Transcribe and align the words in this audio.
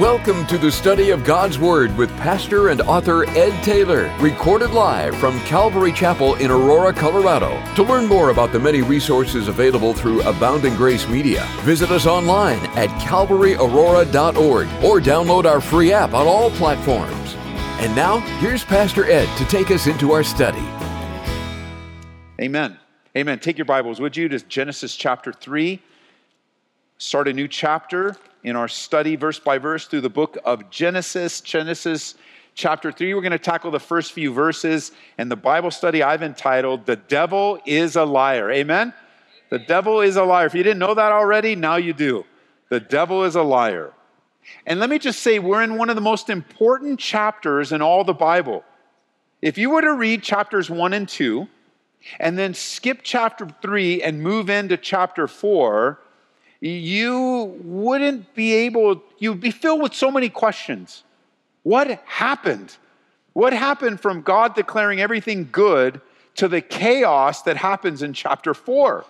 Welcome 0.00 0.46
to 0.46 0.56
the 0.56 0.72
study 0.72 1.10
of 1.10 1.22
God's 1.22 1.58
Word 1.58 1.94
with 1.98 2.08
pastor 2.12 2.70
and 2.70 2.80
author 2.80 3.28
Ed 3.28 3.62
Taylor, 3.62 4.10
recorded 4.20 4.70
live 4.70 5.14
from 5.18 5.38
Calvary 5.40 5.92
Chapel 5.92 6.34
in 6.36 6.50
Aurora, 6.50 6.94
Colorado. 6.94 7.62
To 7.74 7.82
learn 7.82 8.06
more 8.06 8.30
about 8.30 8.52
the 8.52 8.58
many 8.58 8.80
resources 8.80 9.48
available 9.48 9.92
through 9.92 10.22
Abounding 10.22 10.76
Grace 10.76 11.06
Media, 11.08 11.46
visit 11.60 11.90
us 11.90 12.06
online 12.06 12.60
at 12.74 12.88
calvaryaurora.org 13.02 14.66
or 14.82 14.98
download 14.98 15.44
our 15.44 15.60
free 15.60 15.92
app 15.92 16.14
on 16.14 16.26
all 16.26 16.50
platforms. 16.52 17.34
And 17.78 17.94
now, 17.94 18.20
here's 18.38 18.64
Pastor 18.64 19.04
Ed 19.04 19.28
to 19.36 19.44
take 19.44 19.70
us 19.70 19.86
into 19.86 20.12
our 20.12 20.24
study. 20.24 20.66
Amen. 22.40 22.78
Amen. 23.14 23.38
Take 23.40 23.58
your 23.58 23.66
Bibles, 23.66 24.00
would 24.00 24.16
you, 24.16 24.30
to 24.30 24.38
Genesis 24.38 24.96
chapter 24.96 25.34
3. 25.34 25.82
Start 26.96 27.28
a 27.28 27.32
new 27.34 27.46
chapter 27.46 28.16
in 28.42 28.56
our 28.56 28.68
study, 28.68 29.16
verse 29.16 29.38
by 29.38 29.58
verse, 29.58 29.86
through 29.86 30.00
the 30.00 30.10
book 30.10 30.38
of 30.44 30.70
Genesis. 30.70 31.40
Genesis 31.40 32.14
chapter 32.54 32.92
3. 32.92 33.14
We're 33.14 33.20
going 33.20 33.32
to 33.32 33.38
tackle 33.38 33.70
the 33.70 33.80
first 33.80 34.12
few 34.12 34.32
verses, 34.32 34.92
and 35.18 35.30
the 35.30 35.36
Bible 35.36 35.70
study 35.70 36.02
I've 36.02 36.22
entitled, 36.22 36.86
The 36.86 36.96
Devil 36.96 37.60
is 37.66 37.96
a 37.96 38.04
Liar. 38.04 38.50
Amen? 38.50 38.92
The 39.52 39.58
devil 39.58 40.00
is 40.00 40.16
a 40.16 40.24
liar. 40.24 40.46
If 40.46 40.54
you 40.54 40.62
didn't 40.62 40.78
know 40.78 40.94
that 40.94 41.12
already, 41.12 41.56
now 41.56 41.76
you 41.76 41.92
do. 41.92 42.24
The 42.70 42.80
devil 42.80 43.24
is 43.24 43.34
a 43.34 43.42
liar. 43.42 43.92
And 44.64 44.80
let 44.80 44.88
me 44.88 44.98
just 44.98 45.20
say, 45.20 45.38
we're 45.38 45.62
in 45.62 45.76
one 45.76 45.90
of 45.90 45.94
the 45.94 46.00
most 46.00 46.30
important 46.30 46.98
chapters 46.98 47.70
in 47.70 47.82
all 47.82 48.02
the 48.02 48.14
Bible. 48.14 48.64
If 49.42 49.58
you 49.58 49.68
were 49.68 49.82
to 49.82 49.92
read 49.92 50.22
chapters 50.22 50.70
1 50.70 50.94
and 50.94 51.06
2, 51.06 51.46
and 52.18 52.38
then 52.38 52.54
skip 52.54 53.00
chapter 53.02 53.46
3 53.60 54.02
and 54.02 54.22
move 54.22 54.48
into 54.48 54.78
chapter 54.78 55.28
4, 55.28 56.00
you 56.62 57.58
wouldn't 57.64 58.34
be 58.34 58.52
able, 58.54 59.02
you'd 59.18 59.40
be 59.40 59.50
filled 59.50 59.82
with 59.82 59.94
so 59.94 60.12
many 60.12 60.28
questions. 60.28 61.02
What 61.64 62.00
happened? 62.04 62.76
What 63.32 63.52
happened 63.52 64.00
from 64.00 64.22
God 64.22 64.54
declaring 64.54 65.00
everything 65.00 65.48
good 65.50 66.00
to 66.36 66.46
the 66.46 66.60
chaos 66.60 67.42
that 67.42 67.56
happens 67.56 68.02
in 68.02 68.12
chapter 68.12 68.54
4? 68.54 69.04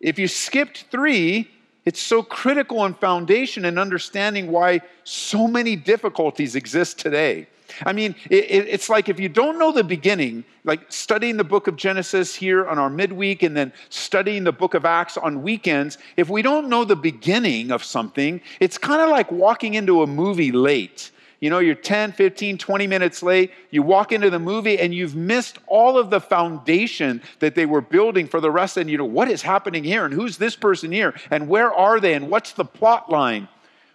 If 0.00 0.18
you 0.18 0.26
skipped 0.26 0.86
3, 0.90 1.48
it's 1.84 2.00
so 2.00 2.24
critical 2.24 2.84
and 2.84 2.98
foundation 2.98 3.64
in 3.64 3.78
understanding 3.78 4.50
why 4.50 4.80
so 5.04 5.46
many 5.46 5.76
difficulties 5.76 6.56
exist 6.56 6.98
today. 6.98 7.46
I 7.84 7.92
mean, 7.92 8.14
it, 8.30 8.44
it, 8.44 8.68
it's 8.68 8.88
like 8.88 9.08
if 9.08 9.18
you 9.18 9.28
don't 9.28 9.58
know 9.58 9.72
the 9.72 9.84
beginning, 9.84 10.44
like 10.64 10.80
studying 10.90 11.36
the 11.36 11.44
book 11.44 11.66
of 11.66 11.76
Genesis 11.76 12.34
here 12.34 12.66
on 12.66 12.78
our 12.78 12.90
midweek 12.90 13.42
and 13.42 13.56
then 13.56 13.72
studying 13.88 14.44
the 14.44 14.52
book 14.52 14.74
of 14.74 14.84
Acts 14.84 15.16
on 15.16 15.42
weekends, 15.42 15.98
if 16.16 16.28
we 16.28 16.42
don't 16.42 16.68
know 16.68 16.84
the 16.84 16.96
beginning 16.96 17.70
of 17.70 17.82
something, 17.82 18.40
it's 18.60 18.78
kind 18.78 19.00
of 19.00 19.08
like 19.08 19.30
walking 19.32 19.74
into 19.74 20.02
a 20.02 20.06
movie 20.06 20.52
late. 20.52 21.10
You 21.42 21.50
know, 21.50 21.58
you're 21.58 21.74
10, 21.74 22.12
15, 22.12 22.56
20 22.56 22.86
minutes 22.86 23.20
late. 23.20 23.50
You 23.70 23.82
walk 23.82 24.12
into 24.12 24.30
the 24.30 24.38
movie 24.38 24.78
and 24.78 24.94
you've 24.94 25.16
missed 25.16 25.58
all 25.66 25.98
of 25.98 26.08
the 26.08 26.20
foundation 26.20 27.20
that 27.40 27.56
they 27.56 27.66
were 27.66 27.80
building 27.80 28.28
for 28.28 28.40
the 28.40 28.48
rest. 28.48 28.76
And 28.76 28.88
you 28.88 28.96
know, 28.96 29.04
what 29.04 29.28
is 29.28 29.42
happening 29.42 29.82
here? 29.82 30.04
And 30.04 30.14
who's 30.14 30.38
this 30.38 30.54
person 30.54 30.92
here? 30.92 31.14
And 31.32 31.48
where 31.48 31.74
are 31.74 31.98
they? 31.98 32.14
And 32.14 32.30
what's 32.30 32.52
the 32.52 32.64
plot 32.64 33.10
line? 33.10 33.48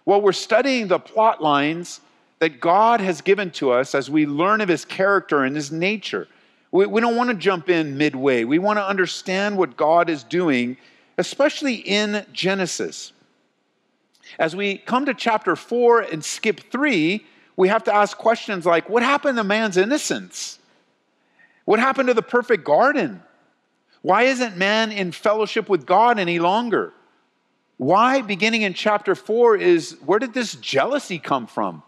Well, 0.04 0.20
we're 0.20 0.32
studying 0.32 0.88
the 0.88 0.98
plot 0.98 1.42
lines 1.42 2.02
that 2.38 2.60
God 2.60 3.00
has 3.00 3.20
given 3.20 3.50
to 3.52 3.72
us 3.72 3.94
as 3.94 4.10
we 4.10 4.26
learn 4.26 4.60
of 4.60 4.68
his 4.68 4.84
character 4.84 5.44
and 5.44 5.56
his 5.56 5.72
nature. 5.72 6.28
We, 6.70 6.86
we 6.86 7.00
don't 7.00 7.16
want 7.16 7.30
to 7.30 7.36
jump 7.36 7.68
in 7.68 7.96
midway. 7.96 8.44
We 8.44 8.58
want 8.58 8.78
to 8.78 8.86
understand 8.86 9.56
what 9.56 9.76
God 9.76 10.08
is 10.08 10.22
doing, 10.22 10.76
especially 11.16 11.74
in 11.74 12.24
Genesis. 12.32 13.12
As 14.38 14.54
we 14.54 14.78
come 14.78 15.06
to 15.06 15.14
chapter 15.14 15.56
4 15.56 16.00
and 16.02 16.24
skip 16.24 16.70
3, 16.70 17.24
we 17.56 17.68
have 17.68 17.84
to 17.84 17.94
ask 17.94 18.16
questions 18.16 18.66
like 18.66 18.88
what 18.88 19.02
happened 19.02 19.36
to 19.38 19.44
man's 19.44 19.76
innocence? 19.76 20.58
What 21.64 21.80
happened 21.80 22.08
to 22.08 22.14
the 22.14 22.22
perfect 22.22 22.64
garden? 22.64 23.22
Why 24.02 24.24
isn't 24.24 24.56
man 24.56 24.92
in 24.92 25.12
fellowship 25.12 25.68
with 25.68 25.86
God 25.86 26.18
any 26.18 26.38
longer? 26.38 26.92
Why, 27.78 28.22
beginning 28.22 28.62
in 28.62 28.74
chapter 28.74 29.14
4, 29.14 29.56
is 29.56 29.96
where 30.04 30.18
did 30.18 30.34
this 30.34 30.54
jealousy 30.54 31.18
come 31.18 31.46
from? 31.46 31.82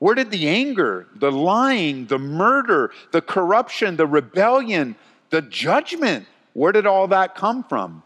Where 0.00 0.14
did 0.14 0.30
the 0.30 0.48
anger, 0.48 1.06
the 1.14 1.30
lying, 1.30 2.06
the 2.06 2.18
murder, 2.18 2.90
the 3.12 3.20
corruption, 3.20 3.96
the 3.96 4.06
rebellion, 4.06 4.96
the 5.28 5.42
judgment, 5.42 6.26
where 6.54 6.72
did 6.72 6.86
all 6.86 7.06
that 7.08 7.34
come 7.34 7.62
from? 7.62 8.02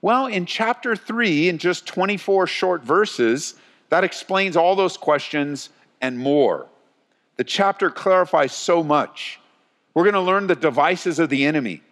Well, 0.00 0.26
in 0.26 0.46
chapter 0.46 0.94
3, 0.94 1.48
in 1.48 1.58
just 1.58 1.86
24 1.86 2.46
short 2.46 2.84
verses, 2.84 3.54
that 3.88 4.04
explains 4.04 4.56
all 4.56 4.76
those 4.76 4.96
questions 4.96 5.70
and 6.00 6.18
more. 6.18 6.68
The 7.36 7.44
chapter 7.44 7.90
clarifies 7.90 8.52
so 8.54 8.84
much. 8.84 9.40
We're 9.92 10.04
going 10.04 10.14
to 10.14 10.20
learn 10.20 10.46
the 10.46 10.54
devices 10.54 11.18
of 11.18 11.30
the 11.30 11.44
enemy, 11.44 11.82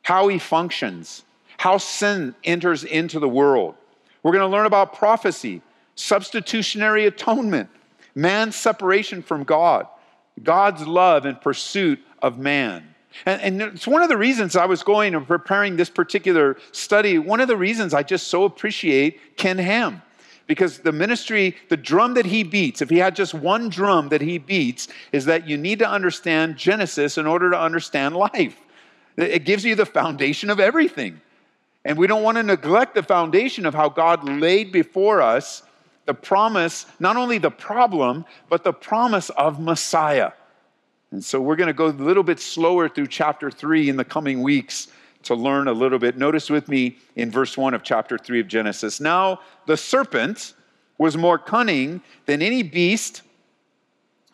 how 0.00 0.28
he 0.28 0.38
functions, 0.38 1.24
how 1.58 1.76
sin 1.76 2.34
enters 2.42 2.84
into 2.84 3.20
the 3.20 3.28
world. 3.28 3.74
We're 4.22 4.32
going 4.32 4.48
to 4.48 4.56
learn 4.56 4.66
about 4.66 4.94
prophecy, 4.94 5.60
substitutionary 5.94 7.04
atonement, 7.04 7.68
man's 8.18 8.56
separation 8.56 9.22
from 9.22 9.44
God, 9.44 9.86
God's 10.42 10.86
love 10.86 11.24
and 11.24 11.40
pursuit 11.40 12.00
of 12.20 12.38
man. 12.38 12.94
And, 13.24 13.40
and, 13.40 13.62
it's 13.74 13.86
one 13.86 14.02
of 14.02 14.08
the 14.08 14.16
reasons 14.16 14.54
I 14.56 14.66
was 14.66 14.82
going 14.82 15.14
and 15.14 15.26
preparing 15.26 15.76
this 15.76 15.88
particular 15.88 16.56
study. 16.72 17.18
One 17.18 17.40
of 17.40 17.48
the 17.48 17.56
reasons 17.56 17.94
I 17.94 18.02
just 18.02 18.28
so 18.28 18.44
appreciate 18.44 19.36
Ken 19.36 19.58
Ham. 19.58 20.02
Because 20.46 20.78
the 20.78 20.92
ministry, 20.92 21.56
the 21.68 21.76
drum 21.76 22.14
that 22.14 22.24
he 22.24 22.42
beats, 22.42 22.80
if 22.80 22.88
he 22.88 22.98
had 22.98 23.14
just 23.14 23.34
one 23.34 23.68
drum 23.68 24.08
that 24.08 24.22
he 24.22 24.38
beats, 24.38 24.88
is 25.12 25.26
that 25.26 25.46
you 25.46 25.58
need 25.58 25.78
to 25.80 25.88
understand 25.88 26.56
Genesis 26.56 27.18
in 27.18 27.26
order 27.26 27.50
to 27.50 27.60
understand 27.60 28.16
life. 28.16 28.58
It 29.16 29.44
gives 29.44 29.64
you 29.64 29.74
the 29.74 29.86
foundation 29.86 30.48
of 30.48 30.58
everything. 30.58 31.20
And 31.84 31.98
we 31.98 32.06
don't 32.06 32.22
want 32.22 32.36
to 32.36 32.42
neglect 32.42 32.94
the 32.94 33.02
foundation 33.02 33.66
of 33.66 33.74
how 33.74 33.88
God 33.88 34.28
laid 34.28 34.72
before 34.72 35.20
us 35.20 35.62
the 36.08 36.14
promise, 36.14 36.86
not 36.98 37.18
only 37.18 37.36
the 37.36 37.50
problem, 37.50 38.24
but 38.48 38.64
the 38.64 38.72
promise 38.72 39.28
of 39.28 39.60
Messiah. 39.60 40.32
And 41.10 41.22
so 41.22 41.38
we're 41.38 41.54
going 41.54 41.66
to 41.66 41.74
go 41.74 41.88
a 41.88 41.88
little 41.88 42.22
bit 42.22 42.40
slower 42.40 42.88
through 42.88 43.08
chapter 43.08 43.50
3 43.50 43.90
in 43.90 43.96
the 43.96 44.06
coming 44.06 44.40
weeks 44.40 44.88
to 45.24 45.34
learn 45.34 45.68
a 45.68 45.72
little 45.72 45.98
bit. 45.98 46.16
Notice 46.16 46.48
with 46.48 46.66
me 46.66 46.96
in 47.14 47.30
verse 47.30 47.58
1 47.58 47.74
of 47.74 47.82
chapter 47.82 48.16
3 48.16 48.40
of 48.40 48.48
Genesis. 48.48 49.02
Now, 49.02 49.40
the 49.66 49.76
serpent 49.76 50.54
was 50.96 51.18
more 51.18 51.36
cunning 51.36 52.00
than 52.24 52.40
any 52.40 52.62
beast 52.62 53.20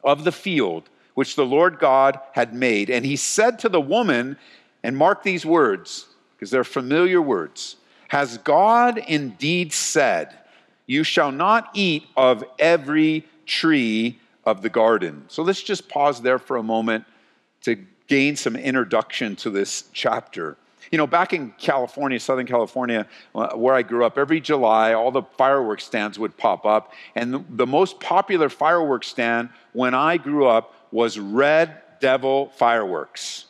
of 0.04 0.22
the 0.22 0.30
field 0.30 0.88
which 1.14 1.34
the 1.34 1.44
Lord 1.44 1.80
God 1.80 2.20
had 2.34 2.54
made. 2.54 2.88
And 2.88 3.04
he 3.04 3.16
said 3.16 3.58
to 3.58 3.68
the 3.68 3.80
woman, 3.80 4.36
and 4.84 4.96
mark 4.96 5.24
these 5.24 5.44
words, 5.44 6.06
because 6.36 6.52
they're 6.52 6.62
familiar 6.62 7.20
words 7.20 7.74
Has 8.10 8.38
God 8.38 8.98
indeed 9.08 9.72
said, 9.72 10.38
you 10.86 11.04
shall 11.04 11.32
not 11.32 11.70
eat 11.74 12.04
of 12.16 12.44
every 12.58 13.26
tree 13.46 14.18
of 14.44 14.62
the 14.62 14.68
garden. 14.68 15.24
So 15.28 15.42
let's 15.42 15.62
just 15.62 15.88
pause 15.88 16.20
there 16.20 16.38
for 16.38 16.56
a 16.56 16.62
moment 16.62 17.04
to 17.62 17.76
gain 18.06 18.36
some 18.36 18.56
introduction 18.56 19.36
to 19.36 19.50
this 19.50 19.84
chapter. 19.92 20.56
You 20.90 20.98
know, 20.98 21.06
back 21.06 21.32
in 21.32 21.52
California, 21.58 22.20
Southern 22.20 22.46
California, 22.46 23.06
uh, 23.34 23.56
where 23.56 23.74
I 23.74 23.82
grew 23.82 24.04
up, 24.04 24.18
every 24.18 24.40
July, 24.40 24.92
all 24.92 25.10
the 25.10 25.22
fireworks 25.22 25.84
stands 25.84 26.18
would 26.18 26.36
pop 26.36 26.66
up. 26.66 26.92
And 27.14 27.44
the, 27.48 27.66
most 27.66 28.00
popular 28.00 28.48
fireworks 28.48 29.08
stand 29.08 29.48
when 29.72 29.94
I 29.94 30.18
grew 30.18 30.46
up 30.46 30.74
was 30.92 31.18
Red 31.18 31.80
Devil 32.00 32.50
Fireworks. 32.50 33.46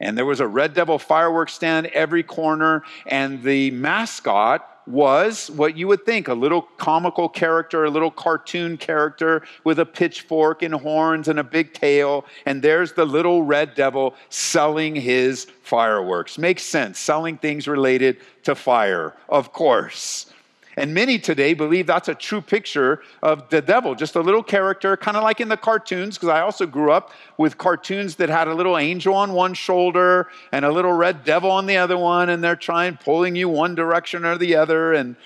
And 0.00 0.16
there 0.16 0.24
was 0.24 0.38
a 0.38 0.46
Red 0.46 0.74
Devil 0.74 0.98
fireworks 0.98 1.52
stand 1.52 1.86
every 1.88 2.22
corner, 2.22 2.84
and 3.06 3.42
the 3.42 3.72
mascot 3.72 4.77
was 4.88 5.50
what 5.50 5.76
you 5.76 5.86
would 5.86 6.04
think 6.04 6.28
a 6.28 6.34
little 6.34 6.62
comical 6.62 7.28
character, 7.28 7.84
a 7.84 7.90
little 7.90 8.10
cartoon 8.10 8.76
character 8.76 9.42
with 9.64 9.78
a 9.78 9.86
pitchfork 9.86 10.62
and 10.62 10.74
horns 10.74 11.28
and 11.28 11.38
a 11.38 11.44
big 11.44 11.74
tail. 11.74 12.24
And 12.46 12.62
there's 12.62 12.92
the 12.92 13.04
little 13.04 13.42
red 13.42 13.74
devil 13.74 14.14
selling 14.30 14.96
his 14.96 15.46
fireworks. 15.62 16.38
Makes 16.38 16.62
sense, 16.62 16.98
selling 16.98 17.36
things 17.36 17.68
related 17.68 18.16
to 18.44 18.54
fire, 18.54 19.14
of 19.28 19.52
course. 19.52 20.32
And 20.78 20.94
many 20.94 21.18
today 21.18 21.54
believe 21.54 21.88
that's 21.88 22.06
a 22.06 22.14
true 22.14 22.40
picture 22.40 23.02
of 23.20 23.48
the 23.48 23.60
devil, 23.60 23.96
just 23.96 24.14
a 24.14 24.20
little 24.20 24.44
character, 24.44 24.96
kind 24.96 25.16
of 25.16 25.24
like 25.24 25.40
in 25.40 25.48
the 25.48 25.56
cartoons, 25.56 26.16
because 26.16 26.28
I 26.28 26.40
also 26.40 26.66
grew 26.66 26.92
up 26.92 27.12
with 27.36 27.58
cartoons 27.58 28.14
that 28.14 28.28
had 28.28 28.46
a 28.46 28.54
little 28.54 28.78
angel 28.78 29.12
on 29.12 29.32
one 29.32 29.54
shoulder 29.54 30.28
and 30.52 30.64
a 30.64 30.70
little 30.70 30.92
red 30.92 31.24
devil 31.24 31.50
on 31.50 31.66
the 31.66 31.78
other 31.78 31.98
one, 31.98 32.28
and 32.28 32.44
they're 32.44 32.54
trying, 32.54 32.96
pulling 32.96 33.34
you 33.34 33.48
one 33.48 33.74
direction 33.74 34.24
or 34.24 34.38
the 34.38 34.54
other. 34.54 34.92
And, 34.92 35.16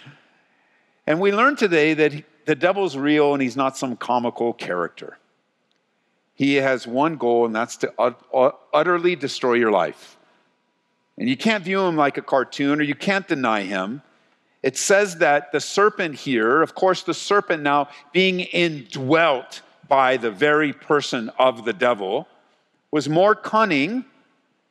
and 1.07 1.21
we 1.21 1.33
learn 1.33 1.55
today 1.57 1.93
that 1.93 2.25
the 2.47 2.55
devil's 2.55 2.97
real 2.97 3.35
and 3.35 3.43
he's 3.43 3.55
not 3.55 3.77
some 3.77 3.95
comical 3.95 4.55
character. 4.55 5.19
He 6.35 6.55
has 6.55 6.87
one 6.87 7.17
goal, 7.17 7.45
and 7.45 7.55
that's 7.55 7.77
to 7.77 7.93
uh, 7.99 8.53
utterly 8.73 9.17
destroy 9.17 9.55
your 9.55 9.71
life. 9.71 10.17
And 11.19 11.29
you 11.29 11.37
can't 11.37 11.63
view 11.63 11.83
him 11.83 11.97
like 11.97 12.17
a 12.17 12.23
cartoon 12.23 12.81
or 12.81 12.85
you 12.85 12.95
can't 12.95 13.29
deny 13.29 13.65
him. 13.65 14.01
It 14.63 14.77
says 14.77 15.17
that 15.17 15.51
the 15.53 15.61
serpent 15.61 16.15
here, 16.15 16.63
of 16.63 16.75
course, 16.75 17.03
the 17.03 17.15
serpent 17.15 17.63
now 17.63 17.89
being 18.13 18.41
indwelt 18.41 19.63
by 19.89 20.17
the 20.17 20.31
very 20.31 20.73
person 20.73 21.31
of 21.39 21.65
the 21.65 21.73
devil, 21.73 22.29
was 22.91 23.09
more 23.09 23.35
cunning 23.35 24.05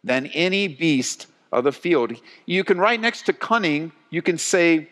than 0.03 0.27
any 0.27 0.67
beast 0.67 1.27
of 1.51 1.63
the 1.63 1.71
field. 1.71 2.13
You 2.45 2.63
can 2.63 2.77
write 2.77 3.01
next 3.01 3.23
to 3.23 3.33
cunning, 3.33 3.91
you 4.09 4.21
can 4.21 4.37
say, 4.37 4.87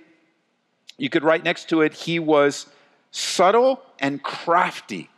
you 0.97 1.09
could 1.09 1.23
write 1.23 1.43
next 1.43 1.69
to 1.69 1.81
it, 1.81 1.93
he 1.93 2.19
was 2.19 2.65
subtle 3.11 3.81
and 3.99 4.21
crafty. 4.21 5.09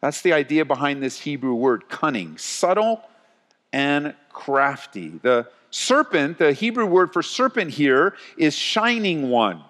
That's 0.00 0.22
the 0.22 0.32
idea 0.32 0.64
behind 0.64 1.02
this 1.02 1.20
Hebrew 1.20 1.54
word, 1.54 1.88
cunning. 1.88 2.38
Subtle 2.38 3.02
and 3.72 4.14
crafty. 4.30 5.08
The 5.08 5.48
serpent, 5.76 6.38
the 6.38 6.52
Hebrew 6.52 6.86
word 6.86 7.12
for 7.12 7.22
serpent 7.22 7.70
here, 7.70 8.14
is 8.36 8.54
shining 8.54 9.28
one. 9.28 9.62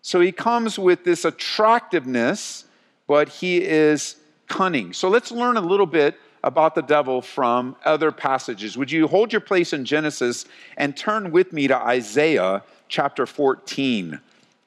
So 0.00 0.20
he 0.20 0.30
comes 0.30 0.78
with 0.78 1.02
this 1.04 1.24
attractiveness, 1.24 2.64
but 3.08 3.28
he 3.28 3.62
is 3.62 4.16
cunning. 4.46 4.92
So 4.92 5.08
let's 5.08 5.32
learn 5.32 5.56
a 5.56 5.60
little 5.60 5.86
bit 5.86 6.16
about 6.44 6.76
the 6.76 6.82
devil 6.82 7.20
from 7.20 7.74
other 7.84 8.12
passages. 8.12 8.78
Would 8.78 8.92
you 8.92 9.08
hold 9.08 9.32
your 9.32 9.40
place 9.40 9.72
in 9.72 9.84
Genesis 9.84 10.44
and 10.76 10.96
turn 10.96 11.32
with 11.32 11.52
me 11.52 11.66
to 11.66 11.76
Isaiah 11.76 12.62
chapter 12.88 13.26
14? 13.26 14.20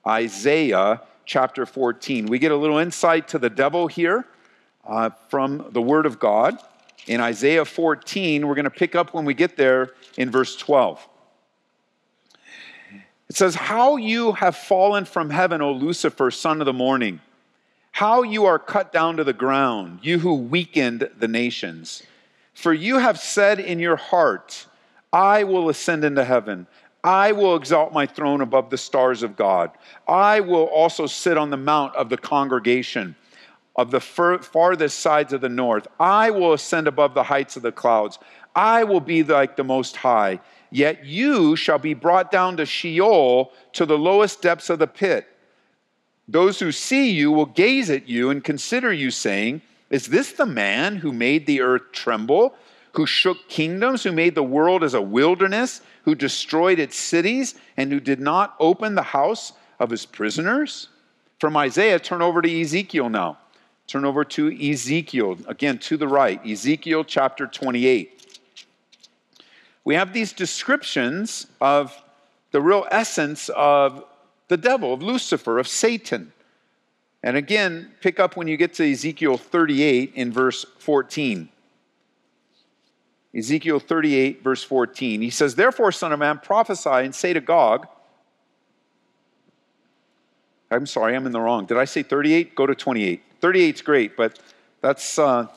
Isaiah 0.06 1.02
chapter 1.26 1.66
14. 1.66 2.26
We 2.26 2.38
get 2.38 2.52
a 2.52 2.58
little 2.58 2.80
insight 2.80 3.30
to 3.30 3.40
the 3.40 3.50
devil 3.50 3.88
here 3.88 4.26
uh, 4.86 5.12
from 5.30 5.68
the 5.72 5.82
Word 5.82 6.06
of 6.06 6.20
God. 6.20 6.60
In 7.08 7.22
Isaiah 7.22 7.66
14, 7.66 8.48
we're 8.48 8.56
going 8.56 8.64
to 8.66 8.70
pick 8.70 8.96
up 8.96 9.14
when 9.14 9.26
we 9.26 9.34
get 9.34 9.58
there 9.58 9.92
in 10.18 10.30
verse 10.30 10.56
12. 10.56 11.08
It 13.30 13.36
says, 13.36 13.56
How 13.56 13.98
you 13.98 14.34
have 14.34 14.56
fallen 14.56 15.06
from 15.06 15.30
heaven, 15.30 15.62
O 15.62 15.72
Lucifer, 15.72 16.32
son 16.32 16.62
of 16.62 16.66
the 16.66 16.74
morning. 16.74 17.22
How 17.92 18.24
you 18.24 18.46
are 18.46 18.60
cut 18.60 18.94
down 18.94 19.18
to 19.18 19.24
the 19.24 19.34
ground, 19.34 20.00
you 20.02 20.20
who 20.20 20.36
weakened 20.36 21.10
the 21.18 21.28
nations. 21.28 22.04
For 22.54 22.74
you 22.74 22.98
have 22.98 23.20
said 23.20 23.60
in 23.60 23.80
your 23.80 23.96
heart, 23.96 24.68
I 25.12 25.44
will 25.44 25.70
ascend 25.70 26.04
into 26.04 26.24
heaven. 26.24 26.68
I 27.04 27.32
will 27.32 27.56
exalt 27.56 27.94
my 27.94 28.06
throne 28.06 28.42
above 28.42 28.70
the 28.70 28.78
stars 28.78 29.24
of 29.24 29.36
God. 29.36 29.72
I 30.08 30.42
will 30.42 30.66
also 30.66 31.08
sit 31.08 31.38
on 31.38 31.50
the 31.50 31.58
mount 31.58 31.96
of 31.96 32.10
the 32.10 32.18
congregation 32.18 33.16
of 33.76 33.92
the 33.92 34.00
farthest 34.00 35.00
sides 35.00 35.34
of 35.34 35.42
the 35.42 35.50
north. 35.50 35.88
I 36.00 36.32
will 36.32 36.54
ascend 36.54 36.88
above 36.88 37.14
the 37.14 37.24
heights 37.24 37.56
of 37.56 37.64
the 37.64 37.72
clouds. 37.72 38.20
I 38.56 38.84
will 38.84 39.00
be 39.00 39.24
like 39.24 39.56
the 39.56 39.64
Most 39.64 39.96
High. 39.96 40.40
Yet 40.72 41.06
you 41.06 41.56
shall 41.56 41.80
be 41.80 41.94
brought 41.94 42.32
down 42.32 42.58
to 42.58 42.66
Sheol, 42.66 43.52
to 43.74 43.86
the 43.86 43.98
lowest 43.98 44.42
depths 44.42 44.70
of 44.70 44.80
the 44.80 44.88
pit. 44.88 45.28
Those 46.28 46.60
who 46.60 46.72
see 46.72 47.10
you 47.10 47.32
will 47.32 47.48
gaze 47.48 47.90
at 47.90 48.08
you 48.08 48.30
and 48.30 48.44
consider 48.44 48.94
you, 48.94 49.10
saying, 49.10 49.62
Is 49.90 50.08
this 50.08 50.34
the 50.34 50.46
man 50.46 50.98
who 50.98 51.12
made 51.12 51.48
the 51.48 51.62
earth 51.62 51.92
tremble, 51.92 52.54
who 52.94 53.06
shook 53.06 53.50
kingdoms, 53.50 54.04
who 54.04 54.12
made 54.12 54.36
the 54.36 54.44
world 54.44 54.84
as 54.84 54.94
a 54.94 55.02
wilderness, 55.02 55.82
who 56.04 56.14
destroyed 56.16 56.80
its 56.80 56.98
cities, 56.98 57.56
and 57.78 57.92
who 57.92 58.00
did 58.00 58.20
not 58.20 58.56
open 58.60 58.94
the 58.94 59.02
house 59.02 59.54
of 59.80 59.90
his 59.90 60.06
prisoners? 60.06 60.90
From 61.40 61.56
Isaiah, 61.58 62.00
turn 62.00 62.22
over 62.22 62.42
to 62.42 62.62
Ezekiel 62.62 63.10
now. 63.10 63.38
Turn 63.90 64.06
over 64.06 64.24
to 64.24 64.72
Ezekiel, 64.72 65.40
again 65.48 65.80
to 65.80 65.98
the 65.98 66.08
right, 66.08 66.40
Ezekiel 66.46 67.04
chapter 67.04 67.48
28. 67.48 68.40
We 69.84 69.96
have 69.96 70.14
these 70.14 70.32
descriptions 70.32 71.48
of 71.60 72.00
the 72.52 72.62
real 72.62 72.86
essence 72.92 73.50
of 73.50 74.06
the 74.48 74.58
devil, 74.58 74.94
of 74.94 75.02
Lucifer, 75.02 75.58
of 75.58 75.68
Satan. 75.68 76.32
And 77.24 77.36
again, 77.36 77.92
pick 78.00 78.20
up 78.20 78.38
when 78.38 78.48
you 78.48 78.58
get 78.58 78.76
to 78.76 78.92
Ezekiel 78.92 79.38
38 79.38 80.14
in 80.14 80.32
verse 80.32 80.68
14. 80.78 81.50
Ezekiel 83.34 83.80
38, 83.80 84.44
verse 84.44 84.64
14. 84.64 85.20
He 85.20 85.32
says, 85.32 85.56
Therefore, 85.56 85.92
son 85.92 86.14
of 86.14 86.20
man, 86.20 86.38
prophesy 86.38 86.92
and 86.92 87.16
say 87.16 87.34
to 87.34 87.42
Gog, 87.42 87.88
I'm 90.72 90.86
sorry, 90.86 91.16
I'm 91.16 91.26
in 91.26 91.32
the 91.32 91.42
wrong. 91.42 91.66
Did 91.66 91.78
I 91.78 91.86
say 91.86 92.04
38? 92.04 92.56
Go 92.56 92.66
to 92.66 92.76
28. 92.76 93.22
38 93.42 93.76
is 93.76 93.82
great, 93.82 94.18
but 94.18 94.40
that's 94.82 95.18
uh, 95.18 95.48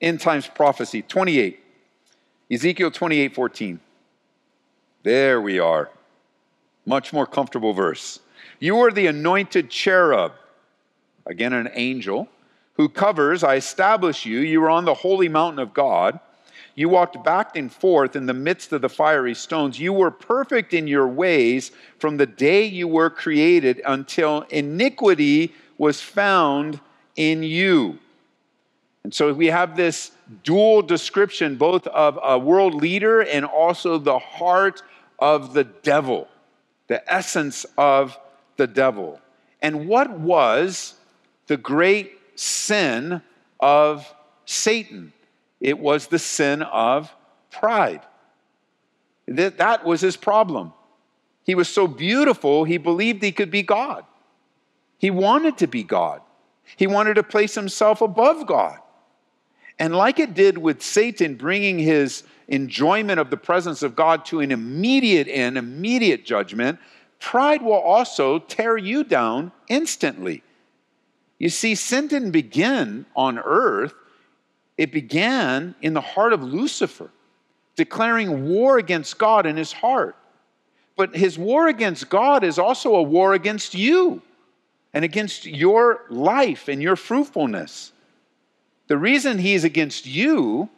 end 0.00 0.20
times 0.20 0.46
prophecy. 0.46 1.02
28. 1.02 1.60
Ezekiel 2.50 2.90
28 2.90 3.34
14. 3.34 3.80
There 5.02 5.40
we 5.40 5.58
are. 5.58 5.90
Much 6.84 7.12
more 7.12 7.26
comfortable 7.26 7.72
verse. 7.72 8.20
You 8.58 8.78
are 8.80 8.90
the 8.90 9.06
anointed 9.06 9.70
cherub, 9.70 10.32
again, 11.26 11.52
an 11.52 11.68
angel, 11.74 12.28
who 12.74 12.88
covers, 12.88 13.42
I 13.42 13.56
establish 13.56 14.26
you. 14.26 14.38
You 14.38 14.62
are 14.64 14.70
on 14.70 14.84
the 14.84 14.94
holy 14.94 15.28
mountain 15.28 15.58
of 15.58 15.74
God. 15.74 16.20
You 16.76 16.90
walked 16.90 17.24
back 17.24 17.56
and 17.56 17.72
forth 17.72 18.14
in 18.16 18.26
the 18.26 18.34
midst 18.34 18.70
of 18.72 18.82
the 18.82 18.90
fiery 18.90 19.34
stones. 19.34 19.80
You 19.80 19.94
were 19.94 20.10
perfect 20.10 20.74
in 20.74 20.86
your 20.86 21.08
ways 21.08 21.72
from 21.98 22.18
the 22.18 22.26
day 22.26 22.66
you 22.66 22.86
were 22.86 23.08
created 23.08 23.80
until 23.86 24.42
iniquity 24.50 25.54
was 25.78 26.02
found 26.02 26.78
in 27.16 27.42
you. 27.42 27.98
And 29.04 29.14
so 29.14 29.32
we 29.32 29.46
have 29.46 29.74
this 29.74 30.12
dual 30.44 30.82
description, 30.82 31.56
both 31.56 31.86
of 31.86 32.18
a 32.22 32.38
world 32.38 32.74
leader 32.74 33.22
and 33.22 33.46
also 33.46 33.96
the 33.96 34.18
heart 34.18 34.82
of 35.18 35.54
the 35.54 35.64
devil, 35.64 36.28
the 36.88 37.10
essence 37.10 37.64
of 37.78 38.18
the 38.58 38.66
devil. 38.66 39.18
And 39.62 39.88
what 39.88 40.10
was 40.10 40.94
the 41.46 41.56
great 41.56 42.18
sin 42.34 43.22
of 43.60 44.12
Satan? 44.44 45.14
It 45.60 45.78
was 45.78 46.06
the 46.06 46.18
sin 46.18 46.62
of 46.62 47.12
pride. 47.50 48.02
That 49.26 49.84
was 49.84 50.00
his 50.00 50.16
problem. 50.16 50.72
He 51.44 51.54
was 51.54 51.68
so 51.68 51.86
beautiful, 51.86 52.64
he 52.64 52.76
believed 52.76 53.22
he 53.22 53.32
could 53.32 53.50
be 53.50 53.62
God. 53.62 54.04
He 54.98 55.10
wanted 55.10 55.58
to 55.58 55.66
be 55.66 55.82
God. 55.82 56.20
He 56.76 56.86
wanted 56.86 57.14
to 57.14 57.22
place 57.22 57.54
himself 57.54 58.00
above 58.00 58.46
God. 58.46 58.78
And 59.78 59.94
like 59.94 60.18
it 60.18 60.34
did 60.34 60.58
with 60.58 60.82
Satan 60.82 61.36
bringing 61.36 61.78
his 61.78 62.24
enjoyment 62.48 63.20
of 63.20 63.30
the 63.30 63.36
presence 63.36 63.82
of 63.82 63.94
God 63.94 64.24
to 64.26 64.40
an 64.40 64.50
immediate 64.50 65.28
end, 65.28 65.58
immediate 65.58 66.24
judgment, 66.24 66.78
pride 67.20 67.62
will 67.62 67.74
also 67.74 68.38
tear 68.38 68.76
you 68.76 69.04
down 69.04 69.52
instantly. 69.68 70.42
You 71.38 71.50
see, 71.50 71.74
sin 71.74 72.08
didn't 72.08 72.30
begin 72.30 73.06
on 73.14 73.38
earth, 73.38 73.94
it 74.76 74.92
began 74.92 75.74
in 75.80 75.94
the 75.94 76.00
heart 76.00 76.32
of 76.32 76.42
Lucifer, 76.42 77.10
declaring 77.76 78.48
war 78.48 78.78
against 78.78 79.18
God 79.18 79.46
in 79.46 79.56
his 79.56 79.72
heart. 79.72 80.16
But 80.96 81.14
his 81.14 81.38
war 81.38 81.68
against 81.68 82.08
God 82.08 82.42
is 82.42 82.58
also 82.58 82.94
a 82.96 83.02
war 83.02 83.34
against 83.34 83.74
you 83.74 84.22
and 84.94 85.04
against 85.04 85.44
your 85.44 86.04
life 86.08 86.68
and 86.68 86.82
your 86.82 86.96
fruitfulness. 86.96 87.92
The 88.86 88.96
reason 88.96 89.38
he's 89.38 89.64
against 89.64 90.06
you, 90.06 90.70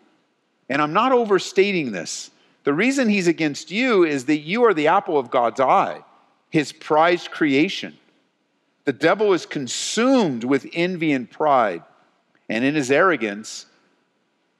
and 0.69 0.83
I'm 0.83 0.93
not 0.93 1.13
overstating 1.13 1.93
this, 1.93 2.31
the 2.65 2.75
reason 2.75 3.09
he's 3.09 3.29
against 3.29 3.71
you 3.71 4.05
is 4.05 4.25
that 4.25 4.39
you 4.39 4.65
are 4.65 4.75
the 4.75 4.89
apple 4.89 5.19
of 5.19 5.31
God's 5.31 5.61
eye, 5.61 6.03
his 6.51 6.73
prized 6.73 7.31
creation. 7.31 7.97
The 8.85 8.93
devil 8.93 9.33
is 9.33 9.47
consumed 9.47 10.45
with 10.45 10.67
envy 10.73 11.13
and 11.13 11.31
pride, 11.31 11.83
and 12.49 12.65
in 12.65 12.75
his 12.75 12.91
arrogance, 12.91 13.67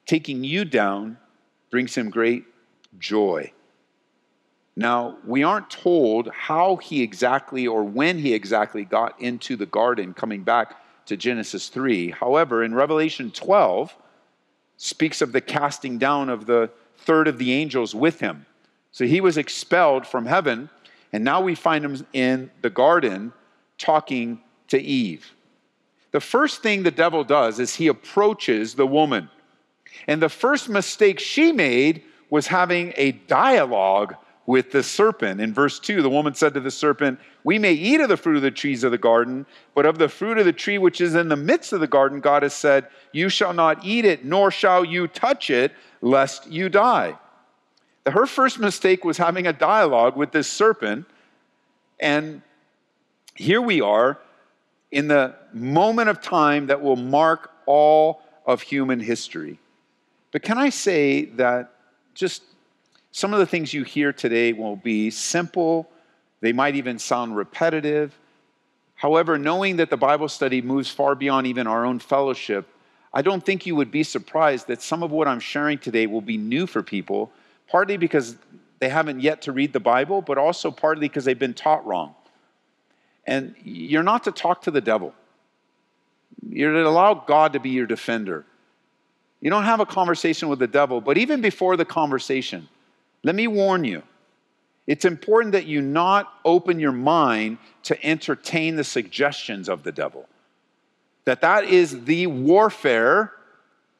taking 0.09 0.43
you 0.43 0.65
down 0.65 1.15
brings 1.69 1.93
him 1.93 2.09
great 2.09 2.43
joy. 2.97 3.51
Now, 4.75 5.17
we 5.23 5.43
aren't 5.43 5.69
told 5.69 6.29
how 6.29 6.77
he 6.77 7.03
exactly 7.03 7.67
or 7.67 7.83
when 7.83 8.17
he 8.17 8.33
exactly 8.33 8.85
got 8.85 9.21
into 9.21 9.55
the 9.55 9.67
garden, 9.67 10.15
coming 10.15 10.41
back 10.41 10.77
to 11.05 11.15
Genesis 11.15 11.69
3. 11.69 12.09
However, 12.09 12.63
in 12.63 12.73
Revelation 12.73 13.29
12, 13.29 13.95
speaks 14.77 15.21
of 15.21 15.31
the 15.31 15.41
casting 15.41 15.99
down 15.99 16.29
of 16.29 16.47
the 16.47 16.71
third 16.97 17.27
of 17.27 17.37
the 17.37 17.53
angels 17.53 17.93
with 17.93 18.19
him. 18.19 18.47
So 18.91 19.05
he 19.05 19.21
was 19.21 19.37
expelled 19.37 20.07
from 20.07 20.25
heaven, 20.25 20.71
and 21.13 21.23
now 21.23 21.39
we 21.39 21.53
find 21.53 21.85
him 21.85 22.07
in 22.13 22.49
the 22.63 22.71
garden 22.71 23.31
talking 23.77 24.41
to 24.69 24.81
Eve. 24.81 25.33
The 26.09 26.19
first 26.19 26.63
thing 26.63 26.81
the 26.81 26.89
devil 26.89 27.23
does 27.23 27.59
is 27.59 27.75
he 27.75 27.85
approaches 27.85 28.73
the 28.73 28.87
woman. 28.87 29.29
And 30.07 30.21
the 30.21 30.29
first 30.29 30.69
mistake 30.69 31.19
she 31.19 31.51
made 31.51 32.03
was 32.29 32.47
having 32.47 32.93
a 32.95 33.11
dialogue 33.11 34.15
with 34.45 34.71
the 34.71 34.81
serpent. 34.81 35.39
In 35.39 35.53
verse 35.53 35.79
2, 35.79 36.01
the 36.01 36.09
woman 36.09 36.33
said 36.33 36.55
to 36.55 36.59
the 36.59 36.71
serpent, 36.71 37.19
We 37.43 37.59
may 37.59 37.73
eat 37.73 38.01
of 38.01 38.09
the 38.09 38.17
fruit 38.17 38.37
of 38.37 38.41
the 38.41 38.49
trees 38.49 38.83
of 38.83 38.89
the 38.89 38.97
garden, 38.97 39.45
but 39.75 39.85
of 39.85 39.99
the 39.99 40.09
fruit 40.09 40.39
of 40.39 40.45
the 40.45 40.53
tree 40.53 40.79
which 40.79 41.01
is 41.01 41.13
in 41.13 41.29
the 41.29 41.35
midst 41.35 41.71
of 41.71 41.81
the 41.81 41.87
garden, 41.87 42.19
God 42.19 42.41
has 42.41 42.55
said, 42.55 42.87
You 43.11 43.29
shall 43.29 43.53
not 43.53 43.85
eat 43.85 44.05
it, 44.05 44.25
nor 44.25 44.49
shall 44.49 44.83
you 44.83 45.07
touch 45.07 45.51
it, 45.51 45.71
lest 46.01 46.47
you 46.47 46.67
die. 46.67 47.15
Her 48.07 48.25
first 48.25 48.57
mistake 48.57 49.05
was 49.05 49.17
having 49.17 49.45
a 49.45 49.53
dialogue 49.53 50.17
with 50.17 50.31
this 50.31 50.49
serpent. 50.49 51.05
And 51.99 52.41
here 53.35 53.61
we 53.61 53.81
are 53.81 54.17
in 54.91 55.07
the 55.07 55.35
moment 55.53 56.09
of 56.09 56.21
time 56.21 56.67
that 56.67 56.81
will 56.81 56.95
mark 56.95 57.51
all 57.65 58.23
of 58.45 58.61
human 58.61 58.99
history. 58.99 59.59
But 60.31 60.43
can 60.43 60.57
I 60.57 60.69
say 60.69 61.25
that 61.25 61.73
just 62.13 62.43
some 63.11 63.33
of 63.33 63.39
the 63.39 63.45
things 63.45 63.73
you 63.73 63.83
hear 63.83 64.13
today 64.13 64.53
will 64.53 64.75
be 64.75 65.09
simple, 65.09 65.89
they 66.41 66.53
might 66.53 66.75
even 66.75 66.99
sound 66.99 67.35
repetitive. 67.35 68.17
However, 68.95 69.37
knowing 69.37 69.77
that 69.77 69.89
the 69.89 69.97
Bible 69.97 70.27
study 70.27 70.61
moves 70.61 70.89
far 70.89 71.15
beyond 71.15 71.47
even 71.47 71.67
our 71.67 71.85
own 71.85 71.99
fellowship, 71.99 72.67
I 73.13 73.21
don't 73.21 73.43
think 73.43 73.65
you 73.65 73.75
would 73.75 73.91
be 73.91 74.03
surprised 74.03 74.67
that 74.67 74.81
some 74.81 75.01
of 75.01 75.11
what 75.11 75.27
I'm 75.27 75.39
sharing 75.39 75.79
today 75.79 76.05
will 76.05 76.21
be 76.21 76.37
new 76.37 76.67
for 76.67 76.83
people, 76.83 77.31
partly 77.67 77.97
because 77.97 78.35
they 78.79 78.89
haven't 78.89 79.21
yet 79.21 79.41
to 79.43 79.51
read 79.51 79.73
the 79.73 79.79
Bible, 79.79 80.21
but 80.21 80.37
also 80.37 80.69
partly 80.69 81.07
because 81.07 81.25
they've 81.25 81.37
been 81.37 81.53
taught 81.53 81.85
wrong. 81.85 82.13
And 83.25 83.55
you're 83.63 84.03
not 84.03 84.23
to 84.25 84.31
talk 84.31 84.63
to 84.63 84.71
the 84.71 84.81
devil. 84.81 85.13
You're 86.47 86.73
to 86.73 86.87
allow 86.87 87.13
God 87.13 87.53
to 87.53 87.59
be 87.59 87.69
your 87.69 87.87
defender. 87.87 88.45
You 89.41 89.49
don't 89.49 89.63
have 89.63 89.79
a 89.79 89.85
conversation 89.85 90.49
with 90.49 90.59
the 90.59 90.67
devil, 90.67 90.99
but 91.01 91.17
even 91.17 91.41
before 91.41 91.77
the 91.77 91.85
conversation, 91.85 92.67
let 93.23 93.35
me 93.35 93.47
warn 93.47 93.83
you 93.83 94.03
it's 94.89 95.05
important 95.05 95.51
that 95.51 95.67
you 95.67 95.81
not 95.81 96.33
open 96.43 96.79
your 96.79 96.91
mind 96.91 97.59
to 97.83 98.03
entertain 98.03 98.75
the 98.75 98.83
suggestions 98.83 99.69
of 99.69 99.83
the 99.83 99.91
devil. 99.91 100.27
That 101.25 101.41
that 101.41 101.65
is 101.65 102.05
the 102.05 102.25
warfare, 102.25 103.31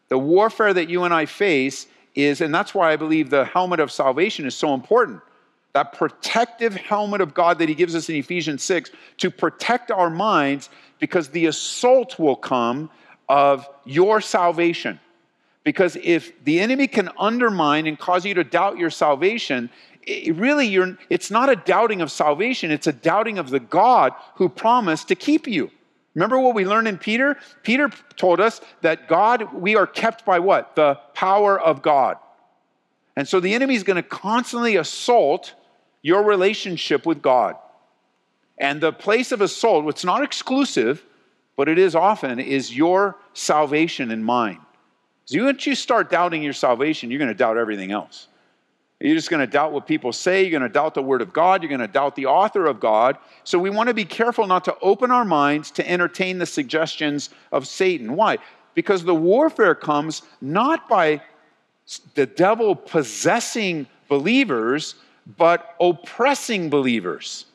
the 0.07 0.17
warfare 0.17 0.73
that 0.73 0.89
you 0.89 1.03
and 1.03 1.13
I 1.13 1.27
face 1.27 1.85
is, 2.15 2.41
and 2.41 2.51
that's 2.51 2.73
why 2.73 2.91
I 2.91 2.95
believe 2.95 3.29
the 3.29 3.45
helmet 3.45 3.79
of 3.79 3.91
salvation 3.91 4.47
is 4.47 4.55
so 4.55 4.73
important. 4.73 5.21
That 5.73 5.93
protective 5.93 6.75
helmet 6.75 7.21
of 7.21 7.35
God 7.35 7.59
that 7.59 7.69
He 7.69 7.75
gives 7.75 7.93
us 7.93 8.09
in 8.09 8.15
Ephesians 8.15 8.63
6 8.63 8.89
to 9.17 9.29
protect 9.29 9.91
our 9.91 10.09
minds 10.09 10.69
because 10.97 11.27
the 11.27 11.45
assault 11.45 12.17
will 12.17 12.35
come 12.35 12.89
of 13.29 13.69
your 13.85 14.21
salvation. 14.21 14.99
Because 15.69 15.95
if 16.01 16.43
the 16.45 16.61
enemy 16.61 16.87
can 16.87 17.11
undermine 17.19 17.85
and 17.85 17.99
cause 17.99 18.25
you 18.25 18.33
to 18.33 18.43
doubt 18.43 18.79
your 18.79 18.89
salvation, 18.89 19.69
it 20.01 20.35
really 20.35 20.75
it's 21.11 21.29
not 21.29 21.47
a 21.47 21.55
doubting 21.55 22.01
of 22.01 22.09
salvation, 22.09 22.71
it's 22.71 22.87
a 22.87 22.91
doubting 22.91 23.37
of 23.37 23.51
the 23.51 23.59
God 23.59 24.13
who 24.37 24.49
promised 24.49 25.09
to 25.09 25.15
keep 25.15 25.45
you. 25.45 25.69
Remember 26.15 26.39
what 26.39 26.55
we 26.55 26.65
learned 26.65 26.87
in 26.87 26.97
Peter? 26.97 27.37
Peter 27.61 27.91
told 28.15 28.39
us 28.39 28.61
that 28.81 29.07
God, 29.07 29.53
we 29.53 29.75
are 29.75 29.85
kept 29.85 30.25
by 30.25 30.39
what? 30.39 30.75
The 30.75 30.95
power 31.13 31.61
of 31.61 31.83
God. 31.83 32.17
And 33.15 33.27
so 33.27 33.39
the 33.39 33.53
enemy 33.53 33.75
is 33.75 33.83
going 33.83 33.97
to 33.97 34.01
constantly 34.01 34.75
assault 34.75 35.53
your 36.01 36.23
relationship 36.23 37.05
with 37.05 37.21
God. 37.21 37.55
And 38.57 38.81
the 38.81 38.91
place 38.91 39.31
of 39.31 39.39
assault, 39.39 39.87
it's 39.87 40.03
not 40.03 40.23
exclusive, 40.23 41.05
but 41.55 41.69
it 41.69 41.77
is 41.77 41.93
often, 41.93 42.39
is 42.39 42.75
your 42.75 43.17
salvation 43.35 44.09
in 44.09 44.23
mind. 44.23 44.61
So 45.29 45.45
once 45.45 45.67
you 45.67 45.75
start 45.75 46.09
doubting 46.09 46.41
your 46.41 46.53
salvation, 46.53 47.11
you're 47.11 47.19
going 47.19 47.27
to 47.27 47.35
doubt 47.35 47.55
everything 47.55 47.91
else. 47.91 48.29
You're 48.99 49.15
just 49.15 49.29
going 49.29 49.41
to 49.41 49.51
doubt 49.51 49.71
what 49.71 49.85
people 49.85 50.11
say. 50.11 50.41
You're 50.41 50.49
going 50.49 50.63
to 50.63 50.69
doubt 50.69 50.95
the 50.95 51.03
Word 51.03 51.21
of 51.21 51.31
God. 51.31 51.61
You're 51.61 51.69
going 51.69 51.81
to 51.81 51.87
doubt 51.87 52.15
the 52.15 52.25
author 52.25 52.65
of 52.65 52.79
God. 52.79 53.15
So 53.43 53.59
we 53.59 53.69
want 53.69 53.89
to 53.89 53.93
be 53.93 54.05
careful 54.05 54.47
not 54.47 54.65
to 54.65 54.75
open 54.81 55.11
our 55.11 55.23
minds 55.23 55.69
to 55.71 55.87
entertain 55.87 56.39
the 56.39 56.47
suggestions 56.47 57.29
of 57.51 57.67
Satan. 57.67 58.15
Why? 58.15 58.39
Because 58.73 59.03
the 59.03 59.13
warfare 59.13 59.75
comes 59.75 60.23
not 60.41 60.89
by 60.89 61.21
the 62.15 62.25
devil 62.25 62.75
possessing 62.75 63.85
believers, 64.07 64.95
but 65.37 65.75
oppressing 65.79 66.71
believers. 66.71 67.45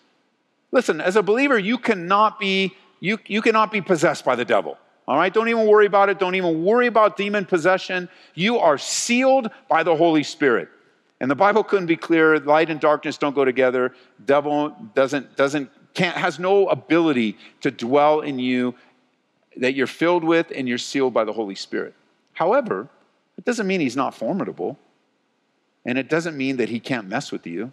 Listen, 0.70 1.00
as 1.00 1.16
a 1.16 1.24
believer, 1.24 1.58
you 1.58 1.78
cannot 1.78 2.38
be, 2.38 2.72
you, 3.00 3.18
you 3.26 3.42
cannot 3.42 3.72
be 3.72 3.80
possessed 3.80 4.24
by 4.24 4.36
the 4.36 4.44
devil. 4.44 4.78
All 5.06 5.16
right, 5.16 5.32
don't 5.32 5.48
even 5.48 5.66
worry 5.66 5.86
about 5.86 6.08
it. 6.08 6.18
Don't 6.18 6.34
even 6.34 6.64
worry 6.64 6.86
about 6.86 7.16
demon 7.16 7.44
possession. 7.44 8.08
You 8.34 8.58
are 8.58 8.78
sealed 8.78 9.50
by 9.68 9.82
the 9.82 9.94
Holy 9.94 10.22
Spirit. 10.22 10.68
And 11.20 11.30
the 11.30 11.34
Bible 11.34 11.62
couldn't 11.62 11.86
be 11.86 11.96
clearer. 11.96 12.40
Light 12.40 12.70
and 12.70 12.80
darkness 12.80 13.18
don't 13.18 13.34
go 13.34 13.44
together. 13.44 13.94
Devil 14.24 14.74
doesn't, 14.94 15.36
doesn't, 15.36 15.70
can't, 15.92 16.16
has 16.16 16.38
no 16.38 16.68
ability 16.68 17.36
to 17.60 17.70
dwell 17.70 18.20
in 18.20 18.38
you 18.38 18.74
that 19.56 19.74
you're 19.74 19.86
filled 19.86 20.24
with 20.24 20.50
and 20.54 20.68
you're 20.68 20.78
sealed 20.78 21.14
by 21.14 21.24
the 21.24 21.32
Holy 21.32 21.54
Spirit. 21.54 21.94
However, 22.32 22.88
it 23.36 23.44
doesn't 23.44 23.66
mean 23.66 23.80
he's 23.80 23.96
not 23.96 24.14
formidable. 24.14 24.78
And 25.84 25.98
it 25.98 26.08
doesn't 26.08 26.36
mean 26.36 26.56
that 26.56 26.70
he 26.70 26.80
can't 26.80 27.08
mess 27.08 27.30
with 27.30 27.46
you. 27.46 27.72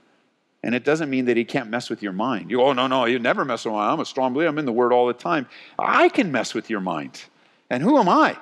And 0.64 0.76
it 0.76 0.84
doesn't 0.84 1.10
mean 1.10 1.26
that 1.26 1.38
he 1.38 1.44
can't 1.44 1.70
mess 1.70 1.90
with 1.90 2.04
your 2.04 2.12
mind. 2.12 2.52
You 2.52 2.58
go, 2.58 2.68
oh, 2.68 2.74
no, 2.74 2.88
no, 2.88 3.06
you 3.06 3.18
never 3.18 3.44
mess 3.44 3.66
with 3.66 3.74
my 3.74 3.92
I'm 3.92 4.00
a 4.00 4.06
strong 4.06 4.34
believer. 4.34 4.50
I'm 4.50 4.60
in 4.60 4.66
the 4.66 4.72
word 4.72 4.94
all 4.94 5.08
the 5.08 5.14
time. 5.14 5.48
I 5.80 6.10
can 6.10 6.32
mess 6.32 6.54
with 6.54 6.70
your 6.70 6.82
mind. 6.82 7.24
And 7.70 7.82
who 7.82 7.98
am 7.98 8.08
I? 8.08 8.38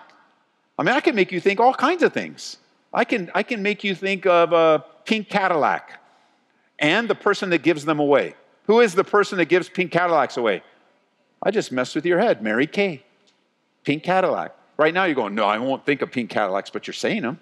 I 0.78 0.84
mean, 0.84 0.96
I 0.96 1.00
can 1.00 1.16
make 1.16 1.32
you 1.32 1.40
think 1.40 1.60
all 1.60 1.74
kinds 1.74 2.04
of 2.04 2.12
things. 2.12 2.58
I 2.94 3.06
can, 3.06 3.32
I 3.34 3.44
can 3.44 3.62
make 3.62 3.84
you 3.84 3.96
think 3.96 4.26
of 4.26 4.52
a 4.52 4.84
pink 5.06 5.30
Cadillac 5.30 6.02
and 6.80 7.08
the 7.08 7.16
person 7.16 7.52
that 7.52 7.64
gives 7.64 7.86
them 7.86 8.00
away. 8.00 8.36
Who 8.66 8.82
is 8.82 8.96
the 8.96 9.04
person 9.04 9.38
that 9.38 9.46
gives 9.46 9.70
pink 9.70 9.92
Cadillacs 9.92 10.38
away? 10.38 10.64
I 11.42 11.52
just 11.52 11.72
messed 11.72 11.96
with 11.96 12.06
your 12.06 12.20
head, 12.20 12.42
Mary 12.42 12.68
Kay. 12.68 13.04
Pink 13.84 14.04
Cadillac. 14.04 14.56
Right 14.78 14.94
now 14.94 15.06
you're 15.06 15.16
going, 15.16 15.36
no, 15.36 15.46
I 15.46 15.58
won't 15.58 15.86
think 15.86 16.02
of 16.02 16.12
pink 16.12 16.30
Cadillacs, 16.30 16.70
but 16.70 16.86
you're 16.88 16.94
saying 16.94 17.22
them. 17.22 17.40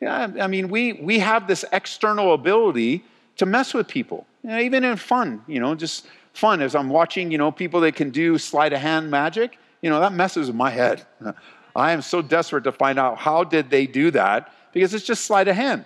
Yeah, 0.00 0.32
I 0.40 0.46
mean, 0.46 0.68
we, 0.68 0.94
we 0.94 1.18
have 1.20 1.46
this 1.46 1.64
external 1.72 2.34
ability 2.34 3.04
to 3.36 3.46
mess 3.46 3.74
with 3.74 3.88
people, 3.88 4.26
you 4.42 4.50
know, 4.50 4.58
even 4.60 4.84
in 4.84 4.96
fun, 4.96 5.42
you 5.46 5.60
know, 5.60 5.74
just 5.74 6.06
fun. 6.32 6.62
As 6.62 6.74
I'm 6.74 6.88
watching, 6.88 7.30
you 7.30 7.38
know, 7.38 7.50
people 7.50 7.80
that 7.80 7.96
can 7.96 8.10
do 8.10 8.38
sleight 8.38 8.72
of 8.72 8.80
hand 8.80 9.10
magic, 9.10 9.58
you 9.82 9.90
know, 9.90 10.00
that 10.00 10.12
messes 10.12 10.48
with 10.48 10.56
my 10.56 10.70
head. 10.70 11.04
I 11.76 11.92
am 11.92 12.02
so 12.02 12.22
desperate 12.22 12.64
to 12.64 12.72
find 12.72 12.98
out 12.98 13.18
how 13.18 13.44
did 13.44 13.70
they 13.70 13.86
do 13.86 14.10
that 14.12 14.52
because 14.72 14.94
it's 14.94 15.04
just 15.04 15.24
sleight 15.24 15.48
of 15.48 15.56
hand. 15.56 15.84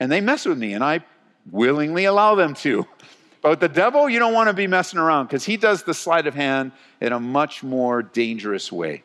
And 0.00 0.12
they 0.12 0.20
mess 0.20 0.46
with 0.46 0.58
me, 0.58 0.74
and 0.74 0.84
I 0.84 1.04
willingly 1.50 2.04
allow 2.04 2.34
them 2.34 2.54
to. 2.54 2.86
But 3.40 3.60
the 3.60 3.68
devil, 3.68 4.10
you 4.10 4.18
don't 4.18 4.34
want 4.34 4.48
to 4.48 4.52
be 4.52 4.66
messing 4.66 4.98
around 4.98 5.26
because 5.26 5.44
he 5.44 5.56
does 5.56 5.84
the 5.84 5.94
sleight 5.94 6.26
of 6.26 6.34
hand 6.34 6.72
in 7.00 7.12
a 7.12 7.20
much 7.20 7.62
more 7.62 8.02
dangerous 8.02 8.72
way. 8.72 9.04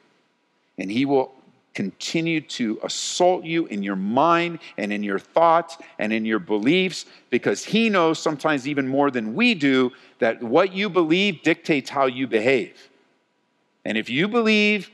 And 0.79 0.91
he 0.91 1.05
will 1.05 1.35
continue 1.73 2.39
to 2.39 2.79
assault 2.83 3.43
you 3.43 3.65
in 3.67 3.81
your 3.81 3.95
mind 3.95 4.59
and 4.77 4.93
in 4.93 5.03
your 5.03 5.19
thoughts 5.19 5.77
and 5.97 6.13
in 6.13 6.25
your 6.25 6.39
beliefs 6.39 7.05
because 7.29 7.65
he 7.65 7.89
knows 7.89 8.19
sometimes 8.19 8.67
even 8.67 8.87
more 8.87 9.09
than 9.09 9.33
we 9.33 9.55
do 9.55 9.91
that 10.19 10.41
what 10.41 10.73
you 10.73 10.89
believe 10.89 11.41
dictates 11.41 11.89
how 11.89 12.05
you 12.05 12.27
behave. 12.27 12.89
And 13.85 13.97
if 13.97 14.09
you 14.09 14.27
believe 14.27 14.89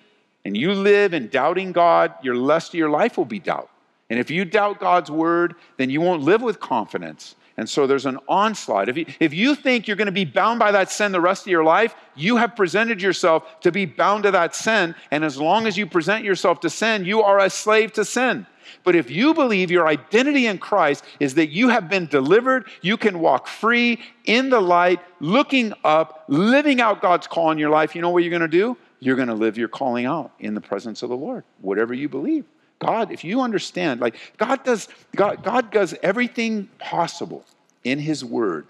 and 0.46 0.56
you 0.56 0.74
live 0.74 1.14
in 1.14 1.28
doubting 1.28 1.72
God, 1.72 2.14
your 2.24 2.42
rest 2.42 2.70
of 2.70 2.76
your 2.76 2.90
life 2.90 3.18
will 3.18 3.26
be 3.26 3.40
doubt. 3.40 3.70
And 4.10 4.20
if 4.20 4.32
you 4.32 4.46
doubt 4.46 4.80
God's 4.80 5.12
word, 5.12 5.56
then 5.78 5.90
you 5.90 6.02
won't 6.02 6.24
live 6.24 6.42
with 6.42 6.60
confidence. 6.60 7.36
And 7.60 7.70
so 7.70 7.88
there's 7.88 8.06
an 8.06 8.20
onslaught. 8.30 8.88
If 8.88 8.96
you, 8.96 9.06
if 9.20 9.34
you 9.34 9.54
think 9.54 9.86
you're 9.86 9.98
going 9.98 10.06
to 10.06 10.14
be 10.14 10.24
bound 10.24 10.60
by 10.60 10.72
that 10.72 10.90
sin 10.90 11.12
the 11.12 11.20
rest 11.20 11.42
of 11.42 11.52
your 11.52 11.66
life, 11.66 11.94
you 12.16 12.38
have 12.38 12.56
presented 12.56 13.02
yourself 13.02 13.60
to 13.60 13.70
be 13.70 13.86
bound 13.86 14.24
to 14.24 14.32
that 14.32 14.56
sin. 14.56 14.96
And 15.12 15.26
as 15.26 15.38
long 15.38 15.68
as 15.68 15.78
you 15.78 15.86
present 15.86 16.24
yourself 16.24 16.62
to 16.62 16.70
sin, 16.70 17.04
you 17.04 17.22
are 17.22 17.38
a 17.38 17.50
slave 17.50 17.92
to 17.94 18.06
sin. 18.06 18.48
But 18.86 18.96
if 18.96 19.12
you 19.12 19.34
believe 19.34 19.72
your 19.72 19.90
identity 19.90 20.48
in 20.48 20.58
Christ 20.58 21.04
is 21.20 21.34
that 21.34 21.50
you 21.50 21.68
have 21.68 21.90
been 21.90 22.06
delivered, 22.06 22.70
you 22.82 22.96
can 22.96 23.20
walk 23.20 23.46
free 23.46 24.00
in 24.24 24.50
the 24.50 24.62
light, 24.62 25.02
looking 25.20 25.74
up, 25.84 26.24
living 26.30 26.80
out 26.80 27.02
God's 27.02 27.28
call 27.28 27.52
in 27.52 27.58
your 27.58 27.72
life, 27.72 27.94
you 27.94 28.02
know 28.02 28.10
what 28.10 28.24
you're 28.24 28.30
going 28.30 28.42
to 28.42 28.48
do? 28.48 28.78
You're 29.02 29.18
going 29.18 29.28
to 29.28 29.34
live 29.34 29.58
your 29.58 29.68
calling 29.68 30.06
out 30.06 30.32
in 30.40 30.54
the 30.54 30.62
presence 30.62 31.04
of 31.04 31.10
the 31.10 31.18
Lord, 31.18 31.44
whatever 31.60 31.94
you 31.94 32.08
believe. 32.08 32.46
God, 32.80 33.12
if 33.12 33.24
you 33.24 33.42
understand, 33.42 34.00
like 34.00 34.16
God 34.38 34.64
does, 34.64 34.88
God, 35.16 35.44
God 35.44 35.72
does 35.72 35.94
everything 36.02 36.70
possible 36.80 37.46
in 37.84 38.00
His 38.00 38.24
Word 38.24 38.66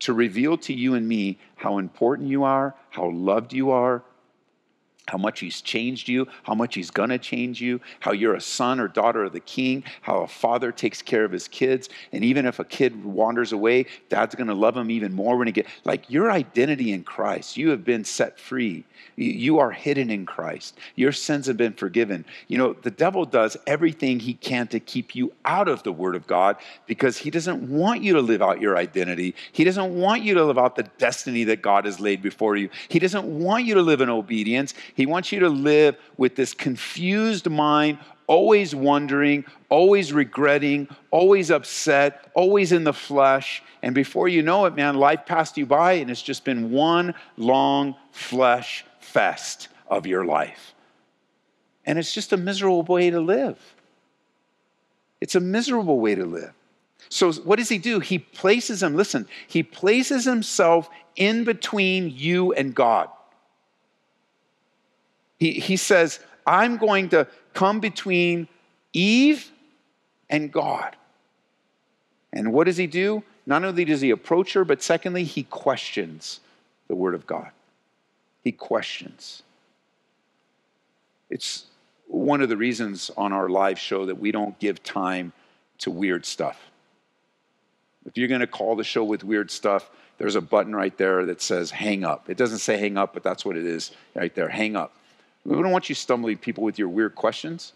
to 0.00 0.12
reveal 0.12 0.56
to 0.58 0.72
you 0.72 0.94
and 0.94 1.06
me 1.06 1.38
how 1.56 1.78
important 1.78 2.28
you 2.28 2.44
are, 2.44 2.74
how 2.90 3.10
loved 3.10 3.52
you 3.52 3.70
are, 3.70 4.02
how 5.08 5.18
much 5.18 5.40
he's 5.40 5.60
changed 5.60 6.08
you, 6.08 6.28
how 6.44 6.54
much 6.54 6.74
he's 6.74 6.90
gonna 6.90 7.18
change 7.18 7.60
you, 7.60 7.80
how 8.00 8.12
you're 8.12 8.34
a 8.34 8.40
son 8.40 8.78
or 8.78 8.88
daughter 8.88 9.24
of 9.24 9.32
the 9.32 9.40
king, 9.40 9.84
how 10.00 10.18
a 10.18 10.28
father 10.28 10.70
takes 10.70 11.02
care 11.02 11.24
of 11.24 11.32
his 11.32 11.48
kids. 11.48 11.88
And 12.12 12.24
even 12.24 12.46
if 12.46 12.58
a 12.58 12.64
kid 12.64 13.04
wanders 13.04 13.52
away, 13.52 13.86
dad's 14.08 14.34
gonna 14.34 14.54
love 14.54 14.76
him 14.76 14.90
even 14.90 15.12
more 15.12 15.36
when 15.36 15.48
he 15.48 15.52
get 15.52 15.66
like 15.84 16.08
your 16.08 16.30
identity 16.30 16.92
in 16.92 17.02
Christ. 17.02 17.56
You 17.56 17.70
have 17.70 17.84
been 17.84 18.04
set 18.04 18.38
free. 18.38 18.84
You 19.16 19.58
are 19.58 19.70
hidden 19.70 20.10
in 20.10 20.24
Christ. 20.24 20.78
Your 20.94 21.12
sins 21.12 21.46
have 21.46 21.56
been 21.56 21.72
forgiven. 21.74 22.24
You 22.48 22.58
know, 22.58 22.72
the 22.72 22.90
devil 22.90 23.24
does 23.24 23.56
everything 23.66 24.20
he 24.20 24.34
can 24.34 24.68
to 24.68 24.80
keep 24.80 25.14
you 25.14 25.32
out 25.44 25.68
of 25.68 25.82
the 25.82 25.92
Word 25.92 26.14
of 26.14 26.26
God 26.26 26.56
because 26.86 27.18
he 27.18 27.30
doesn't 27.30 27.68
want 27.68 28.02
you 28.02 28.14
to 28.14 28.20
live 28.20 28.42
out 28.42 28.60
your 28.60 28.76
identity. 28.76 29.34
He 29.52 29.64
doesn't 29.64 29.94
want 29.94 30.22
you 30.22 30.34
to 30.34 30.44
live 30.44 30.58
out 30.58 30.76
the 30.76 30.84
destiny 30.98 31.44
that 31.44 31.62
God 31.62 31.84
has 31.84 32.00
laid 32.00 32.22
before 32.22 32.56
you. 32.56 32.70
He 32.88 32.98
doesn't 32.98 33.24
want 33.26 33.66
you 33.66 33.74
to 33.74 33.82
live 33.82 34.00
in 34.00 34.08
obedience. 34.08 34.74
He 34.94 35.06
wants 35.06 35.32
you 35.32 35.40
to 35.40 35.48
live 35.48 35.96
with 36.16 36.36
this 36.36 36.54
confused 36.54 37.48
mind, 37.48 37.98
always 38.26 38.74
wondering, 38.74 39.44
always 39.68 40.12
regretting, 40.12 40.88
always 41.10 41.50
upset, 41.50 42.30
always 42.34 42.72
in 42.72 42.84
the 42.84 42.92
flesh. 42.92 43.62
And 43.82 43.94
before 43.94 44.28
you 44.28 44.42
know 44.42 44.66
it, 44.66 44.74
man, 44.74 44.96
life 44.96 45.26
passed 45.26 45.56
you 45.56 45.66
by 45.66 45.94
and 45.94 46.10
it's 46.10 46.22
just 46.22 46.44
been 46.44 46.70
one 46.70 47.14
long 47.36 47.96
flesh 48.10 48.84
fest 49.00 49.68
of 49.88 50.06
your 50.06 50.24
life. 50.24 50.74
And 51.84 51.98
it's 51.98 52.14
just 52.14 52.32
a 52.32 52.36
miserable 52.36 52.82
way 52.82 53.10
to 53.10 53.20
live. 53.20 53.58
It's 55.20 55.34
a 55.34 55.40
miserable 55.40 56.00
way 56.00 56.14
to 56.14 56.24
live. 56.24 56.52
So, 57.08 57.32
what 57.32 57.58
does 57.58 57.68
he 57.68 57.78
do? 57.78 58.00
He 58.00 58.18
places 58.18 58.82
him, 58.82 58.96
listen, 58.96 59.28
he 59.46 59.62
places 59.62 60.24
himself 60.24 60.88
in 61.16 61.44
between 61.44 62.10
you 62.10 62.52
and 62.54 62.74
God. 62.74 63.08
He, 65.42 65.54
he 65.54 65.76
says, 65.76 66.20
I'm 66.46 66.76
going 66.76 67.08
to 67.08 67.26
come 67.52 67.80
between 67.80 68.46
Eve 68.92 69.50
and 70.30 70.52
God. 70.52 70.94
And 72.32 72.52
what 72.52 72.66
does 72.66 72.76
he 72.76 72.86
do? 72.86 73.24
Not 73.44 73.64
only 73.64 73.84
does 73.84 74.00
he 74.00 74.10
approach 74.10 74.52
her, 74.52 74.64
but 74.64 74.84
secondly, 74.84 75.24
he 75.24 75.42
questions 75.42 76.38
the 76.86 76.94
word 76.94 77.16
of 77.16 77.26
God. 77.26 77.50
He 78.44 78.52
questions. 78.52 79.42
It's 81.28 81.64
one 82.06 82.40
of 82.40 82.48
the 82.48 82.56
reasons 82.56 83.10
on 83.16 83.32
our 83.32 83.48
live 83.48 83.80
show 83.80 84.06
that 84.06 84.20
we 84.20 84.30
don't 84.30 84.56
give 84.60 84.80
time 84.84 85.32
to 85.78 85.90
weird 85.90 86.24
stuff. 86.24 86.70
If 88.06 88.16
you're 88.16 88.28
going 88.28 88.42
to 88.42 88.46
call 88.46 88.76
the 88.76 88.84
show 88.84 89.02
with 89.02 89.24
weird 89.24 89.50
stuff, 89.50 89.90
there's 90.18 90.36
a 90.36 90.40
button 90.40 90.72
right 90.72 90.96
there 90.96 91.26
that 91.26 91.42
says 91.42 91.72
hang 91.72 92.04
up. 92.04 92.30
It 92.30 92.36
doesn't 92.36 92.58
say 92.58 92.76
hang 92.76 92.96
up, 92.96 93.12
but 93.12 93.24
that's 93.24 93.44
what 93.44 93.56
it 93.56 93.66
is 93.66 93.90
right 94.14 94.32
there 94.36 94.48
hang 94.48 94.76
up. 94.76 94.94
We 95.44 95.54
don't 95.54 95.70
want 95.70 95.88
you 95.88 95.94
stumbling 95.94 96.38
people 96.38 96.62
with 96.62 96.78
your 96.78 96.88
weird 96.88 97.14
questions. 97.14 97.72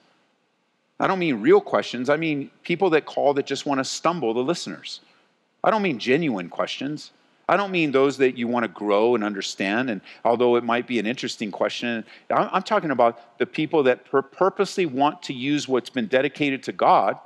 I 0.98 1.06
don't 1.06 1.18
mean 1.18 1.40
real 1.40 1.60
questions, 1.60 2.08
I 2.08 2.16
mean 2.16 2.50
people 2.62 2.90
that 2.90 3.04
call 3.04 3.34
that 3.34 3.46
just 3.46 3.66
want 3.66 3.78
to 3.78 3.84
stumble 3.84 4.32
the 4.32 4.42
listeners. 4.42 5.00
I 5.62 5.70
don't 5.70 5.82
mean 5.82 5.98
genuine 5.98 6.48
questions. 6.48 7.10
I 7.48 7.56
don't 7.56 7.70
mean 7.70 7.92
those 7.92 8.18
that 8.18 8.36
you 8.36 8.48
want 8.48 8.64
to 8.64 8.68
grow 8.68 9.14
and 9.14 9.22
understand. 9.22 9.88
And 9.88 10.00
although 10.24 10.56
it 10.56 10.64
might 10.64 10.86
be 10.86 10.98
an 10.98 11.06
interesting 11.06 11.52
question, 11.52 12.04
I'm 12.28 12.62
talking 12.62 12.90
about 12.90 13.38
the 13.38 13.46
people 13.46 13.84
that 13.84 14.04
purposely 14.04 14.86
want 14.86 15.22
to 15.24 15.32
use 15.32 15.68
what's 15.68 15.90
been 15.90 16.06
dedicated 16.06 16.64
to 16.64 16.72
God 16.72 17.18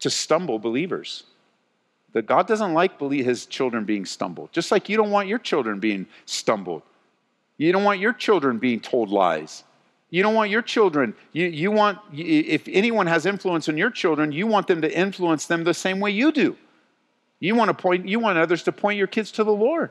to 0.00 0.10
stumble 0.10 0.58
believers. 0.58 1.24
That 2.12 2.26
God 2.26 2.46
doesn't 2.46 2.74
like 2.74 3.00
his 3.00 3.46
children 3.46 3.84
being 3.84 4.04
stumbled, 4.04 4.52
just 4.52 4.70
like 4.70 4.88
you 4.88 4.96
don't 4.96 5.10
want 5.10 5.28
your 5.28 5.38
children 5.38 5.80
being 5.80 6.06
stumbled. 6.26 6.82
You 7.58 7.72
don't 7.72 7.84
want 7.84 8.00
your 8.00 8.12
children 8.12 8.58
being 8.58 8.80
told 8.80 9.10
lies. 9.10 9.64
You 10.10 10.22
don't 10.22 10.34
want 10.34 10.50
your 10.50 10.60
children, 10.60 11.14
you, 11.32 11.46
you 11.46 11.70
want, 11.70 11.98
if 12.12 12.68
anyone 12.68 13.06
has 13.06 13.24
influence 13.24 13.70
on 13.70 13.78
your 13.78 13.90
children, 13.90 14.30
you 14.30 14.46
want 14.46 14.66
them 14.66 14.82
to 14.82 14.94
influence 14.94 15.46
them 15.46 15.64
the 15.64 15.72
same 15.72 16.00
way 16.00 16.10
you 16.10 16.32
do. 16.32 16.54
You 17.40 17.54
want 17.54 17.68
to 17.70 17.74
point, 17.74 18.06
you 18.06 18.20
want 18.20 18.36
others 18.36 18.62
to 18.64 18.72
point 18.72 18.98
your 18.98 19.06
kids 19.06 19.32
to 19.32 19.44
the 19.44 19.54
Lord. 19.54 19.90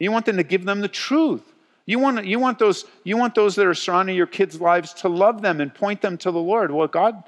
You 0.00 0.10
want 0.10 0.26
them 0.26 0.38
to 0.38 0.42
give 0.42 0.64
them 0.64 0.80
the 0.80 0.88
truth. 0.88 1.42
You 1.86 2.00
want, 2.00 2.26
you 2.26 2.40
want 2.40 2.58
those, 2.58 2.84
you 3.04 3.16
want 3.16 3.36
those 3.36 3.54
that 3.54 3.64
are 3.64 3.74
surrounding 3.74 4.16
your 4.16 4.26
kids' 4.26 4.60
lives 4.60 4.92
to 4.94 5.08
love 5.08 5.40
them 5.40 5.60
and 5.60 5.72
point 5.72 6.00
them 6.00 6.18
to 6.18 6.32
the 6.32 6.40
Lord. 6.40 6.72
Well, 6.72 6.88
God 6.88 7.22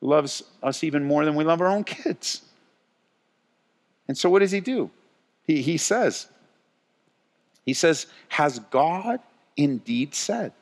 loves 0.00 0.42
us 0.64 0.82
even 0.82 1.04
more 1.04 1.24
than 1.24 1.36
we 1.36 1.44
love 1.44 1.60
our 1.60 1.68
own 1.68 1.84
kids. 1.84 2.42
And 4.08 4.18
so 4.18 4.28
what 4.28 4.40
does 4.40 4.50
he 4.50 4.60
do? 4.60 4.90
He, 5.44 5.62
he 5.62 5.76
says, 5.76 6.26
he 7.70 7.74
says, 7.74 8.06
Has 8.30 8.58
God 8.58 9.20
indeed 9.56 10.12
said? 10.12 10.52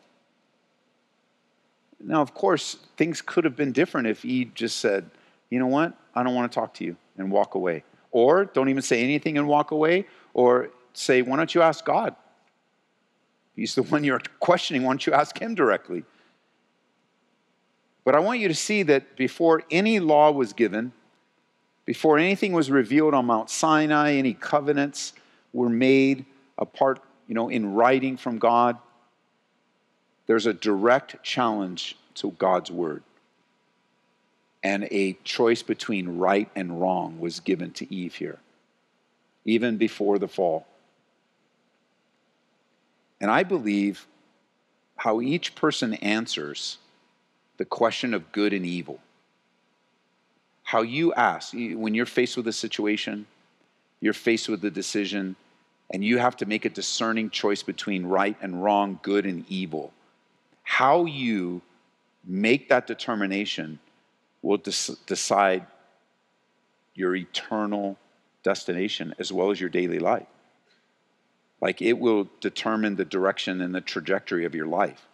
Now, 1.99 2.21
of 2.21 2.35
course, 2.35 2.77
things 2.99 3.23
could 3.23 3.45
have 3.45 3.57
been 3.57 3.73
different 3.73 4.09
if 4.09 4.27
Eve 4.27 4.53
just 4.55 4.77
said, 4.77 5.11
You 5.49 5.59
know 5.59 5.69
what? 5.69 5.95
I 6.15 6.23
don't 6.23 6.35
want 6.35 6.53
to 6.53 6.55
talk 6.55 6.75
to 6.75 6.85
you 6.85 6.97
and 7.17 7.31
walk 7.31 7.55
away. 7.55 7.85
Or 8.11 8.45
don't 8.45 8.69
even 8.69 8.83
say 8.83 9.03
anything 9.03 9.39
and 9.39 9.49
walk 9.49 9.71
away. 9.71 10.05
Or 10.35 10.69
say, 10.93 11.23
Why 11.23 11.39
don't 11.39 11.55
you 11.55 11.63
ask 11.63 11.83
God? 11.83 12.15
He's 13.57 13.75
the 13.75 13.85
one 13.85 14.05
you're 14.05 14.21
questioning. 14.39 14.83
Why 14.83 14.91
don't 14.91 15.07
you 15.07 15.15
ask 15.15 15.39
him 15.39 15.55
directly? 15.55 16.05
But 18.05 18.17
I 18.17 18.19
want 18.19 18.41
you 18.41 18.49
to 18.49 18.55
see 18.55 18.83
that 18.83 19.17
before 19.17 19.63
any 19.71 19.99
law 19.99 20.31
was 20.31 20.53
given, 20.53 20.93
before 21.87 22.19
anything 22.19 22.53
was 22.53 22.71
revealed 22.71 23.15
on 23.15 23.25
Mount 23.25 23.49
Sinai, 23.49 24.13
any 24.13 24.35
covenants 24.35 25.15
were 25.55 25.71
made 25.71 26.27
apart, 26.59 27.01
you 27.27 27.35
know, 27.35 27.49
in 27.49 27.75
writing 27.75 28.17
from 28.17 28.39
God, 28.39 28.77
there's 30.27 30.47
a 30.47 30.53
direct 30.53 31.23
challenge 31.23 31.97
to 32.17 32.33
God's 32.33 32.71
word. 32.71 33.03
And 34.63 34.89
a 34.91 35.13
choice 35.25 35.63
between 35.63 36.19
right 36.19 36.51
and 36.57 36.81
wrong 36.81 37.21
was 37.21 37.41
given 37.41 37.71
to 37.75 37.95
Eve 37.95 38.17
here, 38.17 38.39
even 39.45 39.77
before 39.77 40.19
the 40.19 40.29
fall. 40.29 40.67
And 43.21 43.31
I 43.31 43.45
believe 43.45 44.07
how 44.97 45.21
each 45.21 45.55
person 45.55 45.95
answers 45.95 46.79
the 47.57 47.65
question 47.65 48.15
of 48.15 48.33
good 48.33 48.53
and 48.53 48.67
evil. 48.67 48.99
How 50.65 50.83
you 50.83 51.15
ask, 51.15 51.55
when 51.55 51.95
you're 51.95 52.05
faced 52.05 52.37
with 52.37 52.49
a 52.49 52.53
situation, 52.53 53.27
you're 54.01 54.13
faced 54.13 54.49
with 54.49 54.65
a 54.65 54.71
decision, 54.71 55.37
and 55.91 56.05
you 56.05 56.19
have 56.19 56.37
to 56.37 56.47
make 56.47 56.65
a 56.65 56.71
discerning 56.71 57.31
choice 57.31 57.63
between 57.63 58.05
right 58.05 58.37
and 58.43 58.63
wrong, 58.63 59.01
good 59.03 59.25
and 59.27 59.45
evil. 59.49 59.93
How 60.63 61.07
you 61.07 61.63
make 62.25 62.69
that 62.69 62.87
determination 62.87 63.79
will 64.43 64.59
decide 64.59 65.67
your 66.95 67.15
eternal 67.15 67.97
destination 68.43 69.15
as 69.19 69.33
well 69.33 69.51
as 69.51 69.61
your 69.61 69.71
daily 69.71 69.99
life. 69.99 70.27
Like 71.61 71.83
it 71.83 71.99
will 71.99 72.29
determine 72.41 72.97
the 72.97 73.05
direction 73.05 73.61
and 73.61 73.75
the 73.75 73.81
trajectory 73.81 74.45
of 74.45 74.55
your 74.55 74.67
life 74.67 75.07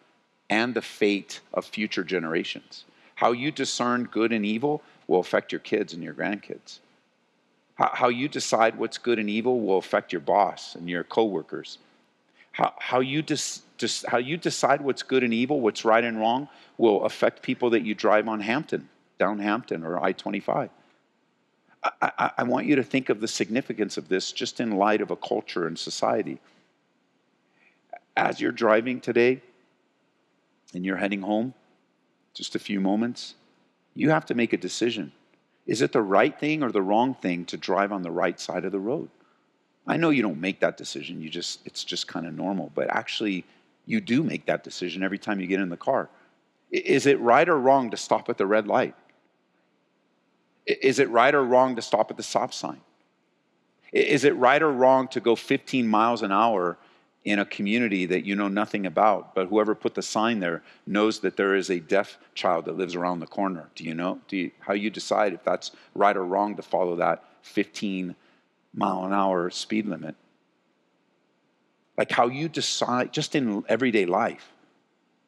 and 0.51 0.75
the 0.75 0.83
fate 0.83 1.41
of 1.55 1.65
future 1.65 2.05
generations. 2.05 2.85
How 3.15 3.33
you 3.33 3.51
discern 3.51 4.05
good 4.05 4.33
and 4.33 4.45
evil 4.45 4.83
will 5.07 5.21
affect 5.21 5.53
your 5.53 5.61
kids 5.61 5.95
and 5.95 6.03
your 6.03 6.15
grandkids. 6.15 6.81
How, 7.75 8.09
you 8.09 8.29
decide 8.29 8.77
what's 8.77 8.99
good 8.99 9.19
and 9.19 9.29
evil 9.29 9.61
will 9.61 9.79
affect 9.79 10.13
your 10.13 10.21
boss 10.21 10.77
and 10.77 10.89
your 10.89 11.03
coworkers. 11.03 11.79
How, 12.53 12.73
how, 12.79 13.01
you 13.01 13.25
how 14.07 14.19
you 14.19 14.37
decide 14.37 14.81
what's 14.81 15.03
good 15.03 15.25
and 15.25 15.35
evil, 15.35 15.61
what's 15.61 15.85
right 15.85 16.05
and 16.05 16.19
wrong, 16.19 16.49
will 16.79 17.05
affect 17.05 17.43
people 17.43 17.71
that 17.71 17.83
you 17.83 17.95
drive 17.95 18.29
on 18.29 18.39
Hampden, 18.39 18.89
down 19.19 19.41
Hampden 19.41 19.83
or 19.83 20.03
I 20.03 20.13
25. 20.13 20.71
I, 21.83 21.91
I, 22.01 22.31
I 22.39 22.43
want 22.45 22.67
you 22.67 22.77
to 22.77 22.85
think 22.85 23.09
of 23.09 23.21
the 23.21 23.27
significance 23.27 23.97
of 23.97 24.09
this 24.09 24.31
just 24.31 24.61
in 24.61 24.77
light 24.77 25.01
of 25.01 25.11
a 25.11 25.17
culture 25.17 25.67
and 25.67 25.77
society. 25.77 26.39
As 28.17 28.41
you're 28.41 28.53
driving 28.53 29.01
today 29.01 29.43
and 30.73 30.85
you're 30.85 30.97
heading 30.97 31.23
home, 31.23 31.55
just 32.35 32.55
a 32.55 32.61
few 32.61 32.81
moments, 32.81 33.35
you 33.95 34.11
have 34.11 34.27
to 34.27 34.35
make 34.35 34.53
a 34.53 34.57
decision. 34.57 35.11
Is 35.67 35.83
it 35.83 35.93
the 35.93 36.03
right 36.03 36.39
thing 36.39 36.63
or 36.63 36.71
the 36.71 36.83
wrong 36.83 37.15
thing 37.15 37.45
to 37.47 37.57
drive 37.57 37.93
on 37.93 38.03
the 38.03 38.11
right 38.11 38.39
side 38.39 38.65
of 38.65 38.73
the 38.73 38.81
road? 38.81 39.09
I 39.87 39.97
know 39.97 40.11
you 40.11 40.23
don't 40.23 40.41
make 40.41 40.61
that 40.61 40.77
decision, 40.77 41.21
you 41.21 41.29
just 41.29 41.61
it's 41.67 41.85
just 41.85 42.09
kind 42.09 42.27
of 42.27 42.35
normal, 42.35 42.71
but 42.75 42.89
actually 42.91 43.45
you 43.87 44.01
do 44.01 44.23
make 44.23 44.47
that 44.47 44.65
decision 44.65 45.03
every 45.03 45.19
time 45.19 45.41
you 45.41 45.47
get 45.47 45.61
in 45.61 45.69
the 45.69 45.77
car. 45.77 46.09
Is 46.71 47.07
it 47.07 47.21
right 47.21 47.49
or 47.49 47.59
wrong 47.59 47.91
to 47.91 47.97
stop 47.97 48.29
at 48.29 48.39
the 48.39 48.47
red 48.47 48.67
light? 48.67 48.95
Is 50.67 50.99
it 50.99 51.11
right 51.11 51.35
or 51.35 51.45
wrong 51.45 51.77
to 51.77 51.83
stop 51.83 52.11
at 52.11 52.17
the 52.17 52.23
stop 52.23 52.55
sign? 52.55 52.81
Is 53.93 54.25
it 54.25 54.35
right 54.37 54.63
or 54.63 54.73
wrong 54.73 55.07
to 55.09 55.21
go 55.21 55.37
15 55.37 55.87
miles 55.87 56.23
an 56.23 56.33
hour 56.33 56.79
in 57.25 57.39
a 57.39 57.45
community 57.45 58.07
that 58.07 58.25
you 58.25 58.37
know 58.37 58.49
nothing 58.49 58.85
about, 58.87 59.35
but 59.35 59.49
whoever 59.49 59.75
put 59.75 59.95
the 59.95 60.03
sign 60.03 60.41
there 60.41 60.63
knows 60.87 61.21
that 61.21 61.37
there 61.37 61.55
is 61.55 61.71
a 61.71 61.81
deaf 61.81 62.19
child 62.35 62.67
that 62.67 62.77
lives 62.77 62.95
around 62.95 63.21
the 63.21 63.27
corner? 63.27 63.71
Do 63.75 63.85
you 63.85 63.95
know? 63.95 64.21
Do 64.29 64.37
you, 64.37 64.51
how 64.59 64.75
you 64.75 64.91
decide 64.91 65.33
if 65.33 65.43
that's 65.43 65.71
right 65.95 66.17
or 66.17 66.25
wrong 66.25 66.57
to 66.57 66.63
follow 66.63 66.97
that 66.97 67.25
15 67.43 68.15
mile 68.75 69.05
an 69.05 69.13
hour 69.13 69.49
speed 69.51 69.87
limit? 69.87 70.15
Like 71.97 72.11
how 72.11 72.27
you 72.27 72.49
decide, 72.49 73.13
just 73.13 73.35
in 73.35 73.65
everyday 73.69 74.05
life, 74.05 74.51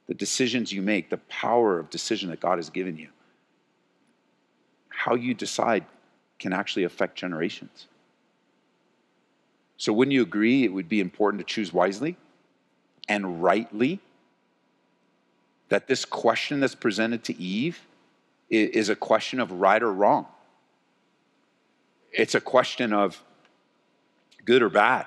the 0.07 0.15
decisions 0.15 0.73
you 0.73 0.83
make, 0.83 1.11
the 1.11 1.17
power 1.17 1.79
of 1.79 1.91
decision 1.91 2.31
that 2.31 2.41
God 2.41 2.59
has 2.59 2.71
given 2.71 2.97
you 2.97 3.09
how 5.07 5.15
you 5.15 5.35
decide 5.35 5.85
can 6.39 6.53
actually 6.53 6.85
affect 6.85 7.17
generations. 7.17 7.87
So, 9.79 9.93
wouldn't 9.93 10.13
you 10.13 10.23
agree 10.23 10.65
it 10.65 10.73
would 10.73 10.89
be 10.89 11.01
important 11.01 11.47
to 11.47 11.55
choose 11.55 11.73
wisely 11.73 12.17
and 13.09 13.43
rightly? 13.43 14.01
That 15.69 15.89
this 15.89 16.05
question 16.05 16.61
that's 16.61 16.75
presented 16.75 17.25
to 17.25 17.41
Eve 17.41 17.81
is 18.49 18.89
a 18.89 18.97
question 18.97 19.41
of 19.41 19.51
right 19.51 19.83
or 19.83 19.93
wrong. 19.93 20.27
It's 22.13 22.35
a 22.35 22.41
question 22.41 22.93
of 22.93 23.23
good 24.45 24.63
or 24.63 24.71
bad. 24.71 25.07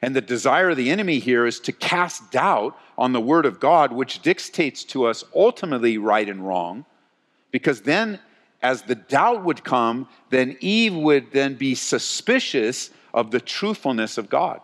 And 0.00 0.14
the 0.14 0.20
desire 0.20 0.70
of 0.70 0.76
the 0.76 0.90
enemy 0.90 1.18
here 1.18 1.46
is 1.46 1.60
to 1.60 1.72
cast 1.72 2.30
doubt 2.30 2.78
on 2.96 3.12
the 3.12 3.20
word 3.20 3.44
of 3.44 3.60
God, 3.60 3.92
which 3.92 4.22
dictates 4.22 4.84
to 4.84 5.06
us 5.06 5.24
ultimately 5.34 5.98
right 5.98 6.28
and 6.28 6.46
wrong, 6.46 6.84
because 7.50 7.82
then 7.82 8.20
as 8.62 8.82
the 8.82 8.94
doubt 8.94 9.44
would 9.44 9.64
come, 9.64 10.08
then 10.30 10.56
Eve 10.60 10.94
would 10.94 11.32
then 11.32 11.54
be 11.54 11.74
suspicious 11.74 12.90
of 13.12 13.30
the 13.30 13.40
truthfulness 13.40 14.18
of 14.18 14.28
God. 14.28 14.60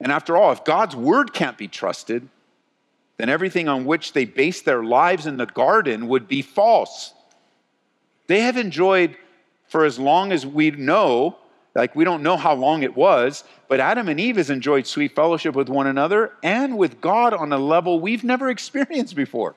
And 0.00 0.10
after 0.10 0.36
all, 0.36 0.52
if 0.52 0.64
God's 0.64 0.96
word 0.96 1.32
can't 1.32 1.58
be 1.58 1.68
trusted, 1.68 2.28
then 3.18 3.28
everything 3.28 3.68
on 3.68 3.84
which 3.84 4.14
they 4.14 4.24
base 4.24 4.62
their 4.62 4.82
lives 4.82 5.26
in 5.26 5.36
the 5.36 5.46
garden 5.46 6.08
would 6.08 6.26
be 6.26 6.40
false. 6.40 7.12
They 8.28 8.40
have 8.40 8.56
enjoyed, 8.56 9.16
for 9.68 9.84
as 9.84 9.98
long 9.98 10.32
as 10.32 10.46
we 10.46 10.70
know, 10.70 11.36
like 11.74 11.94
we 11.94 12.04
don't 12.04 12.22
know 12.22 12.36
how 12.36 12.54
long 12.54 12.82
it 12.82 12.96
was, 12.96 13.44
but 13.68 13.78
Adam 13.78 14.08
and 14.08 14.18
Eve 14.18 14.36
has 14.36 14.50
enjoyed 14.50 14.86
sweet 14.86 15.14
fellowship 15.14 15.54
with 15.54 15.68
one 15.68 15.86
another 15.86 16.32
and 16.42 16.78
with 16.78 17.00
God 17.00 17.34
on 17.34 17.52
a 17.52 17.58
level 17.58 18.00
we've 18.00 18.24
never 18.24 18.48
experienced 18.50 19.14
before 19.14 19.54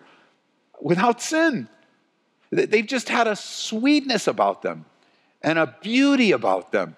without 0.82 1.22
sin. 1.22 1.70
They've 2.52 2.86
just 2.86 3.10
had 3.10 3.28
a 3.28 3.36
sweetness 3.36 4.28
about 4.28 4.62
them 4.62 4.86
and 5.42 5.58
a 5.58 5.76
beauty 5.82 6.32
about 6.32 6.72
them. 6.72 6.96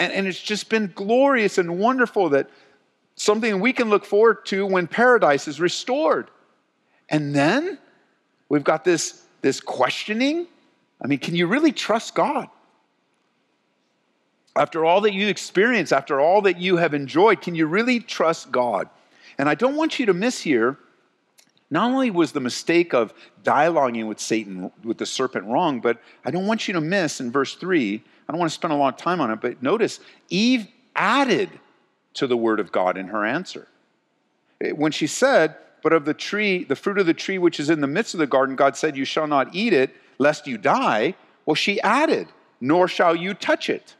And, 0.00 0.14
and 0.14 0.26
it's 0.26 0.40
just 0.40 0.70
been 0.70 0.90
glorious 0.94 1.58
and 1.58 1.78
wonderful 1.78 2.30
that 2.30 2.48
something 3.16 3.60
we 3.60 3.74
can 3.74 3.90
look 3.90 4.06
forward 4.06 4.46
to 4.46 4.66
when 4.66 4.86
paradise 4.86 5.46
is 5.46 5.60
restored. 5.60 6.30
And 7.10 7.34
then 7.34 7.78
we've 8.48 8.64
got 8.64 8.82
this, 8.82 9.22
this 9.42 9.60
questioning. 9.60 10.46
I 11.02 11.06
mean, 11.06 11.18
can 11.18 11.36
you 11.36 11.46
really 11.46 11.70
trust 11.70 12.14
God? 12.14 12.48
After 14.56 14.86
all 14.86 15.02
that 15.02 15.12
you 15.12 15.28
experience, 15.28 15.92
after 15.92 16.18
all 16.18 16.40
that 16.42 16.58
you 16.58 16.78
have 16.78 16.94
enjoyed, 16.94 17.42
can 17.42 17.54
you 17.54 17.66
really 17.66 18.00
trust 18.00 18.50
God? 18.50 18.88
And 19.36 19.48
I 19.50 19.54
don't 19.54 19.76
want 19.76 19.98
you 19.98 20.06
to 20.06 20.14
miss 20.14 20.40
here 20.40 20.78
not 21.70 21.92
only 21.92 22.10
was 22.10 22.32
the 22.32 22.40
mistake 22.40 22.92
of 22.94 23.14
dialoguing 23.44 24.08
with 24.08 24.18
Satan, 24.18 24.72
with 24.82 24.98
the 24.98 25.06
serpent, 25.06 25.46
wrong, 25.46 25.80
but 25.80 26.02
I 26.24 26.30
don't 26.30 26.46
want 26.46 26.66
you 26.66 26.74
to 26.74 26.80
miss 26.80 27.20
in 27.20 27.30
verse 27.30 27.54
3, 27.54 28.02
I 28.30 28.32
don't 28.32 28.38
want 28.38 28.50
to 28.50 28.54
spend 28.54 28.72
a 28.72 28.76
long 28.76 28.92
time 28.92 29.20
on 29.20 29.32
it, 29.32 29.40
but 29.40 29.60
notice 29.60 29.98
Eve 30.28 30.68
added 30.94 31.50
to 32.14 32.28
the 32.28 32.36
word 32.36 32.60
of 32.60 32.70
God 32.70 32.96
in 32.96 33.08
her 33.08 33.26
answer. 33.26 33.66
When 34.76 34.92
she 34.92 35.08
said, 35.08 35.56
But 35.82 35.92
of 35.92 36.04
the 36.04 36.14
tree, 36.14 36.62
the 36.62 36.76
fruit 36.76 36.98
of 36.98 37.06
the 37.06 37.12
tree 37.12 37.38
which 37.38 37.58
is 37.58 37.70
in 37.70 37.80
the 37.80 37.88
midst 37.88 38.14
of 38.14 38.20
the 38.20 38.28
garden, 38.28 38.54
God 38.54 38.76
said, 38.76 38.96
You 38.96 39.04
shall 39.04 39.26
not 39.26 39.52
eat 39.52 39.72
it, 39.72 39.90
lest 40.18 40.46
you 40.46 40.58
die. 40.58 41.16
Well, 41.44 41.56
she 41.56 41.80
added, 41.80 42.28
Nor 42.60 42.86
shall 42.86 43.16
you 43.16 43.34
touch 43.34 43.68
it. 43.68 43.96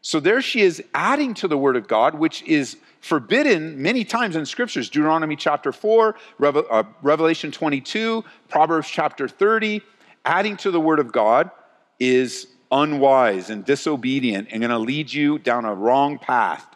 So 0.00 0.20
there 0.20 0.40
she 0.40 0.60
is 0.60 0.80
adding 0.94 1.34
to 1.34 1.48
the 1.48 1.58
word 1.58 1.74
of 1.74 1.88
God, 1.88 2.14
which 2.14 2.44
is 2.44 2.76
forbidden 3.00 3.82
many 3.82 4.04
times 4.04 4.36
in 4.36 4.46
scriptures 4.46 4.88
Deuteronomy 4.88 5.34
chapter 5.34 5.72
4, 5.72 6.14
uh, 6.40 6.84
Revelation 7.02 7.50
22, 7.50 8.24
Proverbs 8.48 8.88
chapter 8.88 9.26
30. 9.26 9.82
Adding 10.24 10.56
to 10.58 10.70
the 10.70 10.80
word 10.80 11.00
of 11.00 11.10
God 11.10 11.50
is 11.98 12.46
unwise 12.70 13.50
and 13.50 13.64
disobedient 13.64 14.48
and 14.50 14.60
going 14.60 14.70
to 14.70 14.78
lead 14.78 15.12
you 15.12 15.38
down 15.38 15.64
a 15.64 15.74
wrong 15.74 16.18
path. 16.18 16.66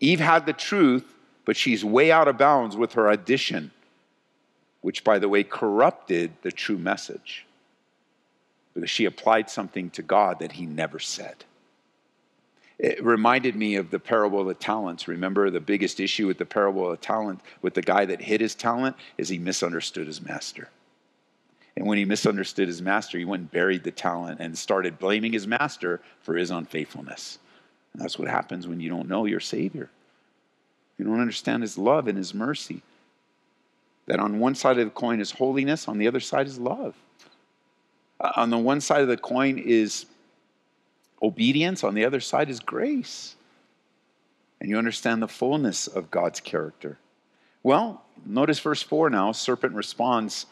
Eve 0.00 0.20
had 0.20 0.46
the 0.46 0.52
truth, 0.52 1.14
but 1.44 1.56
she's 1.56 1.84
way 1.84 2.10
out 2.10 2.28
of 2.28 2.38
bounds 2.38 2.76
with 2.76 2.94
her 2.94 3.08
addition, 3.08 3.70
which, 4.80 5.04
by 5.04 5.18
the 5.18 5.28
way, 5.28 5.42
corrupted 5.44 6.32
the 6.42 6.52
true 6.52 6.78
message 6.78 7.46
because 8.74 8.90
she 8.90 9.04
applied 9.04 9.50
something 9.50 9.90
to 9.90 10.02
God 10.02 10.38
that 10.38 10.52
he 10.52 10.66
never 10.66 10.98
said. 10.98 11.44
It 12.78 13.02
reminded 13.04 13.54
me 13.54 13.76
of 13.76 13.90
the 13.90 14.00
parable 14.00 14.40
of 14.40 14.46
the 14.48 14.54
talents. 14.54 15.06
Remember, 15.06 15.50
the 15.50 15.60
biggest 15.60 16.00
issue 16.00 16.26
with 16.26 16.38
the 16.38 16.46
parable 16.46 16.90
of 16.90 16.98
the 16.98 17.06
talent, 17.06 17.40
with 17.60 17.74
the 17.74 17.82
guy 17.82 18.04
that 18.06 18.22
hid 18.22 18.40
his 18.40 18.54
talent, 18.54 18.96
is 19.18 19.28
he 19.28 19.38
misunderstood 19.38 20.06
his 20.06 20.20
master. 20.20 20.68
And 21.76 21.86
when 21.86 21.98
he 21.98 22.04
misunderstood 22.04 22.68
his 22.68 22.82
master, 22.82 23.18
he 23.18 23.24
went 23.24 23.40
and 23.40 23.50
buried 23.50 23.84
the 23.84 23.90
talent 23.90 24.40
and 24.40 24.56
started 24.56 24.98
blaming 24.98 25.32
his 25.32 25.46
master 25.46 26.00
for 26.20 26.36
his 26.36 26.50
unfaithfulness. 26.50 27.38
And 27.92 28.02
that's 28.02 28.18
what 28.18 28.28
happens 28.28 28.66
when 28.66 28.80
you 28.80 28.90
don't 28.90 29.08
know 29.08 29.24
your 29.24 29.40
Savior. 29.40 29.90
You 30.98 31.04
don't 31.06 31.20
understand 31.20 31.62
his 31.62 31.78
love 31.78 32.08
and 32.08 32.18
his 32.18 32.34
mercy. 32.34 32.82
That 34.06 34.20
on 34.20 34.38
one 34.38 34.54
side 34.54 34.78
of 34.78 34.84
the 34.84 34.90
coin 34.90 35.20
is 35.20 35.30
holiness, 35.30 35.88
on 35.88 35.98
the 35.98 36.08
other 36.08 36.20
side 36.20 36.46
is 36.46 36.58
love. 36.58 36.94
Uh, 38.20 38.32
on 38.36 38.50
the 38.50 38.58
one 38.58 38.80
side 38.80 39.02
of 39.02 39.08
the 39.08 39.16
coin 39.16 39.58
is 39.58 40.06
obedience, 41.22 41.84
on 41.84 41.94
the 41.94 42.04
other 42.04 42.20
side 42.20 42.50
is 42.50 42.60
grace. 42.60 43.36
And 44.60 44.68
you 44.68 44.76
understand 44.76 45.22
the 45.22 45.28
fullness 45.28 45.86
of 45.86 46.10
God's 46.10 46.40
character. 46.40 46.98
Well, 47.62 48.04
notice 48.26 48.58
verse 48.58 48.82
4 48.82 49.10
now. 49.10 49.32
Serpent 49.32 49.74
responds, 49.74 50.46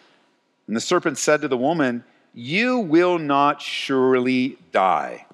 and 0.71 0.77
the 0.77 0.81
serpent 0.81 1.19
said 1.19 1.41
to 1.41 1.49
the 1.49 1.57
woman, 1.57 2.05
You 2.33 2.79
will 2.79 3.19
not 3.19 3.61
surely 3.61 4.57
die. 4.71 5.27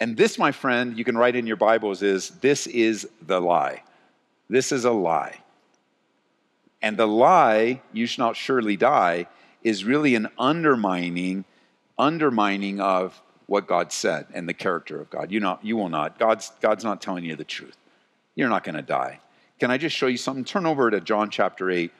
And 0.00 0.16
this, 0.16 0.38
my 0.38 0.52
friend, 0.52 0.96
you 0.96 1.04
can 1.04 1.18
write 1.18 1.36
in 1.36 1.46
your 1.46 1.58
Bibles, 1.58 2.00
is 2.00 2.30
this 2.40 2.66
is 2.66 3.06
the 3.20 3.38
lie. 3.42 3.82
This 4.48 4.72
is 4.72 4.86
a 4.86 4.90
lie. 4.90 5.40
And 6.80 6.96
the 6.96 7.06
lie, 7.06 7.82
you 7.92 8.06
shall 8.06 8.28
not 8.28 8.36
surely 8.36 8.74
die, 8.74 9.26
is 9.62 9.84
really 9.84 10.14
an 10.14 10.28
undermining, 10.38 11.44
undermining 11.98 12.80
of 12.80 13.20
what 13.44 13.66
God 13.66 13.92
said 13.92 14.28
and 14.32 14.48
the 14.48 14.54
character 14.54 14.98
of 14.98 15.10
God. 15.10 15.30
You, 15.30 15.40
not, 15.40 15.62
you 15.62 15.76
will 15.76 15.90
not. 15.90 16.18
God's, 16.18 16.52
God's 16.62 16.84
not 16.84 17.02
telling 17.02 17.26
you 17.26 17.36
the 17.36 17.44
truth. 17.44 17.76
You're 18.34 18.48
not 18.48 18.64
going 18.64 18.76
to 18.76 18.82
die. 18.82 19.20
Can 19.58 19.70
I 19.70 19.76
just 19.76 19.94
show 19.94 20.06
you 20.06 20.16
something? 20.16 20.46
Turn 20.46 20.64
over 20.64 20.90
to 20.90 21.02
John 21.02 21.28
chapter 21.28 21.70
8, 21.70 21.92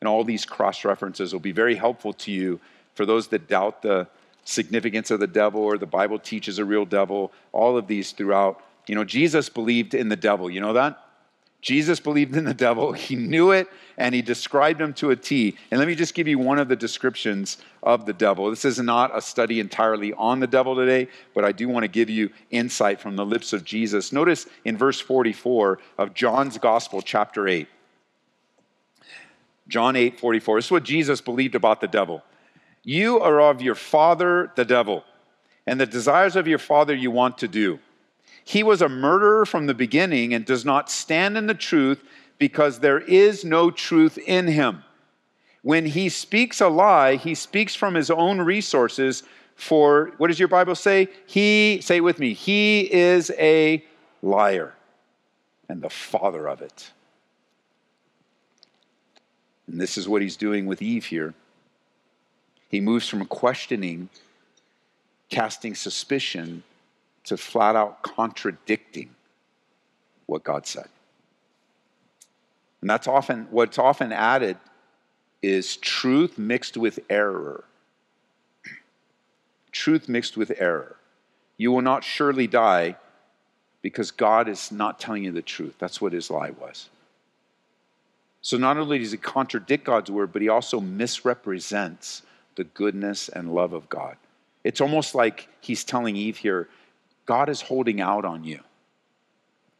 and 0.00 0.08
all 0.08 0.24
these 0.24 0.44
cross 0.44 0.84
references 0.84 1.32
will 1.32 1.40
be 1.40 1.52
very 1.52 1.74
helpful 1.74 2.12
to 2.12 2.32
you 2.32 2.60
for 2.94 3.06
those 3.06 3.28
that 3.28 3.48
doubt 3.48 3.82
the 3.82 4.08
significance 4.44 5.10
of 5.10 5.20
the 5.20 5.26
devil 5.26 5.60
or 5.60 5.76
the 5.76 5.86
Bible 5.86 6.18
teaches 6.18 6.58
a 6.58 6.64
real 6.64 6.84
devil. 6.84 7.32
All 7.52 7.76
of 7.76 7.86
these 7.86 8.12
throughout. 8.12 8.62
You 8.86 8.94
know, 8.94 9.04
Jesus 9.04 9.48
believed 9.48 9.94
in 9.94 10.08
the 10.08 10.16
devil. 10.16 10.50
You 10.50 10.60
know 10.60 10.72
that? 10.72 11.04
Jesus 11.60 11.98
believed 12.00 12.36
in 12.36 12.44
the 12.44 12.54
devil. 12.54 12.92
He 13.08 13.16
knew 13.16 13.50
it 13.50 13.68
and 13.96 14.14
he 14.14 14.22
described 14.22 14.80
him 14.80 14.94
to 14.94 15.10
a 15.10 15.16
T. 15.16 15.56
And 15.70 15.78
let 15.78 15.88
me 15.88 15.94
just 15.94 16.14
give 16.14 16.28
you 16.28 16.38
one 16.38 16.58
of 16.58 16.68
the 16.68 16.76
descriptions 16.76 17.58
of 17.82 18.06
the 18.06 18.12
devil. 18.12 18.48
This 18.48 18.64
is 18.64 18.78
not 18.78 19.16
a 19.16 19.20
study 19.20 19.60
entirely 19.60 20.12
on 20.14 20.40
the 20.40 20.46
devil 20.46 20.76
today, 20.76 21.08
but 21.34 21.44
I 21.44 21.52
do 21.52 21.68
want 21.68 21.84
to 21.84 21.88
give 21.88 22.08
you 22.08 22.30
insight 22.50 23.00
from 23.00 23.16
the 23.16 23.26
lips 23.26 23.52
of 23.52 23.64
Jesus. 23.64 24.12
Notice 24.12 24.46
in 24.64 24.76
verse 24.76 25.00
44 25.00 25.78
of 25.98 26.14
John's 26.14 26.58
Gospel, 26.58 27.02
chapter 27.02 27.48
8. 27.48 27.68
John 29.68 29.96
8, 29.96 30.18
44. 30.18 30.58
This 30.58 30.64
is 30.66 30.70
what 30.70 30.82
Jesus 30.82 31.20
believed 31.20 31.54
about 31.54 31.80
the 31.80 31.88
devil. 31.88 32.22
You 32.82 33.20
are 33.20 33.40
of 33.40 33.60
your 33.60 33.74
father, 33.74 34.50
the 34.56 34.64
devil, 34.64 35.04
and 35.66 35.80
the 35.80 35.86
desires 35.86 36.36
of 36.36 36.48
your 36.48 36.58
father 36.58 36.94
you 36.94 37.10
want 37.10 37.38
to 37.38 37.48
do. 37.48 37.78
He 38.44 38.62
was 38.62 38.80
a 38.80 38.88
murderer 38.88 39.44
from 39.44 39.66
the 39.66 39.74
beginning 39.74 40.32
and 40.32 40.44
does 40.44 40.64
not 40.64 40.90
stand 40.90 41.36
in 41.36 41.46
the 41.46 41.54
truth 41.54 42.02
because 42.38 42.78
there 42.78 43.00
is 43.00 43.44
no 43.44 43.70
truth 43.70 44.16
in 44.16 44.46
him. 44.46 44.84
When 45.62 45.84
he 45.84 46.08
speaks 46.08 46.60
a 46.60 46.68
lie, 46.68 47.16
he 47.16 47.34
speaks 47.34 47.74
from 47.74 47.94
his 47.94 48.10
own 48.10 48.40
resources. 48.40 49.22
For 49.54 50.12
what 50.16 50.28
does 50.28 50.38
your 50.38 50.48
Bible 50.48 50.76
say? 50.76 51.08
He, 51.26 51.80
say 51.82 51.98
it 51.98 52.04
with 52.04 52.18
me, 52.18 52.32
he 52.32 52.90
is 52.90 53.30
a 53.38 53.84
liar 54.22 54.72
and 55.68 55.82
the 55.82 55.90
father 55.90 56.48
of 56.48 56.62
it. 56.62 56.90
And 59.68 59.80
this 59.80 59.96
is 59.98 60.08
what 60.08 60.22
he's 60.22 60.36
doing 60.36 60.66
with 60.66 60.82
Eve 60.82 61.06
here. 61.06 61.34
He 62.68 62.80
moves 62.80 63.08
from 63.08 63.24
questioning, 63.26 64.08
casting 65.28 65.74
suspicion, 65.74 66.64
to 67.24 67.36
flat 67.36 67.76
out 67.76 68.02
contradicting 68.02 69.14
what 70.26 70.42
God 70.42 70.66
said. 70.66 70.88
And 72.80 72.88
that's 72.88 73.06
often 73.06 73.48
what's 73.50 73.78
often 73.78 74.12
added 74.12 74.56
is 75.42 75.76
truth 75.76 76.38
mixed 76.38 76.76
with 76.76 77.00
error. 77.10 77.64
truth 79.70 80.08
mixed 80.08 80.36
with 80.36 80.52
error. 80.58 80.96
You 81.56 81.72
will 81.72 81.82
not 81.82 82.04
surely 82.04 82.46
die 82.46 82.96
because 83.82 84.10
God 84.10 84.48
is 84.48 84.72
not 84.72 84.98
telling 84.98 85.24
you 85.24 85.32
the 85.32 85.42
truth. 85.42 85.76
That's 85.78 86.00
what 86.00 86.12
his 86.12 86.30
lie 86.30 86.50
was. 86.50 86.88
So 88.42 88.56
not 88.56 88.76
only 88.78 88.98
does 88.98 89.12
he 89.12 89.18
contradict 89.18 89.84
God's 89.84 90.10
word, 90.10 90.32
but 90.32 90.42
he 90.42 90.48
also 90.48 90.80
misrepresents 90.80 92.22
the 92.56 92.64
goodness 92.64 93.28
and 93.28 93.54
love 93.54 93.72
of 93.72 93.88
God. 93.88 94.16
It's 94.64 94.80
almost 94.80 95.14
like 95.14 95.48
he's 95.60 95.84
telling 95.84 96.16
Eve 96.16 96.36
here, 96.36 96.68
God 97.26 97.48
is 97.48 97.60
holding 97.60 98.00
out 98.00 98.24
on 98.24 98.44
you. 98.44 98.60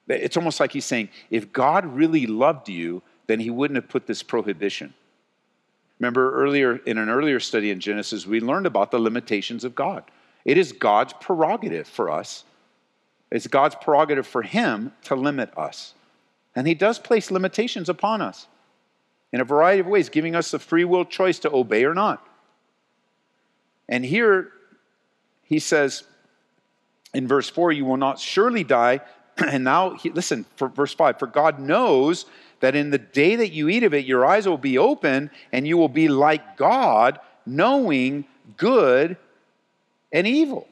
It's 0.08 0.36
almost 0.36 0.60
like 0.60 0.72
he's 0.72 0.84
saying, 0.84 1.10
if 1.30 1.52
God 1.52 1.86
really 1.86 2.26
loved 2.26 2.68
you, 2.68 3.02
then 3.26 3.40
he 3.40 3.50
wouldn't 3.50 3.76
have 3.76 3.88
put 3.88 4.06
this 4.06 4.22
prohibition. 4.22 4.94
Remember 5.98 6.32
earlier 6.32 6.76
in 6.76 6.98
an 6.98 7.08
earlier 7.08 7.40
study 7.40 7.70
in 7.70 7.80
Genesis, 7.80 8.26
we 8.26 8.40
learned 8.40 8.66
about 8.66 8.90
the 8.90 8.98
limitations 8.98 9.64
of 9.64 9.74
God. 9.74 10.04
It 10.44 10.56
is 10.56 10.72
God's 10.72 11.12
prerogative 11.20 11.86
for 11.86 12.10
us 12.10 12.44
It's 13.30 13.46
God's 13.46 13.74
prerogative 13.74 14.26
for 14.26 14.42
him 14.42 14.92
to 15.04 15.14
limit 15.14 15.56
us. 15.56 15.94
And 16.58 16.66
he 16.66 16.74
does 16.74 16.98
place 16.98 17.30
limitations 17.30 17.88
upon 17.88 18.20
us 18.20 18.48
in 19.32 19.40
a 19.40 19.44
variety 19.44 19.78
of 19.78 19.86
ways, 19.86 20.08
giving 20.08 20.34
us 20.34 20.50
the 20.50 20.58
free 20.58 20.84
will 20.84 21.04
choice 21.04 21.38
to 21.38 21.52
obey 21.52 21.84
or 21.84 21.94
not. 21.94 22.26
And 23.88 24.04
here 24.04 24.50
he 25.44 25.60
says 25.60 26.02
in 27.14 27.28
verse 27.28 27.48
4, 27.48 27.70
You 27.70 27.84
will 27.84 27.96
not 27.96 28.18
surely 28.18 28.64
die. 28.64 29.02
And 29.46 29.62
now, 29.62 29.94
he, 29.94 30.10
listen, 30.10 30.46
for 30.56 30.66
verse 30.66 30.92
5 30.92 31.20
For 31.20 31.28
God 31.28 31.60
knows 31.60 32.26
that 32.58 32.74
in 32.74 32.90
the 32.90 32.98
day 32.98 33.36
that 33.36 33.52
you 33.52 33.68
eat 33.68 33.84
of 33.84 33.94
it, 33.94 34.04
your 34.04 34.26
eyes 34.26 34.48
will 34.48 34.58
be 34.58 34.78
open 34.78 35.30
and 35.52 35.64
you 35.64 35.76
will 35.76 35.88
be 35.88 36.08
like 36.08 36.56
God, 36.56 37.20
knowing 37.46 38.24
good 38.56 39.16
and 40.10 40.26
evil. 40.26 40.66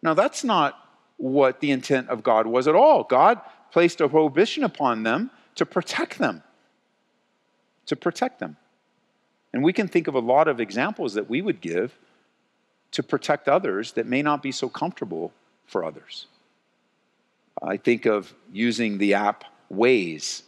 Now, 0.00 0.14
that's 0.14 0.42
not 0.42 0.78
what 1.18 1.60
the 1.60 1.70
intent 1.70 2.08
of 2.08 2.22
God 2.22 2.46
was 2.46 2.66
at 2.66 2.74
all. 2.74 3.04
God 3.04 3.42
placed 3.72 4.00
a 4.00 4.08
prohibition 4.08 4.64
upon 4.64 5.02
them 5.02 5.30
to 5.56 5.66
protect 5.66 6.18
them. 6.18 6.42
To 7.86 7.96
protect 7.96 8.40
them. 8.40 8.56
And 9.52 9.62
we 9.62 9.72
can 9.72 9.88
think 9.88 10.08
of 10.08 10.14
a 10.14 10.20
lot 10.20 10.48
of 10.48 10.60
examples 10.60 11.14
that 11.14 11.30
we 11.30 11.40
would 11.40 11.60
give 11.60 11.96
to 12.92 13.02
protect 13.02 13.48
others 13.48 13.92
that 13.92 14.06
may 14.06 14.22
not 14.22 14.42
be 14.42 14.52
so 14.52 14.68
comfortable 14.68 15.32
for 15.66 15.84
others. 15.84 16.26
I 17.62 17.76
think 17.76 18.06
of 18.06 18.34
using 18.52 18.98
the 18.98 19.14
app 19.14 19.44
Waze. 19.72 20.42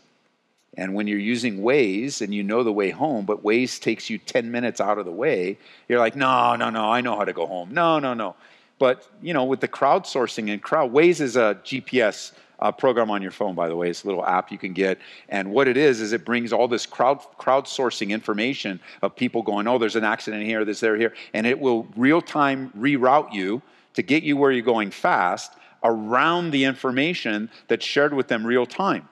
And 0.76 0.94
when 0.94 1.07
you're 1.07 1.18
using 1.18 1.61
Waze 1.61 2.20
and 2.20 2.35
you 2.35 2.42
know 2.42 2.62
the 2.62 2.72
way 2.72 2.90
home, 2.90 3.24
but 3.24 3.42
Waze 3.42 3.81
takes 3.81 4.09
you 4.11 4.18
10 4.18 4.50
minutes 4.50 4.81
out 4.81 4.98
of 4.98 5.07
the 5.07 5.12
way, 5.12 5.59
you're 5.88 5.98
like, 5.98 6.14
no, 6.14 6.54
no, 6.57 6.70
no, 6.70 6.90
I 6.90 7.00
know 7.00 7.16
how 7.16 7.24
to 7.24 7.33
go 7.33 7.46
home. 7.46 7.72
No, 7.72 7.98
no, 7.98 8.14
no. 8.14 8.37
But, 8.78 9.09
you 9.20 9.35
know, 9.35 9.44
with 9.44 9.61
the 9.61 9.68
crowdsourcing 9.68 10.52
and 10.52 10.62
crowd, 10.62 10.92
Waze 10.92 11.20
is 11.20 11.37
a 11.37 11.59
GPS 11.64 12.33
uh, 12.59 12.73
program 12.73 13.11
on 13.11 13.23
your 13.23 13.31
phone, 13.31 13.55
by 13.55 13.68
the 13.68 13.77
way. 13.77 13.88
It's 13.88 14.05
a 14.05 14.07
little 14.07 14.25
app 14.25 14.51
you 14.51 14.59
can 14.59 14.73
get. 14.73 14.99
And 15.29 15.51
what 15.51 15.68
it 15.68 15.77
is, 15.77 16.01
is 16.01 16.12
it 16.12 16.25
brings 16.25 16.53
all 16.53 16.68
this 16.68 16.87
crowd 16.87 17.21
crowdsourcing 17.38 18.11
information 18.11 18.81
of 19.03 19.14
people 19.14 19.42
going, 19.42 19.66
oh, 19.66 19.79
there's 19.79 19.97
an 19.97 20.05
accident 20.05 20.44
here, 20.44 20.64
this, 20.64 20.81
there, 20.81 20.97
here. 20.97 21.14
And 21.35 21.47
it 21.47 21.59
will 21.59 21.87
real 21.97 22.21
time 22.21 22.73
reroute 22.77 23.33
you 23.33 23.62
to 23.94 24.03
get 24.03 24.23
you 24.23 24.37
where 24.37 24.51
you're 24.51 24.62
going 24.62 24.90
fast 24.90 25.53
around 25.85 26.51
the 26.51 26.64
information 26.64 27.51
that's 27.68 27.85
shared 27.85 28.12
with 28.12 28.29
them 28.29 28.47
real 28.47 28.66
time. 28.66 29.09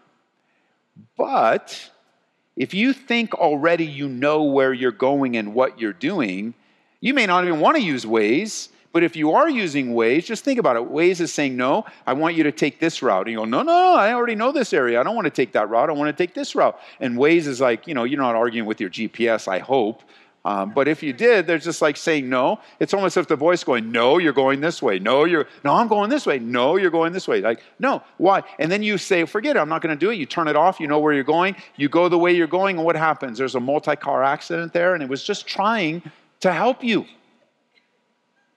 But 1.16 1.90
if 2.56 2.74
you 2.74 2.92
think 2.92 3.34
already 3.34 3.86
you 3.86 4.08
know 4.08 4.44
where 4.44 4.72
you're 4.72 4.90
going 4.90 5.36
and 5.36 5.54
what 5.54 5.78
you're 5.78 5.92
doing, 5.92 6.54
you 7.00 7.14
may 7.14 7.26
not 7.26 7.44
even 7.44 7.60
want 7.60 7.76
to 7.76 7.82
use 7.82 8.04
Waze 8.04 8.70
but 8.96 9.04
if 9.04 9.14
you 9.14 9.32
are 9.32 9.46
using 9.46 9.88
Waze, 9.88 10.24
just 10.24 10.42
think 10.42 10.58
about 10.58 10.76
it. 10.76 10.90
Waze 10.90 11.20
is 11.20 11.30
saying, 11.30 11.54
no, 11.54 11.84
I 12.06 12.14
want 12.14 12.34
you 12.34 12.44
to 12.44 12.50
take 12.50 12.80
this 12.80 13.02
route. 13.02 13.26
And 13.26 13.32
you 13.32 13.36
go, 13.36 13.44
no, 13.44 13.60
no, 13.60 13.74
no, 13.74 13.94
I 13.94 14.14
already 14.14 14.34
know 14.34 14.52
this 14.52 14.72
area. 14.72 14.98
I 14.98 15.02
don't 15.02 15.14
want 15.14 15.26
to 15.26 15.30
take 15.30 15.52
that 15.52 15.68
route. 15.68 15.90
I 15.90 15.92
want 15.92 16.08
to 16.08 16.24
take 16.24 16.32
this 16.32 16.54
route. 16.54 16.80
And 16.98 17.18
Waze 17.18 17.46
is 17.46 17.60
like, 17.60 17.86
you 17.86 17.92
know, 17.92 18.04
you're 18.04 18.18
not 18.18 18.34
arguing 18.34 18.66
with 18.66 18.80
your 18.80 18.88
GPS, 18.88 19.48
I 19.48 19.58
hope. 19.58 20.02
Um, 20.46 20.72
but 20.72 20.88
if 20.88 21.02
you 21.02 21.12
did, 21.12 21.46
they're 21.46 21.58
just 21.58 21.82
like 21.82 21.98
saying 21.98 22.26
no. 22.30 22.58
It's 22.80 22.94
almost 22.94 23.18
as 23.18 23.24
if 23.24 23.28
the 23.28 23.36
voice 23.36 23.62
going, 23.64 23.92
no, 23.92 24.16
you're 24.16 24.32
going 24.32 24.62
this 24.62 24.80
way. 24.80 24.98
No, 24.98 25.24
you're, 25.24 25.46
no, 25.62 25.74
I'm 25.74 25.88
going 25.88 26.08
this 26.08 26.24
way. 26.24 26.38
No, 26.38 26.76
you're 26.76 26.90
going 26.90 27.12
this 27.12 27.28
way. 27.28 27.42
Like, 27.42 27.62
no, 27.78 28.02
why? 28.16 28.44
And 28.58 28.72
then 28.72 28.82
you 28.82 28.96
say, 28.96 29.26
forget 29.26 29.56
it, 29.56 29.58
I'm 29.58 29.68
not 29.68 29.82
going 29.82 29.94
to 29.94 30.00
do 30.00 30.10
it. 30.10 30.14
You 30.14 30.24
turn 30.24 30.48
it 30.48 30.56
off. 30.56 30.80
You 30.80 30.86
know 30.86 31.00
where 31.00 31.12
you're 31.12 31.22
going. 31.22 31.54
You 31.76 31.90
go 31.90 32.08
the 32.08 32.16
way 32.16 32.34
you're 32.34 32.46
going. 32.46 32.78
And 32.78 32.86
what 32.86 32.96
happens? 32.96 33.36
There's 33.36 33.56
a 33.56 33.60
multi-car 33.60 34.24
accident 34.24 34.72
there. 34.72 34.94
And 34.94 35.02
it 35.02 35.08
was 35.10 35.22
just 35.22 35.46
trying 35.46 36.02
to 36.40 36.50
help 36.50 36.82
you. 36.82 37.04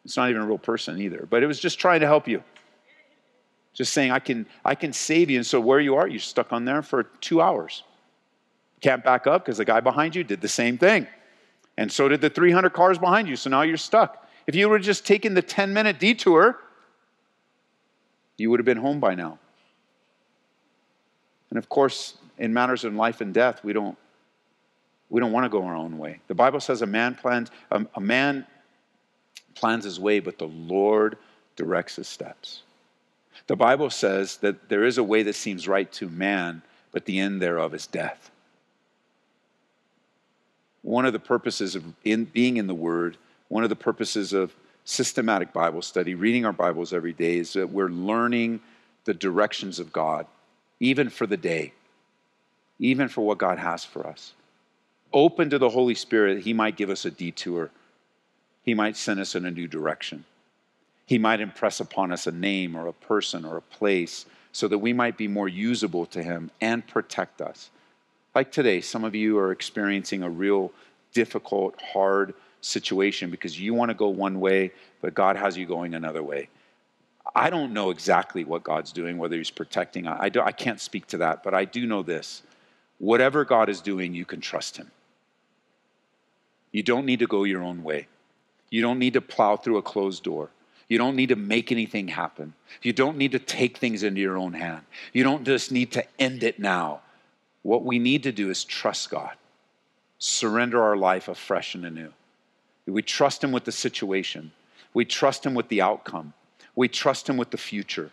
It's 0.05 0.17
not 0.17 0.29
even 0.29 0.41
a 0.41 0.45
real 0.45 0.57
person 0.57 0.99
either, 1.01 1.27
but 1.29 1.43
it 1.43 1.47
was 1.47 1.59
just 1.59 1.79
trying 1.79 1.99
to 1.99 2.07
help 2.07 2.27
you. 2.27 2.43
Just 3.73 3.93
saying, 3.93 4.12
I 4.12 4.19
can, 4.19 4.45
I 4.65 4.75
can 4.75 4.93
save 4.93 5.29
you. 5.29 5.38
And 5.38 5.45
so 5.45 5.59
where 5.59 5.79
you 5.79 5.95
are, 5.95 6.07
you're 6.07 6.19
stuck 6.19 6.51
on 6.51 6.65
there 6.65 6.81
for 6.81 7.03
two 7.03 7.41
hours. 7.41 7.83
Can't 8.81 9.03
back 9.03 9.27
up 9.27 9.45
because 9.45 9.57
the 9.57 9.65
guy 9.65 9.79
behind 9.79 10.15
you 10.15 10.23
did 10.23 10.41
the 10.41 10.47
same 10.47 10.77
thing. 10.77 11.07
And 11.77 11.91
so 11.91 12.07
did 12.09 12.21
the 12.21 12.29
300 12.29 12.73
cars 12.73 12.97
behind 12.97 13.27
you. 13.27 13.35
So 13.35 13.49
now 13.49 13.62
you're 13.62 13.77
stuck. 13.77 14.27
If 14.47 14.55
you 14.55 14.67
would 14.69 14.81
have 14.81 14.85
just 14.85 15.05
taken 15.05 15.33
the 15.33 15.41
10 15.41 15.73
minute 15.73 15.99
detour, 15.99 16.59
you 18.38 18.49
would 18.49 18.59
have 18.59 18.65
been 18.65 18.77
home 18.77 18.99
by 18.99 19.15
now. 19.15 19.39
And 21.49 21.57
of 21.57 21.69
course, 21.69 22.17
in 22.38 22.53
matters 22.53 22.83
of 22.83 22.93
life 22.93 23.21
and 23.21 23.33
death, 23.33 23.63
we 23.63 23.73
don't, 23.73 23.97
we 25.09 25.19
don't 25.19 25.31
want 25.31 25.45
to 25.45 25.49
go 25.49 25.63
our 25.63 25.75
own 25.75 25.97
way. 25.97 26.19
The 26.27 26.35
Bible 26.35 26.59
says 26.59 26.81
a 26.81 26.85
man 26.85 27.15
plans, 27.15 27.49
a, 27.71 27.85
a 27.95 28.01
man 28.01 28.45
plans 29.60 29.84
his 29.84 30.00
way, 30.00 30.19
but 30.19 30.38
the 30.38 30.48
Lord 30.48 31.17
directs 31.56 31.98
his 31.98 32.08
steps. 32.08 32.63
The 33.48 33.56
Bible 33.56 33.89
says 33.89 34.38
that 34.38 34.69
there 34.69 34.86
is 34.86 34.98
a 34.98 35.04
way 35.04 35.24
that 35.24 35.36
seems 35.36 35.67
right 35.67 35.91
to 35.93 36.08
man, 36.08 36.62
but 36.91 37.06
the 37.06 37.19
end 37.19 37.41
thereof 37.41 37.74
is 37.74 37.88
death. 37.88 38.32
One 40.82 41.06
of 41.06 41.13
the 41.13 41.19
purposes 41.19 41.76
of 41.76 41.84
in, 42.06 42.26
being 42.26 42.58
in 42.58 42.67
the 42.67 42.74
Word, 42.74 43.17
one 43.50 43.63
of 43.63 43.69
the 43.69 43.76
purposes 43.76 44.34
of 44.34 44.54
systematic 44.86 45.52
Bible 45.52 45.82
study, 45.82 46.15
reading 46.15 46.45
our 46.45 46.54
Bibles 46.54 46.93
every 46.93 47.13
day, 47.13 47.38
is 47.38 47.54
that 47.54 47.69
we're 47.69 47.89
learning 47.89 48.62
the 49.06 49.13
directions 49.13 49.80
of 49.80 49.91
God, 49.91 50.26
even 50.80 51.10
for 51.10 51.28
the 51.28 51.38
day, 51.38 51.74
even 52.80 53.10
for 53.10 53.26
what 53.26 53.38
God 53.38 53.60
has 53.60 53.84
for 53.84 54.08
us. 54.08 54.34
Open 55.12 55.50
to 55.50 55.58
the 55.58 55.69
Holy 55.69 55.95
Spirit, 55.95 56.43
He 56.43 56.54
might 56.54 56.78
give 56.78 56.89
us 56.89 57.04
a 57.06 57.12
detour 57.12 57.72
he 58.63 58.74
might 58.74 58.98
send 58.98 59.19
us 59.19 59.36
in 59.36 59.45
a 59.45 59.52
new 59.52 59.67
direction. 59.67 60.26
He 61.06 61.17
might 61.17 61.41
impress 61.41 61.80
upon 61.80 62.12
us 62.12 62.28
a 62.28 62.32
name 62.32 62.76
or 62.76 62.88
a 62.88 62.93
person 62.93 63.43
or 63.43 63.58
a 63.58 63.62
place 63.62 64.26
so 64.52 64.67
that 64.67 64.78
we 64.78 64.93
might 64.93 65.17
be 65.17 65.28
more 65.28 65.48
usable 65.48 66.06
to 66.08 66.22
Him 66.22 66.52
and 66.62 66.86
protect 66.86 67.41
us. 67.41 67.72
Like 68.36 68.52
today, 68.52 68.82
some 68.82 69.04
of 69.04 69.15
you 69.15 69.38
are 69.39 69.52
experiencing 69.52 70.22
a 70.22 70.30
real 70.30 70.72
difficult, 71.13 71.82
hard 71.82 72.36
situation 72.62 73.32
because 73.32 73.60
you 73.60 73.74
want 73.74 73.89
to 73.89 73.95
go 73.95 74.10
one 74.10 74.39
way, 74.39 74.72
but 75.02 75.15
God 75.15 75.36
has 75.36 75.58
you 75.58 75.65
going 75.65 75.95
another 75.95 76.22
way. 76.22 76.50
I 77.36 77.50
don't 77.50 77.74
know 77.74 77.89
exactly 77.89 78.43
what 78.43 78.63
God's 78.63 78.91
doing, 78.91 79.17
whether 79.17 79.36
He's 79.36 79.50
protecting. 79.50 80.08
I, 80.08 80.26
I, 80.26 80.32
I 80.43 80.52
can't 80.52 80.80
speak 80.80 81.08
to 81.08 81.17
that, 81.17 81.43
but 81.43 81.54
I 81.54 81.65
do 81.65 81.88
know 81.88 82.04
this. 82.04 82.43
Whatever 83.00 83.45
God 83.45 83.69
is 83.69 83.82
doing, 83.82 84.13
you 84.13 84.26
can 84.26 84.41
trust 84.41 84.78
Him. 84.78 84.91
You 86.72 86.84
don't 86.84 87.06
need 87.06 87.19
to 87.19 87.28
go 87.28 87.45
your 87.45 87.63
own 87.63 87.84
way. 87.84 88.08
You 88.69 88.82
don't 88.82 88.99
need 88.99 89.13
to 89.13 89.21
plow 89.21 89.55
through 89.55 89.77
a 89.77 89.82
closed 89.82 90.23
door. 90.23 90.49
You 90.88 90.97
don't 90.97 91.15
need 91.15 91.29
to 91.29 91.36
make 91.36 91.71
anything 91.71 92.08
happen. 92.08 92.53
You 92.82 92.93
don't 92.93 93.17
need 93.17 93.32
to 93.34 93.39
take 93.39 93.77
things 93.77 94.03
into 94.03 94.21
your 94.21 94.38
own 94.38 94.53
hand. 94.53 94.82
You 95.13 95.23
don't 95.23 95.45
just 95.45 95.71
need 95.71 95.91
to 95.93 96.05
end 96.19 96.43
it 96.43 96.60
now. 96.60 97.01
What 97.62 97.86
we 97.86 97.99
need 97.99 98.23
to 98.23 98.32
do 98.32 98.49
is 98.49 98.63
trust 98.63 99.12
God, 99.12 99.36
surrender 100.17 100.82
our 100.82 100.97
life 100.97 101.27
afresh 101.27 101.75
and 101.75 101.86
anew. 101.86 102.12
We 102.88 103.03
trust 103.03 103.43
Him 103.43 103.51
with 103.51 103.65
the 103.65 103.71
situation, 103.71 104.51
we 104.93 105.05
trust 105.05 105.45
Him 105.45 105.53
with 105.53 105.69
the 105.69 105.82
outcome, 105.82 106.34
we 106.75 106.88
trust 106.88 107.29
Him 107.29 107.38
with 107.38 107.51
the 107.51 107.58
future. 107.58 108.12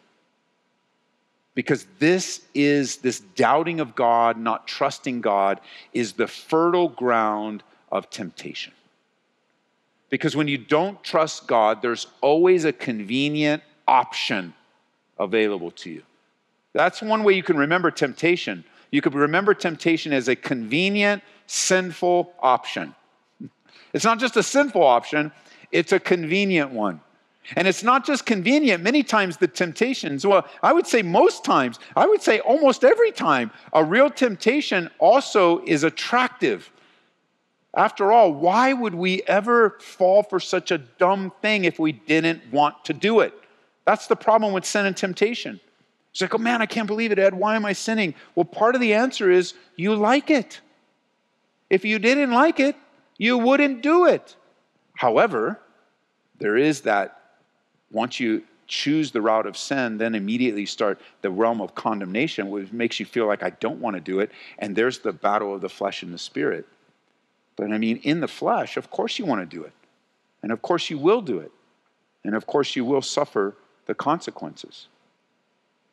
Because 1.55 1.87
this 1.99 2.43
is, 2.53 2.99
this 2.99 3.21
doubting 3.21 3.81
of 3.81 3.95
God, 3.95 4.37
not 4.37 4.69
trusting 4.69 5.23
God, 5.23 5.59
is 5.95 6.13
the 6.13 6.27
fertile 6.27 6.91
ground 6.91 7.63
of 7.91 8.11
temptation. 8.11 8.75
Because 10.09 10.37
when 10.37 10.49
you 10.49 10.59
don't 10.59 11.03
trust 11.03 11.47
God, 11.47 11.83
there's 11.83 12.07
always 12.21 12.65
a 12.65 12.73
convenient 12.73 13.63
option 13.89 14.55
available 15.19 15.71
to 15.73 15.91
you. 15.91 16.03
That's 16.73 17.03
one 17.03 17.25
way 17.25 17.33
you 17.35 17.43
can 17.43 17.57
remember 17.57 17.91
temptation. 17.91 18.65
You 18.91 19.01
could 19.01 19.15
remember 19.15 19.55
temptation 19.55 20.13
as 20.13 20.29
a 20.29 20.37
convenient, 20.37 21.23
sinful 21.47 22.33
option. 22.41 22.95
It's 23.93 24.05
not 24.05 24.19
just 24.19 24.37
a 24.37 24.43
sinful 24.43 24.83
option, 24.83 25.33
it's 25.73 25.93
a 25.93 25.99
convenient 25.99 26.71
one. 26.71 27.01
And 27.55 27.67
it's 27.69 27.83
not 27.83 28.05
just 28.05 28.27
convenient. 28.27 28.83
Many 28.83 29.03
times 29.03 29.37
the 29.37 29.47
temptations, 29.49 30.27
well, 30.27 30.47
I 30.63 30.73
would 30.73 30.87
say 30.87 31.01
most 31.03 31.45
times, 31.45 31.79
I 31.95 32.07
would 32.07 32.21
say 32.21 32.41
almost 32.41 32.85
every 32.85 33.13
time, 33.13 33.51
a 33.73 33.85
real 33.85 34.11
temptation 34.11 34.91
also 34.99 35.63
is 35.65 35.85
attractive. 35.85 36.71
After 37.77 38.11
all, 38.11 38.33
why 38.33 38.73
would 38.73 38.95
we 38.95 39.23
ever 39.25 39.77
fall 39.81 40.23
for 40.23 40.41
such 40.41 40.71
a 40.71 40.79
dumb 40.79 41.31
thing 41.43 41.67
if 41.67 41.79
we 41.79 41.93
didn't 41.93 42.51
want 42.51 42.87
to 42.87 42.95
do 42.95 43.21
it? 43.21 43.35
That's 43.85 44.07
the 44.07 44.17
problem 44.17 44.55
with 44.55 44.65
sin 44.65 44.87
and 44.87 44.97
temptation. 44.97 45.61
It's 46.11 46.23
like, 46.23 46.35
oh 46.35 46.39
man, 46.39 46.63
I 46.63 46.67
can't 46.67 46.87
believe 46.87 47.13
it, 47.13 47.19
Ed. 47.19 47.35
Why 47.35 47.55
am 47.55 47.67
I 47.67 47.75
sinning? 47.75 48.15
Well, 48.35 48.47
part 48.47 48.75
of 48.75 48.81
the 48.81 48.95
answer 48.95 49.31
is 49.31 49.53
you 49.77 49.95
like 49.95 50.31
it. 50.31 50.63
If 51.69 51.85
you 51.85 51.99
didn't 51.99 52.31
like 52.31 52.59
it, 52.59 52.77
you 53.19 53.37
wouldn't 53.37 53.83
do 53.83 54.07
it. 54.07 54.35
However, 54.95 55.61
there 56.39 56.57
is 56.57 56.81
that 56.83 57.21
once 57.91 58.19
you 58.19 58.43
choose 58.67 59.11
the 59.11 59.21
route 59.21 59.47
of 59.47 59.57
sin, 59.57 59.99
then 59.99 60.15
immediately 60.15 60.65
start 60.65 60.99
the 61.21 61.31
realm 61.31 61.61
of 61.61 61.75
condemnation, 61.75 62.49
which 62.49 62.73
makes 62.73 62.99
you 62.99 63.05
feel 63.05 63.27
like 63.27 63.43
I 63.43 63.51
don't 63.51 63.81
want 63.81 63.95
to 63.95 64.01
do 64.01 64.21
it. 64.21 64.33
And 64.59 64.75
there's 64.75 65.01
the 65.01 65.13
battle 65.13 65.55
of 65.55 65.61
the 65.61 65.69
flesh 65.69 66.03
and 66.03 66.15
the 66.15 66.19
spirit. 66.19 66.67
But 67.57 67.73
I 67.73 67.79
mean, 67.79 67.99
in 68.03 68.21
the 68.21 68.29
flesh, 68.29 68.77
of 68.77 68.91
course 68.91 69.19
you 69.19 69.25
want 69.25 69.49
to 69.49 69.57
do 69.57 69.65
it. 69.65 69.73
And 70.43 70.53
of 70.53 70.63
course 70.63 70.91
you 70.91 70.99
will 70.99 71.23
do 71.23 71.39
it. 71.39 71.51
And 72.25 72.35
of 72.35 72.47
course 72.47 72.77
you 72.77 72.85
will 72.85 73.03
suffer 73.03 73.57
the 73.87 73.95
consequences. 73.95 74.89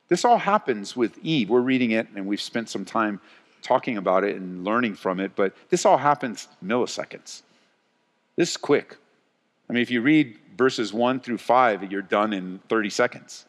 This 0.10 0.26
all 0.26 0.38
happens 0.38 0.95
with 0.95 1.17
Eve. 1.23 1.49
We're 1.49 1.62
reading 1.62 1.91
it 1.91 2.08
and 2.15 2.28
we've 2.28 2.41
spent 2.41 2.69
some 2.69 2.86
time 2.86 3.21
talking 3.62 3.97
about 3.97 4.23
it 4.23 4.36
and 4.36 4.63
learning 4.63 4.93
from 4.93 5.19
it, 5.19 5.32
but 5.36 5.56
this 5.69 5.86
all 5.86 5.97
happens 5.97 6.49
milliseconds. 6.63 7.43
This 8.36 8.52
is 8.52 8.58
quick. 8.58 8.97
I 9.69 9.73
mean, 9.73 9.82
if 9.82 9.89
you 9.89 10.02
read 10.02 10.38
verses 10.58 10.93
1 10.93 11.21
through 11.21 11.38
5, 11.38 11.91
you're 11.91 12.02
done 12.02 12.34
in 12.34 12.60
30 12.67 12.89
seconds. 12.89 13.45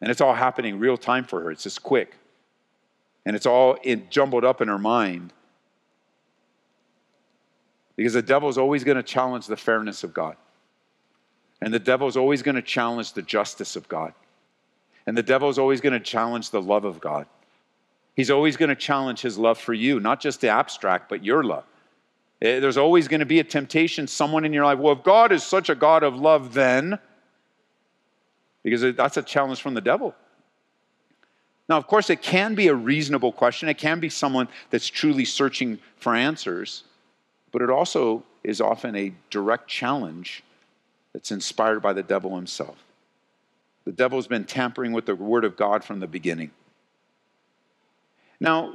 And 0.00 0.10
it's 0.10 0.20
all 0.20 0.34
happening 0.34 0.78
real 0.78 0.96
time 0.96 1.24
for 1.24 1.42
her. 1.42 1.50
It's 1.50 1.64
just 1.64 1.82
quick. 1.82 2.16
And 3.26 3.36
it's 3.36 3.46
all 3.46 3.78
jumbled 4.08 4.44
up 4.44 4.60
in 4.60 4.68
her 4.68 4.78
mind. 4.78 5.32
Because 7.98 8.12
the 8.12 8.22
devil 8.22 8.48
is 8.48 8.56
always 8.56 8.84
going 8.84 8.96
to 8.96 9.02
challenge 9.02 9.48
the 9.48 9.56
fairness 9.56 10.04
of 10.04 10.14
God. 10.14 10.36
And 11.60 11.74
the 11.74 11.80
devil 11.80 12.06
is 12.06 12.16
always 12.16 12.42
going 12.42 12.54
to 12.54 12.62
challenge 12.62 13.12
the 13.12 13.22
justice 13.22 13.74
of 13.74 13.88
God. 13.88 14.14
And 15.04 15.18
the 15.18 15.22
devil 15.24 15.48
is 15.48 15.58
always 15.58 15.80
going 15.80 15.94
to 15.94 16.00
challenge 16.00 16.50
the 16.50 16.62
love 16.62 16.84
of 16.84 17.00
God. 17.00 17.26
He's 18.14 18.30
always 18.30 18.56
going 18.56 18.68
to 18.68 18.76
challenge 18.76 19.20
his 19.20 19.36
love 19.36 19.58
for 19.58 19.74
you, 19.74 19.98
not 19.98 20.20
just 20.20 20.40
the 20.40 20.48
abstract, 20.48 21.08
but 21.08 21.24
your 21.24 21.42
love. 21.42 21.64
Eh, 22.40 22.60
there's 22.60 22.76
always 22.76 23.08
going 23.08 23.18
to 23.18 23.26
be 23.26 23.40
a 23.40 23.44
temptation, 23.44 24.06
someone 24.06 24.44
in 24.44 24.52
your 24.52 24.64
life. 24.64 24.78
Well, 24.78 24.92
if 24.92 25.02
God 25.02 25.32
is 25.32 25.42
such 25.42 25.68
a 25.68 25.74
God 25.74 26.04
of 26.04 26.14
love, 26.14 26.54
then, 26.54 27.00
because 28.62 28.94
that's 28.94 29.16
a 29.16 29.22
challenge 29.22 29.60
from 29.60 29.74
the 29.74 29.80
devil. 29.80 30.14
Now, 31.68 31.78
of 31.78 31.88
course, 31.88 32.10
it 32.10 32.22
can 32.22 32.54
be 32.54 32.68
a 32.68 32.74
reasonable 32.76 33.32
question. 33.32 33.68
It 33.68 33.76
can 33.78 33.98
be 33.98 34.08
someone 34.08 34.46
that's 34.70 34.86
truly 34.86 35.24
searching 35.24 35.80
for 35.96 36.14
answers, 36.14 36.84
but 37.52 37.62
it 37.62 37.70
also 37.70 38.24
is 38.44 38.60
often 38.60 38.94
a 38.96 39.12
direct 39.30 39.68
challenge 39.68 40.42
that's 41.12 41.30
inspired 41.30 41.80
by 41.80 41.92
the 41.92 42.02
devil 42.02 42.36
himself. 42.36 42.76
The 43.84 43.92
devil's 43.92 44.26
been 44.26 44.44
tampering 44.44 44.92
with 44.92 45.06
the 45.06 45.14
word 45.14 45.44
of 45.44 45.56
God 45.56 45.82
from 45.82 46.00
the 46.00 46.06
beginning. 46.06 46.50
Now, 48.40 48.74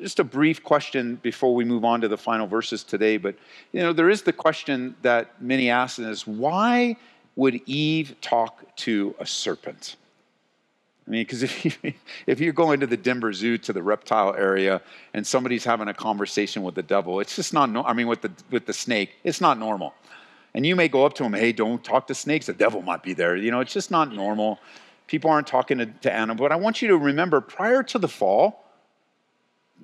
just 0.00 0.18
a 0.18 0.24
brief 0.24 0.62
question 0.62 1.16
before 1.16 1.54
we 1.54 1.64
move 1.64 1.84
on 1.84 2.00
to 2.00 2.08
the 2.08 2.16
final 2.16 2.46
verses 2.46 2.82
today, 2.82 3.16
but 3.16 3.34
you 3.72 3.80
know, 3.80 3.92
there 3.92 4.08
is 4.08 4.22
the 4.22 4.32
question 4.32 4.96
that 5.02 5.40
many 5.40 5.68
ask 5.70 5.98
is 5.98 6.26
why 6.26 6.96
would 7.36 7.60
Eve 7.66 8.14
talk 8.20 8.64
to 8.76 9.14
a 9.18 9.26
serpent? 9.26 9.96
I 11.06 11.10
mean, 11.10 11.22
because 11.22 11.42
if 11.42 11.64
you, 11.64 11.94
if 12.26 12.40
you 12.40 12.52
go 12.52 12.72
into 12.72 12.86
the 12.86 12.96
Denver 12.96 13.32
Zoo 13.32 13.58
to 13.58 13.72
the 13.72 13.82
reptile 13.82 14.34
area 14.34 14.80
and 15.14 15.26
somebody's 15.26 15.64
having 15.64 15.88
a 15.88 15.94
conversation 15.94 16.62
with 16.62 16.74
the 16.74 16.82
devil, 16.82 17.20
it's 17.20 17.34
just 17.34 17.52
not. 17.52 17.70
No, 17.70 17.82
I 17.82 17.92
mean, 17.92 18.06
with 18.06 18.22
the 18.22 18.30
with 18.50 18.66
the 18.66 18.72
snake, 18.72 19.14
it's 19.24 19.40
not 19.40 19.58
normal. 19.58 19.94
And 20.54 20.66
you 20.66 20.76
may 20.76 20.88
go 20.88 21.04
up 21.06 21.14
to 21.14 21.24
him, 21.24 21.32
hey, 21.32 21.52
don't 21.52 21.82
talk 21.82 22.06
to 22.08 22.14
snakes. 22.14 22.46
The 22.46 22.52
devil 22.52 22.82
might 22.82 23.02
be 23.02 23.14
there. 23.14 23.36
You 23.36 23.50
know, 23.50 23.60
it's 23.60 23.72
just 23.72 23.90
not 23.90 24.12
normal. 24.12 24.60
People 25.06 25.30
aren't 25.30 25.46
talking 25.46 25.78
to, 25.78 25.86
to 25.86 26.12
animals. 26.12 26.40
But 26.40 26.52
I 26.52 26.56
want 26.56 26.82
you 26.82 26.88
to 26.88 26.96
remember, 26.96 27.40
prior 27.40 27.82
to 27.84 27.98
the 27.98 28.08
fall, 28.08 28.62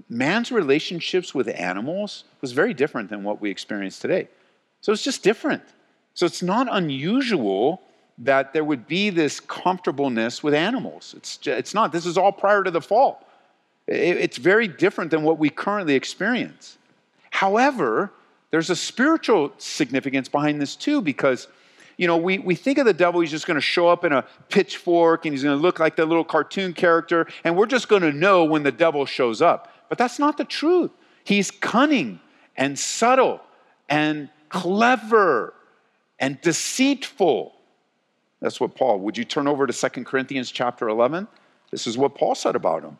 man's 0.08 0.52
relationships 0.52 1.34
with 1.34 1.48
animals 1.48 2.24
was 2.40 2.52
very 2.52 2.74
different 2.74 3.08
than 3.08 3.24
what 3.24 3.40
we 3.40 3.50
experience 3.50 3.98
today. 3.98 4.28
So 4.82 4.92
it's 4.92 5.02
just 5.02 5.22
different. 5.22 5.62
So 6.14 6.26
it's 6.26 6.42
not 6.42 6.68
unusual 6.70 7.82
that 8.18 8.52
there 8.52 8.64
would 8.64 8.86
be 8.86 9.10
this 9.10 9.40
comfortableness 9.40 10.42
with 10.42 10.54
animals. 10.54 11.14
It's, 11.16 11.36
just, 11.36 11.58
it's 11.58 11.74
not. 11.74 11.92
This 11.92 12.06
is 12.06 12.18
all 12.18 12.32
prior 12.32 12.64
to 12.64 12.70
the 12.70 12.80
fall. 12.80 13.24
It's 13.86 14.36
very 14.36 14.68
different 14.68 15.10
than 15.10 15.22
what 15.22 15.38
we 15.38 15.50
currently 15.50 15.94
experience. 15.94 16.78
However, 17.30 18.12
there's 18.50 18.70
a 18.70 18.76
spiritual 18.76 19.52
significance 19.58 20.28
behind 20.28 20.60
this 20.60 20.76
too, 20.76 21.00
because 21.00 21.48
you 21.98 22.06
know, 22.06 22.16
we, 22.16 22.38
we 22.38 22.54
think 22.54 22.78
of 22.78 22.86
the 22.86 22.92
devil, 22.92 23.20
he's 23.20 23.30
just 23.30 23.46
going 23.46 23.56
to 23.56 23.60
show 23.60 23.88
up 23.88 24.04
in 24.04 24.12
a 24.12 24.24
pitchfork 24.48 25.26
and 25.26 25.34
he's 25.34 25.42
going 25.42 25.56
to 25.56 25.60
look 25.60 25.80
like 25.80 25.96
the 25.96 26.06
little 26.06 26.24
cartoon 26.24 26.72
character, 26.72 27.26
and 27.44 27.56
we're 27.56 27.66
just 27.66 27.88
going 27.88 28.02
to 28.02 28.12
know 28.12 28.44
when 28.44 28.62
the 28.62 28.72
devil 28.72 29.04
shows 29.04 29.42
up. 29.42 29.72
But 29.88 29.98
that's 29.98 30.18
not 30.18 30.38
the 30.38 30.44
truth. 30.44 30.92
He's 31.24 31.50
cunning 31.50 32.20
and 32.56 32.78
subtle 32.78 33.40
and 33.88 34.28
clever 34.48 35.54
and 36.20 36.40
deceitful. 36.40 37.54
That's 38.40 38.60
what 38.60 38.74
Paul, 38.74 39.00
would 39.00 39.18
you 39.18 39.24
turn 39.24 39.48
over 39.48 39.66
to 39.66 39.72
Second 39.72 40.04
Corinthians 40.04 40.50
chapter 40.50 40.88
11? 40.88 41.26
This 41.70 41.86
is 41.86 41.98
what 41.98 42.14
Paul 42.14 42.34
said 42.34 42.54
about 42.54 42.82
him. 42.82 42.98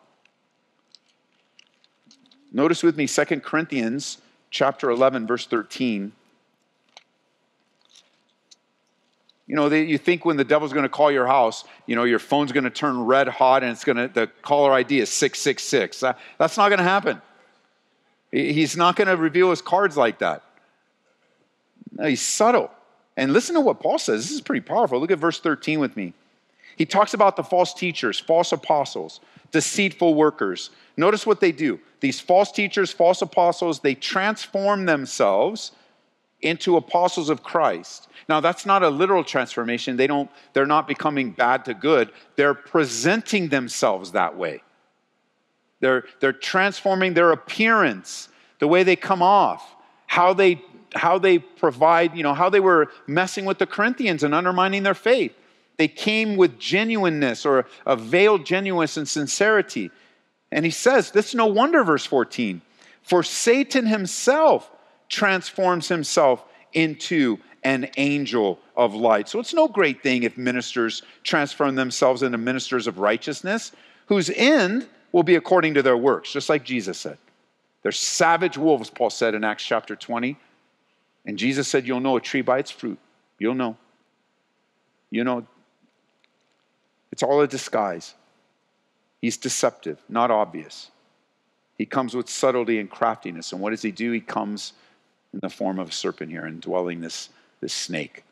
Notice 2.51 2.83
with 2.83 2.97
me 2.97 3.07
Second 3.07 3.43
Corinthians 3.43 4.17
chapter 4.49 4.89
11, 4.89 5.27
verse 5.27 5.45
13. 5.45 6.11
You 9.47 9.55
know, 9.55 9.69
they, 9.69 9.83
you 9.83 9.97
think 9.97 10.25
when 10.25 10.37
the 10.37 10.43
devil's 10.43 10.73
going 10.73 10.83
to 10.83 10.89
call 10.89 11.11
your 11.11 11.25
house, 11.25 11.63
you 11.87 11.95
know, 11.95 12.03
your 12.03 12.19
phone's 12.19 12.51
going 12.51 12.65
to 12.65 12.69
turn 12.69 12.99
red 12.99 13.27
hot 13.27 13.63
and 13.63 13.71
it's 13.71 13.83
going 13.83 13.97
to, 13.97 14.07
the 14.07 14.27
caller 14.43 14.71
ID 14.71 14.99
is 14.99 15.09
666. 15.09 16.01
That, 16.01 16.19
that's 16.37 16.57
not 16.57 16.69
going 16.69 16.77
to 16.77 16.83
happen. 16.83 17.21
He's 18.31 18.77
not 18.77 18.95
going 18.95 19.07
to 19.07 19.17
reveal 19.17 19.49
his 19.49 19.61
cards 19.61 19.97
like 19.97 20.19
that. 20.19 20.43
No, 21.91 22.05
he's 22.05 22.21
subtle. 22.21 22.69
And 23.19 23.33
listen 23.33 23.53
to 23.55 23.61
what 23.61 23.81
Paul 23.81 23.99
says. 23.99 24.23
This 24.23 24.31
is 24.31 24.39
pretty 24.39 24.61
powerful. 24.61 24.97
Look 24.97 25.11
at 25.11 25.19
verse 25.19 25.41
13 25.41 25.81
with 25.81 25.97
me. 25.97 26.13
He 26.77 26.85
talks 26.85 27.13
about 27.13 27.35
the 27.35 27.43
false 27.43 27.73
teachers, 27.73 28.17
false 28.17 28.53
apostles, 28.53 29.19
deceitful 29.51 30.15
workers. 30.15 30.69
Notice 30.95 31.25
what 31.25 31.41
they 31.41 31.51
do. 31.51 31.81
These 31.99 32.21
false 32.21 32.49
teachers, 32.49 32.93
false 32.93 33.21
apostles, 33.21 33.81
they 33.81 33.93
transform 33.93 34.85
themselves 34.85 35.73
into 36.41 36.77
apostles 36.77 37.29
of 37.29 37.43
Christ. 37.43 38.07
Now 38.29 38.39
that's 38.39 38.65
not 38.65 38.83
a 38.83 38.89
literal 38.89 39.25
transformation. 39.25 39.97
They 39.97 40.07
don't 40.07 40.31
they're 40.53 40.65
not 40.65 40.87
becoming 40.87 41.31
bad 41.31 41.65
to 41.65 41.73
good. 41.73 42.13
They're 42.37 42.53
presenting 42.53 43.49
themselves 43.49 44.13
that 44.13 44.37
way. 44.37 44.63
They're 45.81 46.05
they're 46.21 46.31
transforming 46.31 47.15
their 47.15 47.33
appearance, 47.33 48.29
the 48.59 48.67
way 48.69 48.83
they 48.83 48.95
come 48.95 49.21
off, 49.21 49.75
how 50.07 50.33
they 50.33 50.61
how 50.95 51.19
they 51.19 51.39
provide, 51.39 52.15
you 52.15 52.23
know, 52.23 52.33
how 52.33 52.49
they 52.49 52.59
were 52.59 52.87
messing 53.07 53.45
with 53.45 53.59
the 53.59 53.67
Corinthians 53.67 54.23
and 54.23 54.33
undermining 54.33 54.83
their 54.83 54.93
faith. 54.93 55.33
They 55.77 55.87
came 55.87 56.35
with 56.35 56.59
genuineness 56.59 57.45
or 57.45 57.65
a 57.85 57.95
veiled 57.95 58.45
genuineness 58.45 58.97
and 58.97 59.07
sincerity. 59.07 59.91
And 60.51 60.65
he 60.65 60.71
says, 60.71 61.11
this 61.11 61.29
is 61.29 61.35
no 61.35 61.45
wonder, 61.45 61.83
verse 61.83 62.05
14, 62.05 62.61
for 63.03 63.23
Satan 63.23 63.85
himself 63.85 64.69
transforms 65.07 65.87
himself 65.87 66.43
into 66.73 67.37
an 67.63 67.89
angel 67.97 68.59
of 68.75 68.93
light. 68.93 69.27
So 69.27 69.39
it's 69.39 69.53
no 69.53 69.67
great 69.67 70.01
thing 70.01 70.23
if 70.23 70.37
ministers 70.37 71.01
transform 71.23 71.75
themselves 71.75 72.23
into 72.23 72.37
ministers 72.37 72.87
of 72.87 72.99
righteousness, 72.99 73.71
whose 74.07 74.29
end 74.29 74.87
will 75.11 75.23
be 75.23 75.35
according 75.35 75.73
to 75.73 75.81
their 75.81 75.97
works, 75.97 76.31
just 76.31 76.49
like 76.49 76.63
Jesus 76.63 76.97
said. 76.97 77.17
They're 77.81 77.91
savage 77.91 78.57
wolves, 78.57 78.89
Paul 78.89 79.09
said 79.09 79.33
in 79.33 79.43
Acts 79.43 79.65
chapter 79.65 79.95
20. 79.95 80.37
And 81.25 81.37
Jesus 81.37 81.67
said, 81.67 81.87
You'll 81.87 81.99
know 81.99 82.17
a 82.17 82.21
tree 82.21 82.41
by 82.41 82.59
its 82.59 82.71
fruit. 82.71 82.99
You'll 83.37 83.55
know. 83.55 83.77
You 85.11 85.23
know, 85.23 85.45
it's 87.11 87.23
all 87.23 87.41
a 87.41 87.47
disguise. 87.47 88.13
He's 89.21 89.37
deceptive, 89.37 89.99
not 90.07 90.31
obvious. 90.31 90.91
He 91.77 91.85
comes 91.85 92.15
with 92.15 92.29
subtlety 92.29 92.79
and 92.79 92.89
craftiness. 92.89 93.51
And 93.51 93.61
what 93.61 93.71
does 93.71 93.81
he 93.81 93.91
do? 93.91 94.11
He 94.11 94.19
comes 94.19 94.73
in 95.33 95.39
the 95.39 95.49
form 95.49 95.79
of 95.79 95.89
a 95.89 95.91
serpent 95.91 96.31
here, 96.31 96.45
indwelling 96.45 97.01
this, 97.01 97.29
this 97.61 97.73
snake, 97.73 98.23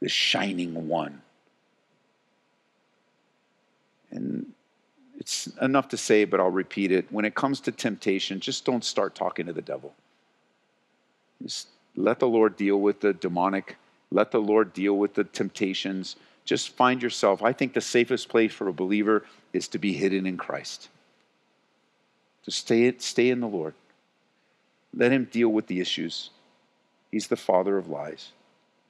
this 0.00 0.12
shining 0.12 0.88
one. 0.88 1.22
And 4.10 4.52
it's 5.18 5.48
enough 5.60 5.88
to 5.88 5.96
say, 5.96 6.24
but 6.24 6.40
I'll 6.40 6.50
repeat 6.50 6.92
it. 6.92 7.06
When 7.10 7.24
it 7.24 7.34
comes 7.34 7.60
to 7.60 7.72
temptation, 7.72 8.40
just 8.40 8.64
don't 8.64 8.84
start 8.84 9.14
talking 9.14 9.46
to 9.46 9.52
the 9.52 9.62
devil. 9.62 9.94
Just 11.42 11.68
let 11.96 12.18
the 12.18 12.28
Lord 12.28 12.56
deal 12.56 12.80
with 12.80 13.00
the 13.00 13.12
demonic, 13.12 13.76
let 14.10 14.30
the 14.30 14.40
Lord 14.40 14.72
deal 14.72 14.96
with 14.96 15.14
the 15.14 15.24
temptations 15.24 16.16
just 16.44 16.70
find 16.70 17.02
yourself. 17.02 17.42
I 17.42 17.52
think 17.52 17.72
the 17.72 17.80
safest 17.80 18.28
place 18.28 18.52
for 18.52 18.68
a 18.68 18.72
believer 18.72 19.24
is 19.52 19.68
to 19.68 19.78
be 19.78 19.92
hidden 19.92 20.26
in 20.26 20.36
Christ. 20.36 20.88
To 22.44 22.50
stay, 22.50 22.94
stay 22.98 23.30
in 23.30 23.40
the 23.40 23.48
Lord. 23.48 23.74
Let 24.92 25.12
Him 25.12 25.28
deal 25.30 25.48
with 25.48 25.66
the 25.66 25.80
issues. 25.80 26.30
He's 27.10 27.28
the 27.28 27.36
father 27.36 27.78
of 27.78 27.88
lies. 27.88 28.32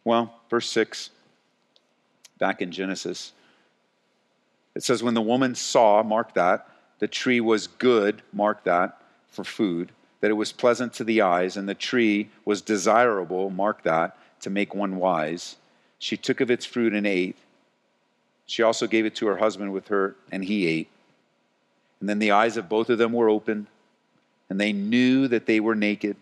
Well, 0.02 0.34
verse 0.50 0.68
6, 0.70 1.10
back 2.38 2.60
in 2.60 2.72
Genesis, 2.72 3.32
it 4.74 4.82
says, 4.82 5.02
When 5.02 5.14
the 5.14 5.22
woman 5.22 5.54
saw, 5.54 6.02
mark 6.02 6.34
that, 6.34 6.68
the 6.98 7.08
tree 7.08 7.40
was 7.40 7.66
good, 7.66 8.22
mark 8.32 8.64
that, 8.64 9.00
for 9.28 9.44
food, 9.44 9.92
that 10.24 10.30
it 10.30 10.34
was 10.34 10.52
pleasant 10.52 10.94
to 10.94 11.04
the 11.04 11.20
eyes, 11.20 11.54
and 11.54 11.68
the 11.68 11.74
tree 11.74 12.30
was 12.46 12.62
desirable, 12.62 13.50
mark 13.50 13.82
that, 13.82 14.16
to 14.40 14.48
make 14.48 14.74
one 14.74 14.96
wise 14.96 15.56
she 15.98 16.16
took 16.16 16.40
of 16.40 16.50
its 16.50 16.64
fruit 16.64 16.94
and 16.94 17.06
ate. 17.06 17.36
She 18.46 18.62
also 18.62 18.86
gave 18.86 19.04
it 19.04 19.14
to 19.16 19.26
her 19.26 19.36
husband 19.36 19.74
with 19.74 19.88
her, 19.88 20.16
and 20.32 20.42
he 20.42 20.66
ate. 20.66 20.88
And 22.00 22.08
then 22.08 22.20
the 22.20 22.30
eyes 22.30 22.56
of 22.56 22.70
both 22.70 22.88
of 22.88 22.96
them 22.96 23.12
were 23.12 23.28
opened, 23.28 23.66
and 24.48 24.58
they 24.58 24.72
knew 24.72 25.28
that 25.28 25.44
they 25.44 25.60
were 25.60 25.74
naked. 25.74 26.16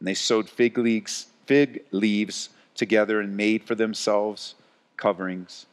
And 0.00 0.06
they 0.06 0.12
sewed 0.12 0.50
fig 0.50 0.76
leaves, 0.76 1.28
fig 1.46 1.82
leaves 1.92 2.50
together 2.74 3.22
and 3.22 3.38
made 3.38 3.64
for 3.64 3.74
themselves 3.74 4.54
coverings. 4.98 5.64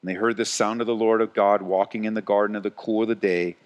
And 0.00 0.08
they 0.08 0.14
heard 0.14 0.36
the 0.36 0.44
sound 0.44 0.80
of 0.80 0.86
the 0.86 0.94
Lord 0.94 1.22
of 1.22 1.34
God 1.34 1.60
walking 1.60 2.04
in 2.04 2.14
the 2.14 2.22
garden 2.22 2.54
of 2.54 2.62
the 2.62 2.70
cool 2.70 3.02
of 3.02 3.08
the 3.08 3.16
day. 3.16 3.56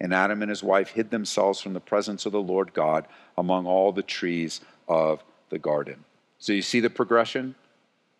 And 0.00 0.12
Adam 0.12 0.42
and 0.42 0.50
his 0.50 0.62
wife 0.62 0.90
hid 0.90 1.10
themselves 1.10 1.60
from 1.60 1.72
the 1.72 1.80
presence 1.80 2.26
of 2.26 2.32
the 2.32 2.42
Lord 2.42 2.74
God 2.74 3.06
among 3.38 3.66
all 3.66 3.92
the 3.92 4.02
trees 4.02 4.60
of 4.88 5.22
the 5.50 5.58
garden. 5.58 6.04
So 6.38 6.52
you 6.52 6.62
see 6.62 6.80
the 6.80 6.90
progression? 6.90 7.54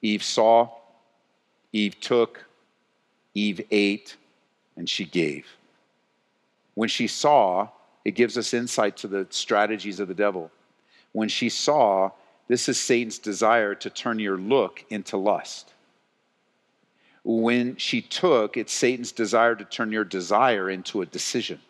Eve 0.03 0.23
saw, 0.23 0.71
Eve 1.73 2.01
took, 2.01 2.45
Eve 3.35 3.61
ate, 3.71 4.17
and 4.77 4.89
she 4.89 5.05
gave. 5.05 5.47
When 6.75 6.89
she 6.89 7.07
saw, 7.07 7.69
it 8.05 8.15
gives 8.15 8.39
us 8.39 8.55
insight 8.55 8.97
to 8.99 9.09
the 9.09 9.27
strategies 9.31 10.01
of 10.01 10.09
the 10.09 10.15
devil. 10.15 10.51
When 11.13 11.29
she 11.29 11.49
saw, 11.49 12.11
this 12.49 12.69
is 12.69 12.79
Satan's 12.79 13.19
desire 13.19 13.75
to 13.75 13.91
turn 13.91 14.19
your 14.19 14.39
look 14.39 14.85
into 14.91 15.17
lust. 15.17 15.73
When 17.29 17.75
she 17.75 18.03
took, 18.03 18.57
it's 18.57 18.73
Satan's 18.73 19.11
desire 19.11 19.57
to 19.57 19.65
turn 19.65 19.91
your 19.91 20.05
desire 20.05 20.71
into 20.71 21.03
a 21.03 21.07
decision. 21.07 21.61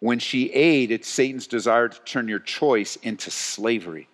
When 0.00 0.18
she 0.18 0.52
ate, 0.52 0.90
it's 0.90 1.08
Satan's 1.08 1.46
desire 1.46 1.88
to 1.88 2.00
turn 2.00 2.26
your 2.26 2.40
choice 2.40 2.96
into 2.96 3.30
slavery. 3.30 4.08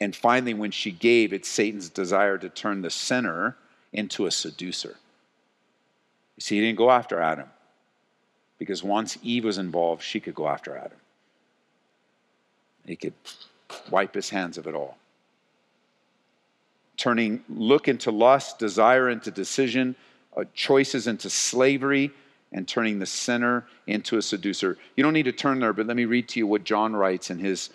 And 0.00 0.16
finally, 0.16 0.52
when 0.52 0.72
she 0.72 0.90
gave, 0.90 1.32
it's 1.32 1.48
Satan's 1.48 1.88
desire 1.88 2.38
to 2.38 2.48
turn 2.48 2.82
the 2.82 2.90
sinner 2.90 3.56
into 3.92 4.26
a 4.26 4.32
seducer. 4.32 4.96
You 6.36 6.40
see, 6.40 6.56
he 6.56 6.60
didn't 6.62 6.78
go 6.78 6.90
after 6.90 7.20
Adam 7.20 7.48
because 8.58 8.82
once 8.82 9.16
Eve 9.22 9.44
was 9.44 9.58
involved, 9.58 10.02
she 10.02 10.18
could 10.18 10.34
go 10.34 10.48
after 10.48 10.76
Adam. 10.76 10.98
He 12.84 12.96
could 12.96 13.14
wipe 13.90 14.16
his 14.16 14.30
hands 14.30 14.58
of 14.58 14.66
it 14.66 14.74
all. 14.74 14.98
Turning 16.96 17.44
look 17.48 17.88
into 17.88 18.10
lust, 18.10 18.58
desire 18.58 19.08
into 19.08 19.30
decision, 19.30 19.94
uh, 20.36 20.44
choices 20.54 21.06
into 21.06 21.28
slavery, 21.30 22.10
and 22.52 22.66
turning 22.66 22.98
the 22.98 23.06
sinner 23.06 23.66
into 23.86 24.16
a 24.16 24.22
seducer. 24.22 24.78
You 24.96 25.02
don't 25.02 25.12
need 25.12 25.24
to 25.24 25.32
turn 25.32 25.60
there, 25.60 25.72
but 25.72 25.86
let 25.86 25.96
me 25.96 26.04
read 26.04 26.28
to 26.28 26.40
you 26.40 26.46
what 26.46 26.64
John 26.64 26.94
writes 26.94 27.30
in 27.30 27.38
his 27.38 27.70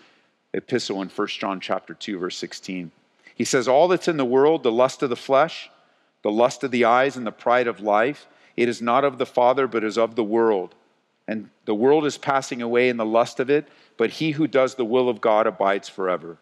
epistle 0.53 1.01
in 1.01 1.09
1 1.09 1.27
John 1.27 1.59
chapter 1.59 1.93
2 1.93 2.17
verse 2.17 2.37
16. 2.37 2.91
He 3.35 3.45
says 3.45 3.67
all 3.67 3.87
that's 3.87 4.07
in 4.07 4.17
the 4.17 4.25
world, 4.25 4.63
the 4.63 4.71
lust 4.71 5.03
of 5.03 5.09
the 5.09 5.15
flesh, 5.15 5.69
the 6.23 6.31
lust 6.31 6.63
of 6.63 6.71
the 6.71 6.85
eyes 6.85 7.15
and 7.15 7.25
the 7.25 7.31
pride 7.31 7.67
of 7.67 7.79
life, 7.79 8.27
it 8.55 8.69
is 8.69 8.81
not 8.81 9.05
of 9.05 9.17
the 9.17 9.25
Father 9.25 9.67
but 9.67 9.83
is 9.83 9.97
of 9.97 10.15
the 10.15 10.23
world. 10.23 10.75
And 11.27 11.49
the 11.65 11.75
world 11.75 12.05
is 12.05 12.17
passing 12.17 12.61
away 12.61 12.89
in 12.89 12.97
the 12.97 13.05
lust 13.05 13.39
of 13.39 13.49
it, 13.49 13.67
but 13.97 14.09
he 14.09 14.31
who 14.31 14.47
does 14.47 14.75
the 14.75 14.85
will 14.85 15.07
of 15.07 15.21
God 15.21 15.47
abides 15.47 15.87
forever. 15.87 16.37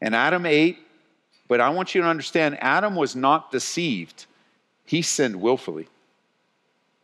And 0.00 0.16
Adam 0.16 0.46
ate, 0.46 0.78
but 1.52 1.60
I 1.60 1.68
want 1.68 1.94
you 1.94 2.00
to 2.00 2.08
understand 2.08 2.56
Adam 2.62 2.96
was 2.96 3.14
not 3.14 3.52
deceived. 3.52 4.24
He 4.86 5.02
sinned 5.02 5.36
willfully. 5.36 5.86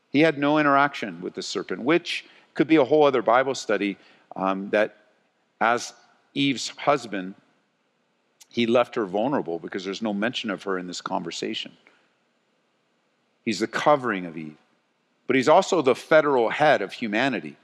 He 0.08 0.20
had 0.20 0.38
no 0.38 0.56
interaction 0.56 1.20
with 1.20 1.34
the 1.34 1.42
serpent, 1.42 1.82
which 1.82 2.24
could 2.54 2.66
be 2.66 2.76
a 2.76 2.84
whole 2.86 3.04
other 3.04 3.20
Bible 3.20 3.54
study 3.54 3.98
um, 4.36 4.70
that 4.70 4.96
as 5.60 5.92
Eve's 6.32 6.70
husband, 6.70 7.34
he 8.48 8.66
left 8.66 8.94
her 8.94 9.04
vulnerable 9.04 9.58
because 9.58 9.84
there's 9.84 10.00
no 10.00 10.14
mention 10.14 10.48
of 10.48 10.62
her 10.62 10.78
in 10.78 10.86
this 10.86 11.02
conversation. 11.02 11.72
He's 13.44 13.58
the 13.58 13.66
covering 13.66 14.24
of 14.24 14.38
Eve, 14.38 14.56
but 15.26 15.36
he's 15.36 15.50
also 15.50 15.82
the 15.82 15.94
federal 15.94 16.48
head 16.48 16.80
of 16.80 16.94
humanity. 16.94 17.58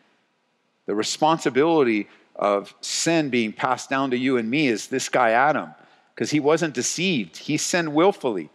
The 0.85 0.95
responsibility 0.95 2.09
of 2.37 2.75
sin 2.83 3.31
being 3.31 3.55
passed 3.55 3.89
down 3.89 4.11
to 4.11 4.19
you 4.19 4.37
and 4.37 4.51
me 4.51 4.69
is 4.69 4.89
this 4.89 5.09
guy, 5.09 5.31
Adam, 5.31 5.71
because 6.15 6.31
he 6.31 6.41
wasn't 6.41 6.75
deceived. 6.75 7.37
He 7.37 7.57
sinned 7.57 7.95
willfully. 7.95 8.51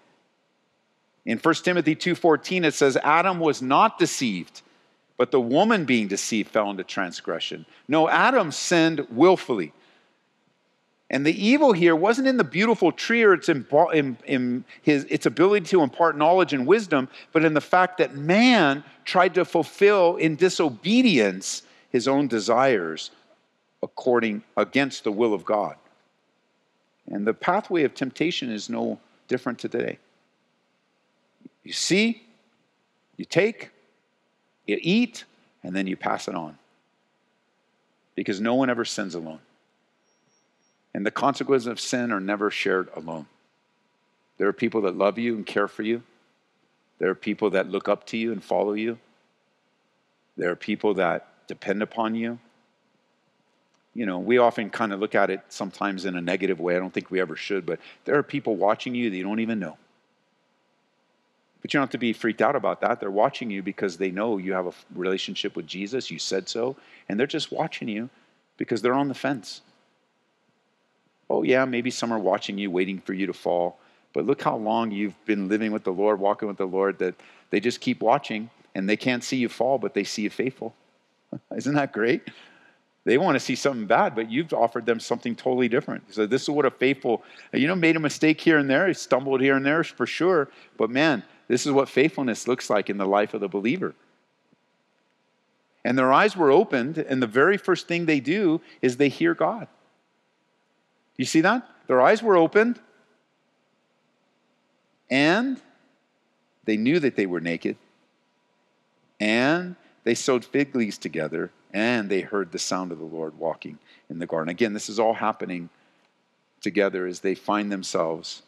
In 1.25 1.37
1 1.37 1.53
Timothy 1.63 1.95
2:14 1.95 2.63
it 2.63 2.73
says 2.73 2.97
Adam 2.97 3.39
was 3.39 3.61
not 3.61 3.99
deceived 3.99 4.61
but 5.19 5.31
the 5.31 5.41
woman 5.41 5.83
being 5.83 6.07
deceived 6.07 6.49
fell 6.49 6.71
into 6.71 6.85
transgression. 6.85 7.65
No, 7.89 8.07
Adam 8.07 8.53
sinned 8.53 9.05
willfully. 9.11 9.73
And 11.09 11.25
the 11.25 11.45
evil 11.45 11.73
here 11.73 11.93
wasn't 11.93 12.29
in 12.29 12.37
the 12.37 12.45
beautiful 12.45 12.93
tree 12.93 13.23
or 13.23 13.33
its, 13.33 13.49
in, 13.49 14.17
in 14.25 14.63
his, 14.81 15.03
its 15.09 15.25
ability 15.25 15.65
to 15.67 15.81
impart 15.81 16.17
knowledge 16.17 16.53
and 16.53 16.65
wisdom, 16.65 17.09
but 17.33 17.43
in 17.43 17.53
the 17.53 17.59
fact 17.59 17.97
that 17.97 18.15
man 18.15 18.81
tried 19.03 19.33
to 19.33 19.43
fulfill 19.43 20.15
in 20.15 20.37
disobedience 20.37 21.63
his 21.89 22.07
own 22.07 22.29
desires 22.29 23.11
according 23.83 24.41
against 24.55 25.03
the 25.03 25.11
will 25.11 25.33
of 25.33 25.43
God. 25.43 25.75
And 27.09 27.25
the 27.25 27.33
pathway 27.33 27.83
of 27.83 27.93
temptation 27.93 28.51
is 28.51 28.69
no 28.69 28.99
different 29.27 29.59
today. 29.59 29.97
You 31.63 31.73
see, 31.73 32.23
you 33.17 33.25
take, 33.25 33.71
you 34.65 34.77
eat, 34.81 35.25
and 35.63 35.75
then 35.75 35.87
you 35.87 35.97
pass 35.97 36.27
it 36.27 36.35
on. 36.35 36.57
Because 38.15 38.39
no 38.39 38.55
one 38.55 38.69
ever 38.69 38.85
sins 38.85 39.15
alone. 39.15 39.39
And 40.93 41.05
the 41.05 41.11
consequences 41.11 41.67
of 41.67 41.79
sin 41.79 42.11
are 42.11 42.19
never 42.19 42.49
shared 42.51 42.89
alone. 42.95 43.27
There 44.37 44.47
are 44.47 44.53
people 44.53 44.81
that 44.81 44.97
love 44.97 45.17
you 45.17 45.35
and 45.35 45.45
care 45.45 45.67
for 45.67 45.83
you. 45.83 46.03
There 46.99 47.09
are 47.09 47.15
people 47.15 47.49
that 47.51 47.69
look 47.69 47.87
up 47.87 48.05
to 48.07 48.17
you 48.17 48.31
and 48.31 48.43
follow 48.43 48.73
you. 48.73 48.97
There 50.37 50.51
are 50.51 50.55
people 50.55 50.93
that 50.95 51.27
depend 51.47 51.81
upon 51.81 52.15
you. 52.15 52.39
You 53.99 54.05
know, 54.05 54.17
we 54.17 54.37
often 54.37 54.69
kind 54.69 54.93
of 54.93 55.01
look 55.01 55.13
at 55.13 55.29
it 55.29 55.41
sometimes 55.49 56.05
in 56.05 56.15
a 56.15 56.21
negative 56.21 56.61
way. 56.61 56.73
I 56.73 56.79
don't 56.79 56.93
think 56.93 57.11
we 57.11 57.19
ever 57.19 57.35
should, 57.35 57.65
but 57.65 57.81
there 58.05 58.15
are 58.15 58.23
people 58.23 58.55
watching 58.55 58.95
you 58.95 59.09
that 59.09 59.17
you 59.17 59.23
don't 59.23 59.41
even 59.41 59.59
know. 59.59 59.77
But 61.61 61.73
you 61.73 61.79
don't 61.79 61.83
have 61.83 61.91
to 61.91 61.97
be 61.97 62.13
freaked 62.13 62.41
out 62.41 62.55
about 62.55 62.79
that. 62.79 63.01
They're 63.01 63.11
watching 63.11 63.51
you 63.51 63.61
because 63.61 63.97
they 63.97 64.09
know 64.09 64.37
you 64.37 64.53
have 64.53 64.67
a 64.67 64.71
relationship 64.95 65.57
with 65.57 65.67
Jesus. 65.67 66.09
You 66.09 66.17
said 66.17 66.47
so. 66.47 66.77
And 67.09 67.19
they're 67.19 67.27
just 67.27 67.51
watching 67.51 67.89
you 67.89 68.09
because 68.55 68.81
they're 68.81 68.93
on 68.93 69.09
the 69.09 69.13
fence. 69.13 69.59
Oh, 71.29 71.43
yeah, 71.43 71.65
maybe 71.65 71.91
some 71.91 72.13
are 72.13 72.19
watching 72.19 72.57
you, 72.57 72.71
waiting 72.71 73.01
for 73.01 73.11
you 73.11 73.27
to 73.27 73.33
fall. 73.33 73.79
But 74.13 74.25
look 74.25 74.41
how 74.41 74.55
long 74.55 74.91
you've 74.91 75.25
been 75.25 75.49
living 75.49 75.73
with 75.73 75.83
the 75.83 75.91
Lord, 75.91 76.21
walking 76.21 76.47
with 76.47 76.57
the 76.57 76.65
Lord, 76.65 76.99
that 76.99 77.15
they 77.49 77.59
just 77.59 77.81
keep 77.81 77.99
watching 77.99 78.49
and 78.73 78.87
they 78.87 78.95
can't 78.95 79.25
see 79.25 79.35
you 79.35 79.49
fall, 79.49 79.77
but 79.77 79.93
they 79.93 80.05
see 80.05 80.21
you 80.21 80.29
faithful. 80.29 80.73
Isn't 81.53 81.75
that 81.75 81.91
great? 81.91 82.21
They 83.05 83.17
want 83.17 83.35
to 83.35 83.39
see 83.39 83.55
something 83.55 83.87
bad, 83.87 84.13
but 84.13 84.29
you've 84.29 84.53
offered 84.53 84.85
them 84.85 84.99
something 84.99 85.35
totally 85.35 85.69
different. 85.69 86.13
So 86.13 86.25
this 86.25 86.43
is 86.43 86.49
what 86.49 86.65
a 86.65 86.71
faithful, 86.71 87.23
you 87.53 87.67
know, 87.67 87.75
made 87.75 87.95
a 87.95 87.99
mistake 87.99 88.41
here 88.41 88.57
and 88.57 88.69
there, 88.69 88.93
stumbled 88.93 89.41
here 89.41 89.55
and 89.55 89.65
there 89.65 89.83
for 89.83 90.05
sure. 90.05 90.49
But 90.77 90.89
man, 90.89 91.23
this 91.47 91.65
is 91.65 91.71
what 91.71 91.89
faithfulness 91.89 92.47
looks 92.47 92.69
like 92.69 92.89
in 92.89 92.97
the 92.97 93.07
life 93.07 93.33
of 93.33 93.41
the 93.41 93.47
believer. 93.47 93.95
And 95.85 95.97
their 95.97 96.11
eyes 96.11 96.35
were 96.35 96.51
opened, 96.51 96.97
and 96.97 97.21
the 97.21 97.27
very 97.27 97.57
first 97.57 97.87
thing 97.87 98.05
they 98.05 98.19
do 98.19 98.61
is 98.81 98.97
they 98.97 99.09
hear 99.09 99.33
God. 99.33 99.67
You 101.15 101.25
see 101.25 101.41
that? 101.41 101.67
Their 101.87 102.01
eyes 102.01 102.21
were 102.21 102.35
opened, 102.35 102.79
and 105.09 105.59
they 106.65 106.77
knew 106.77 106.99
that 106.99 107.15
they 107.15 107.25
were 107.25 107.39
naked, 107.39 107.77
and 109.19 109.75
they 110.09 110.15
sewed 110.15 110.43
fig 110.43 110.75
leaves 110.75 110.97
together, 110.97 111.51
and 111.71 112.09
they 112.09 112.21
heard 112.21 112.51
the 112.51 112.57
sound 112.57 112.91
of 112.91 112.97
the 112.97 113.05
Lord 113.05 113.37
walking 113.37 113.77
in 114.09 114.17
the 114.17 114.25
garden. 114.25 114.49
Again, 114.49 114.73
this 114.73 114.89
is 114.89 114.97
all 114.97 115.13
happening 115.13 115.69
together 116.61 117.05
as 117.05 117.19
they 117.19 117.35
find 117.35 117.71
themselves 117.71 118.41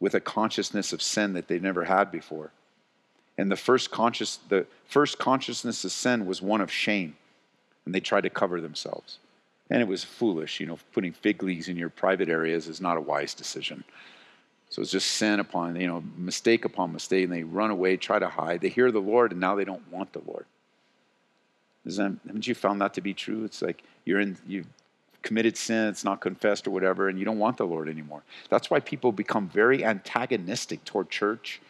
with 0.00 0.14
a 0.14 0.20
consciousness 0.20 0.94
of 0.94 1.02
sin 1.02 1.34
that 1.34 1.46
they've 1.46 1.62
never 1.62 1.84
had 1.84 2.10
before. 2.10 2.52
And 3.36 3.52
the 3.52 3.56
first 3.56 3.90
conscious 3.90 4.38
the 4.48 4.64
first 4.86 5.18
consciousness 5.18 5.84
of 5.84 5.92
sin 5.92 6.24
was 6.24 6.40
one 6.40 6.62
of 6.62 6.72
shame. 6.72 7.14
And 7.84 7.94
they 7.94 8.00
tried 8.00 8.22
to 8.22 8.30
cover 8.30 8.62
themselves. 8.62 9.18
And 9.68 9.82
it 9.82 9.88
was 9.88 10.04
foolish, 10.04 10.58
you 10.58 10.64
know, 10.64 10.78
putting 10.94 11.12
fig 11.12 11.42
leaves 11.42 11.68
in 11.68 11.76
your 11.76 11.90
private 11.90 12.30
areas 12.30 12.66
is 12.66 12.80
not 12.80 12.96
a 12.96 13.02
wise 13.02 13.34
decision. 13.34 13.84
So 14.70 14.82
it's 14.82 14.90
just 14.90 15.12
sin 15.12 15.40
upon, 15.40 15.80
you 15.80 15.86
know, 15.86 16.02
mistake 16.16 16.64
upon 16.64 16.92
mistake, 16.92 17.24
and 17.24 17.32
they 17.32 17.42
run 17.42 17.70
away, 17.70 17.96
try 17.96 18.18
to 18.18 18.28
hide. 18.28 18.60
They 18.60 18.68
hear 18.68 18.90
the 18.92 19.00
Lord, 19.00 19.32
and 19.32 19.40
now 19.40 19.54
they 19.54 19.64
don't 19.64 19.90
want 19.90 20.12
the 20.12 20.22
Lord. 20.26 20.44
Isn't, 21.86 22.20
haven't 22.26 22.46
you 22.46 22.54
found 22.54 22.80
that 22.82 22.92
to 22.94 23.00
be 23.00 23.14
true? 23.14 23.44
It's 23.44 23.62
like 23.62 23.82
you're 24.04 24.20
in, 24.20 24.36
you've 24.46 24.66
committed 25.22 25.56
sin, 25.56 25.88
it's 25.88 26.04
not 26.04 26.20
confessed 26.20 26.66
or 26.66 26.70
whatever, 26.70 27.08
and 27.08 27.18
you 27.18 27.24
don't 27.24 27.38
want 27.38 27.56
the 27.56 27.66
Lord 27.66 27.88
anymore. 27.88 28.22
That's 28.50 28.70
why 28.70 28.80
people 28.80 29.10
become 29.10 29.48
very 29.48 29.84
antagonistic 29.84 30.84
toward 30.84 31.08
church, 31.08 31.60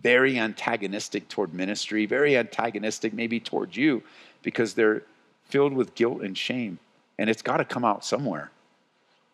very 0.00 0.38
antagonistic 0.38 1.28
toward 1.28 1.52
ministry, 1.52 2.06
very 2.06 2.36
antagonistic 2.36 3.12
maybe 3.12 3.40
toward 3.40 3.76
you, 3.76 4.02
because 4.42 4.74
they're 4.74 5.02
filled 5.44 5.72
with 5.72 5.94
guilt 5.94 6.22
and 6.22 6.38
shame. 6.38 6.78
And 7.18 7.28
it's 7.28 7.42
got 7.42 7.56
to 7.56 7.64
come 7.64 7.84
out 7.84 8.04
somewhere. 8.04 8.50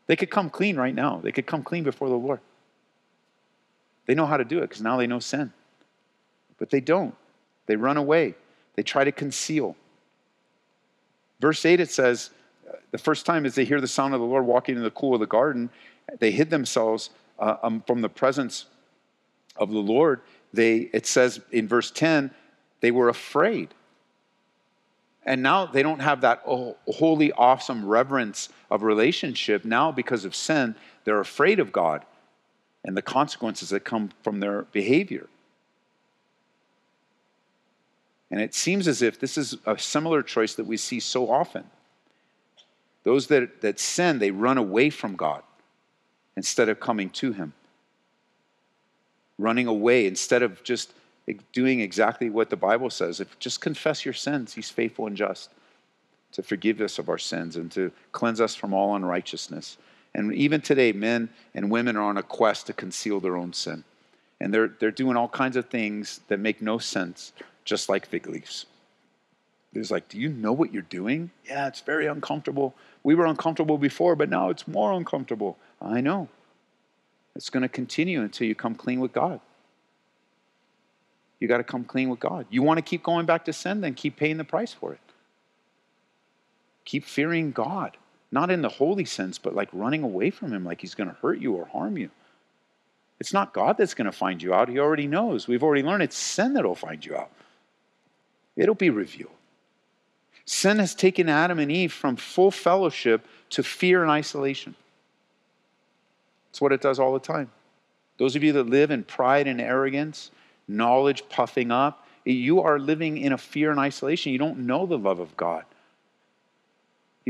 They 0.06 0.16
could 0.16 0.30
come 0.30 0.50
clean 0.50 0.76
right 0.76 0.94
now, 0.94 1.20
they 1.22 1.32
could 1.32 1.46
come 1.46 1.62
clean 1.62 1.84
before 1.84 2.08
the 2.08 2.14
Lord. 2.14 2.40
They 4.06 4.14
know 4.14 4.26
how 4.26 4.36
to 4.36 4.44
do 4.44 4.58
it 4.58 4.62
because 4.62 4.82
now 4.82 4.96
they 4.96 5.06
know 5.06 5.18
sin. 5.18 5.52
But 6.58 6.70
they 6.70 6.80
don't. 6.80 7.14
They 7.66 7.76
run 7.76 7.96
away, 7.96 8.34
they 8.74 8.82
try 8.82 9.04
to 9.04 9.12
conceal. 9.12 9.76
Verse 11.40 11.64
8 11.64 11.80
it 11.80 11.90
says, 11.90 12.30
the 12.90 12.98
first 12.98 13.26
time 13.26 13.46
as 13.46 13.54
they 13.54 13.64
hear 13.64 13.80
the 13.80 13.88
sound 13.88 14.14
of 14.14 14.20
the 14.20 14.26
Lord 14.26 14.44
walking 14.44 14.76
in 14.76 14.82
the 14.82 14.90
cool 14.90 15.14
of 15.14 15.20
the 15.20 15.26
garden, 15.26 15.70
they 16.18 16.30
hid 16.30 16.50
themselves 16.50 17.10
uh, 17.38 17.56
um, 17.62 17.82
from 17.86 18.00
the 18.00 18.08
presence 18.08 18.66
of 19.56 19.70
the 19.70 19.78
Lord, 19.78 20.20
they, 20.52 20.90
it 20.92 21.06
says 21.06 21.40
in 21.52 21.68
verse 21.68 21.90
10, 21.90 22.30
they 22.80 22.90
were 22.90 23.08
afraid. 23.08 23.68
And 25.24 25.42
now 25.42 25.66
they 25.66 25.82
don't 25.82 26.00
have 26.00 26.22
that 26.22 26.42
holy, 26.44 27.30
awesome 27.32 27.86
reverence 27.86 28.48
of 28.70 28.82
relationship. 28.82 29.64
Now, 29.64 29.92
because 29.92 30.24
of 30.24 30.34
sin, 30.34 30.74
they're 31.04 31.20
afraid 31.20 31.60
of 31.60 31.72
God 31.72 32.04
and 32.84 32.96
the 32.96 33.02
consequences 33.02 33.70
that 33.70 33.84
come 33.84 34.10
from 34.22 34.40
their 34.40 34.62
behavior. 34.62 35.28
And 38.30 38.40
it 38.40 38.54
seems 38.54 38.86
as 38.86 39.02
if 39.02 39.18
this 39.18 39.36
is 39.36 39.56
a 39.66 39.78
similar 39.78 40.22
choice 40.22 40.54
that 40.54 40.66
we 40.66 40.76
see 40.76 41.00
so 41.00 41.30
often. 41.30 41.64
Those 43.02 43.26
that, 43.28 43.60
that 43.62 43.80
sin, 43.80 44.18
they 44.18 44.30
run 44.30 44.58
away 44.58 44.90
from 44.90 45.16
God 45.16 45.42
instead 46.36 46.68
of 46.68 46.78
coming 46.78 47.10
to 47.10 47.32
Him. 47.32 47.52
Running 49.38 49.66
away 49.66 50.06
instead 50.06 50.42
of 50.42 50.62
just 50.62 50.92
doing 51.52 51.80
exactly 51.80 52.30
what 52.30 52.50
the 52.50 52.56
Bible 52.56 52.90
says. 52.90 53.20
If 53.20 53.38
just 53.38 53.60
confess 53.60 54.04
your 54.04 54.14
sins, 54.14 54.54
He's 54.54 54.70
faithful 54.70 55.06
and 55.06 55.16
just 55.16 55.50
to 56.32 56.42
forgive 56.42 56.80
us 56.80 56.98
of 56.98 57.08
our 57.08 57.18
sins 57.18 57.56
and 57.56 57.72
to 57.72 57.90
cleanse 58.12 58.40
us 58.40 58.54
from 58.54 58.72
all 58.72 58.94
unrighteousness. 58.94 59.78
And 60.14 60.34
even 60.34 60.60
today, 60.60 60.92
men 60.92 61.28
and 61.54 61.70
women 61.70 61.96
are 61.96 62.02
on 62.02 62.16
a 62.16 62.22
quest 62.22 62.66
to 62.66 62.72
conceal 62.72 63.20
their 63.20 63.36
own 63.36 63.52
sin. 63.52 63.84
And 64.40 64.52
they're, 64.52 64.68
they're 64.68 64.90
doing 64.90 65.16
all 65.16 65.28
kinds 65.28 65.56
of 65.56 65.68
things 65.68 66.20
that 66.28 66.40
make 66.40 66.60
no 66.60 66.78
sense 66.78 67.32
just 67.64 67.88
like 67.88 68.06
fig 68.06 68.26
leaves. 68.26 68.66
There's 69.72 69.90
like, 69.90 70.08
do 70.08 70.18
you 70.18 70.30
know 70.30 70.52
what 70.52 70.72
you're 70.72 70.82
doing? 70.82 71.30
Yeah, 71.46 71.68
it's 71.68 71.80
very 71.80 72.06
uncomfortable. 72.06 72.74
We 73.04 73.14
were 73.14 73.26
uncomfortable 73.26 73.78
before, 73.78 74.16
but 74.16 74.28
now 74.28 74.50
it's 74.50 74.66
more 74.66 74.92
uncomfortable. 74.92 75.56
I 75.80 76.00
know. 76.00 76.28
It's 77.36 77.50
going 77.50 77.62
to 77.62 77.68
continue 77.68 78.20
until 78.22 78.48
you 78.48 78.54
come 78.54 78.74
clean 78.74 78.98
with 79.00 79.12
God. 79.12 79.40
You 81.38 81.48
got 81.48 81.58
to 81.58 81.64
come 81.64 81.84
clean 81.84 82.08
with 82.08 82.20
God. 82.20 82.46
You 82.50 82.62
want 82.62 82.78
to 82.78 82.82
keep 82.82 83.02
going 83.02 83.26
back 83.26 83.44
to 83.46 83.52
sin, 83.52 83.80
then 83.80 83.94
keep 83.94 84.16
paying 84.16 84.36
the 84.36 84.44
price 84.44 84.72
for 84.72 84.92
it. 84.92 85.00
Keep 86.84 87.04
fearing 87.04 87.52
God, 87.52 87.96
not 88.32 88.50
in 88.50 88.62
the 88.62 88.68
holy 88.68 89.04
sense, 89.04 89.38
but 89.38 89.54
like 89.54 89.68
running 89.72 90.02
away 90.02 90.30
from 90.30 90.52
Him, 90.52 90.64
like 90.64 90.80
He's 90.80 90.94
going 90.94 91.10
to 91.10 91.16
hurt 91.16 91.40
you 91.40 91.54
or 91.54 91.66
harm 91.66 91.96
you. 91.96 92.10
It's 93.18 93.32
not 93.32 93.52
God 93.52 93.76
that's 93.76 93.94
going 93.94 94.06
to 94.06 94.12
find 94.12 94.42
you 94.42 94.54
out. 94.54 94.68
He 94.68 94.78
already 94.78 95.06
knows. 95.06 95.46
We've 95.46 95.62
already 95.62 95.82
learned 95.82 96.02
it's 96.02 96.16
sin 96.16 96.54
that'll 96.54 96.74
find 96.74 97.04
you 97.04 97.16
out 97.16 97.30
it'll 98.60 98.74
be 98.74 98.90
revealed. 98.90 99.32
Sin 100.44 100.78
has 100.78 100.94
taken 100.94 101.28
Adam 101.28 101.58
and 101.58 101.72
Eve 101.72 101.92
from 101.92 102.16
full 102.16 102.50
fellowship 102.50 103.26
to 103.50 103.62
fear 103.62 104.02
and 104.02 104.10
isolation. 104.10 104.74
It's 106.50 106.60
what 106.60 106.72
it 106.72 106.80
does 106.80 106.98
all 106.98 107.12
the 107.12 107.20
time. 107.20 107.50
Those 108.18 108.36
of 108.36 108.44
you 108.44 108.52
that 108.52 108.68
live 108.68 108.90
in 108.90 109.04
pride 109.04 109.46
and 109.46 109.60
arrogance, 109.60 110.30
knowledge 110.68 111.22
puffing 111.28 111.70
up, 111.70 112.06
you 112.24 112.60
are 112.60 112.78
living 112.78 113.16
in 113.16 113.32
a 113.32 113.38
fear 113.38 113.70
and 113.70 113.80
isolation. 113.80 114.32
You 114.32 114.38
don't 114.38 114.58
know 114.58 114.84
the 114.84 114.98
love 114.98 115.20
of 115.20 115.36
God. 115.36 115.64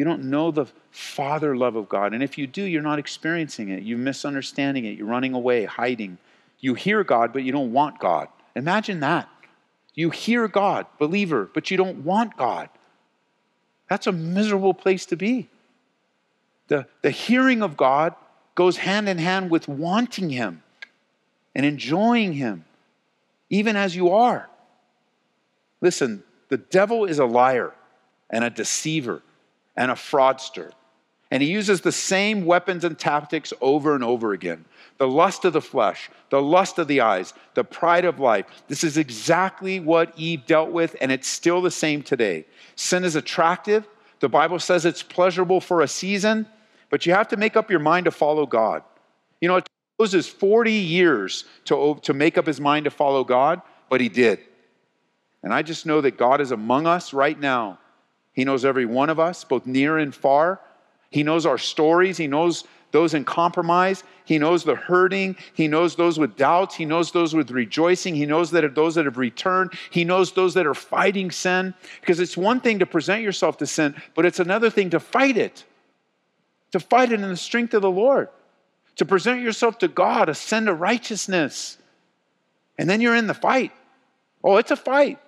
You 0.00 0.04
don't 0.04 0.30
know 0.30 0.50
the 0.50 0.64
Father 0.92 1.54
love 1.54 1.76
of 1.76 1.86
God. 1.86 2.14
And 2.14 2.22
if 2.22 2.38
you 2.38 2.46
do, 2.46 2.62
you're 2.62 2.80
not 2.80 2.98
experiencing 2.98 3.68
it. 3.68 3.82
You're 3.82 3.98
misunderstanding 3.98 4.86
it. 4.86 4.96
You're 4.96 5.06
running 5.06 5.34
away, 5.34 5.66
hiding. 5.66 6.16
You 6.58 6.72
hear 6.72 7.04
God, 7.04 7.34
but 7.34 7.42
you 7.42 7.52
don't 7.52 7.74
want 7.74 7.98
God. 7.98 8.28
Imagine 8.56 9.00
that. 9.00 9.28
You 9.94 10.08
hear 10.08 10.48
God, 10.48 10.86
believer, 10.98 11.50
but 11.52 11.70
you 11.70 11.76
don't 11.76 11.98
want 11.98 12.34
God. 12.38 12.70
That's 13.90 14.06
a 14.06 14.12
miserable 14.12 14.72
place 14.72 15.04
to 15.04 15.16
be. 15.16 15.50
The, 16.68 16.86
the 17.02 17.10
hearing 17.10 17.62
of 17.62 17.76
God 17.76 18.14
goes 18.54 18.78
hand 18.78 19.06
in 19.06 19.18
hand 19.18 19.50
with 19.50 19.68
wanting 19.68 20.30
Him 20.30 20.62
and 21.54 21.66
enjoying 21.66 22.32
Him, 22.32 22.64
even 23.50 23.76
as 23.76 23.94
you 23.94 24.08
are. 24.08 24.48
Listen, 25.82 26.22
the 26.48 26.56
devil 26.56 27.04
is 27.04 27.18
a 27.18 27.26
liar 27.26 27.74
and 28.30 28.42
a 28.42 28.48
deceiver 28.48 29.20
and 29.76 29.90
a 29.90 29.94
fraudster. 29.94 30.72
And 31.30 31.42
he 31.42 31.50
uses 31.50 31.80
the 31.80 31.92
same 31.92 32.44
weapons 32.44 32.84
and 32.84 32.98
tactics 32.98 33.52
over 33.60 33.94
and 33.94 34.02
over 34.02 34.32
again 34.32 34.64
the 34.98 35.08
lust 35.08 35.46
of 35.46 35.54
the 35.54 35.62
flesh, 35.62 36.10
the 36.28 36.42
lust 36.42 36.78
of 36.78 36.86
the 36.86 37.00
eyes, 37.00 37.32
the 37.54 37.64
pride 37.64 38.04
of 38.04 38.20
life. 38.20 38.44
This 38.68 38.84
is 38.84 38.98
exactly 38.98 39.80
what 39.80 40.12
Eve 40.14 40.44
dealt 40.44 40.72
with, 40.72 40.94
and 41.00 41.10
it's 41.10 41.26
still 41.26 41.62
the 41.62 41.70
same 41.70 42.02
today. 42.02 42.44
Sin 42.76 43.02
is 43.02 43.16
attractive. 43.16 43.88
The 44.18 44.28
Bible 44.28 44.58
says 44.58 44.84
it's 44.84 45.02
pleasurable 45.02 45.62
for 45.62 45.80
a 45.80 45.88
season, 45.88 46.46
but 46.90 47.06
you 47.06 47.14
have 47.14 47.28
to 47.28 47.38
make 47.38 47.56
up 47.56 47.70
your 47.70 47.80
mind 47.80 48.04
to 48.04 48.10
follow 48.10 48.44
God. 48.44 48.82
You 49.40 49.48
know, 49.48 49.56
it 49.56 49.64
took 49.64 49.72
Moses 49.98 50.28
40 50.28 50.70
years 50.70 51.46
to, 51.64 51.98
to 52.02 52.12
make 52.12 52.36
up 52.36 52.46
his 52.46 52.60
mind 52.60 52.84
to 52.84 52.90
follow 52.90 53.24
God, 53.24 53.62
but 53.88 54.02
he 54.02 54.10
did. 54.10 54.40
And 55.42 55.54
I 55.54 55.62
just 55.62 55.86
know 55.86 56.02
that 56.02 56.18
God 56.18 56.42
is 56.42 56.52
among 56.52 56.86
us 56.86 57.14
right 57.14 57.40
now. 57.40 57.78
He 58.40 58.44
knows 58.44 58.64
every 58.64 58.86
one 58.86 59.10
of 59.10 59.20
us, 59.20 59.44
both 59.44 59.66
near 59.66 59.98
and 59.98 60.14
far. 60.14 60.62
He 61.10 61.22
knows 61.22 61.44
our 61.44 61.58
stories. 61.58 62.16
He 62.16 62.26
knows 62.26 62.64
those 62.90 63.12
in 63.12 63.22
compromise. 63.22 64.02
He 64.24 64.38
knows 64.38 64.64
the 64.64 64.76
hurting. 64.76 65.36
He 65.52 65.68
knows 65.68 65.94
those 65.94 66.18
with 66.18 66.38
doubts. 66.38 66.74
He 66.74 66.86
knows 66.86 67.12
those 67.12 67.34
with 67.34 67.50
rejoicing. 67.50 68.14
He 68.14 68.24
knows 68.24 68.50
that 68.52 68.74
those 68.74 68.94
that 68.94 69.04
have 69.04 69.18
returned. 69.18 69.74
He 69.90 70.04
knows 70.04 70.32
those 70.32 70.54
that 70.54 70.66
are 70.66 70.72
fighting 70.72 71.30
sin. 71.30 71.74
Because 72.00 72.18
it's 72.18 72.34
one 72.34 72.62
thing 72.62 72.78
to 72.78 72.86
present 72.86 73.22
yourself 73.22 73.58
to 73.58 73.66
sin, 73.66 73.94
but 74.14 74.24
it's 74.24 74.40
another 74.40 74.70
thing 74.70 74.88
to 74.88 75.00
fight 75.00 75.36
it. 75.36 75.62
To 76.72 76.80
fight 76.80 77.12
it 77.12 77.20
in 77.20 77.28
the 77.28 77.36
strength 77.36 77.74
of 77.74 77.82
the 77.82 77.90
Lord. 77.90 78.30
To 78.96 79.04
present 79.04 79.42
yourself 79.42 79.76
to 79.80 79.88
God, 79.88 80.30
ascend 80.30 80.64
to 80.68 80.72
righteousness. 80.72 81.76
And 82.78 82.88
then 82.88 83.02
you're 83.02 83.16
in 83.16 83.26
the 83.26 83.34
fight. 83.34 83.72
Oh, 84.42 84.56
it's 84.56 84.70
a 84.70 84.76
fight. 84.76 85.18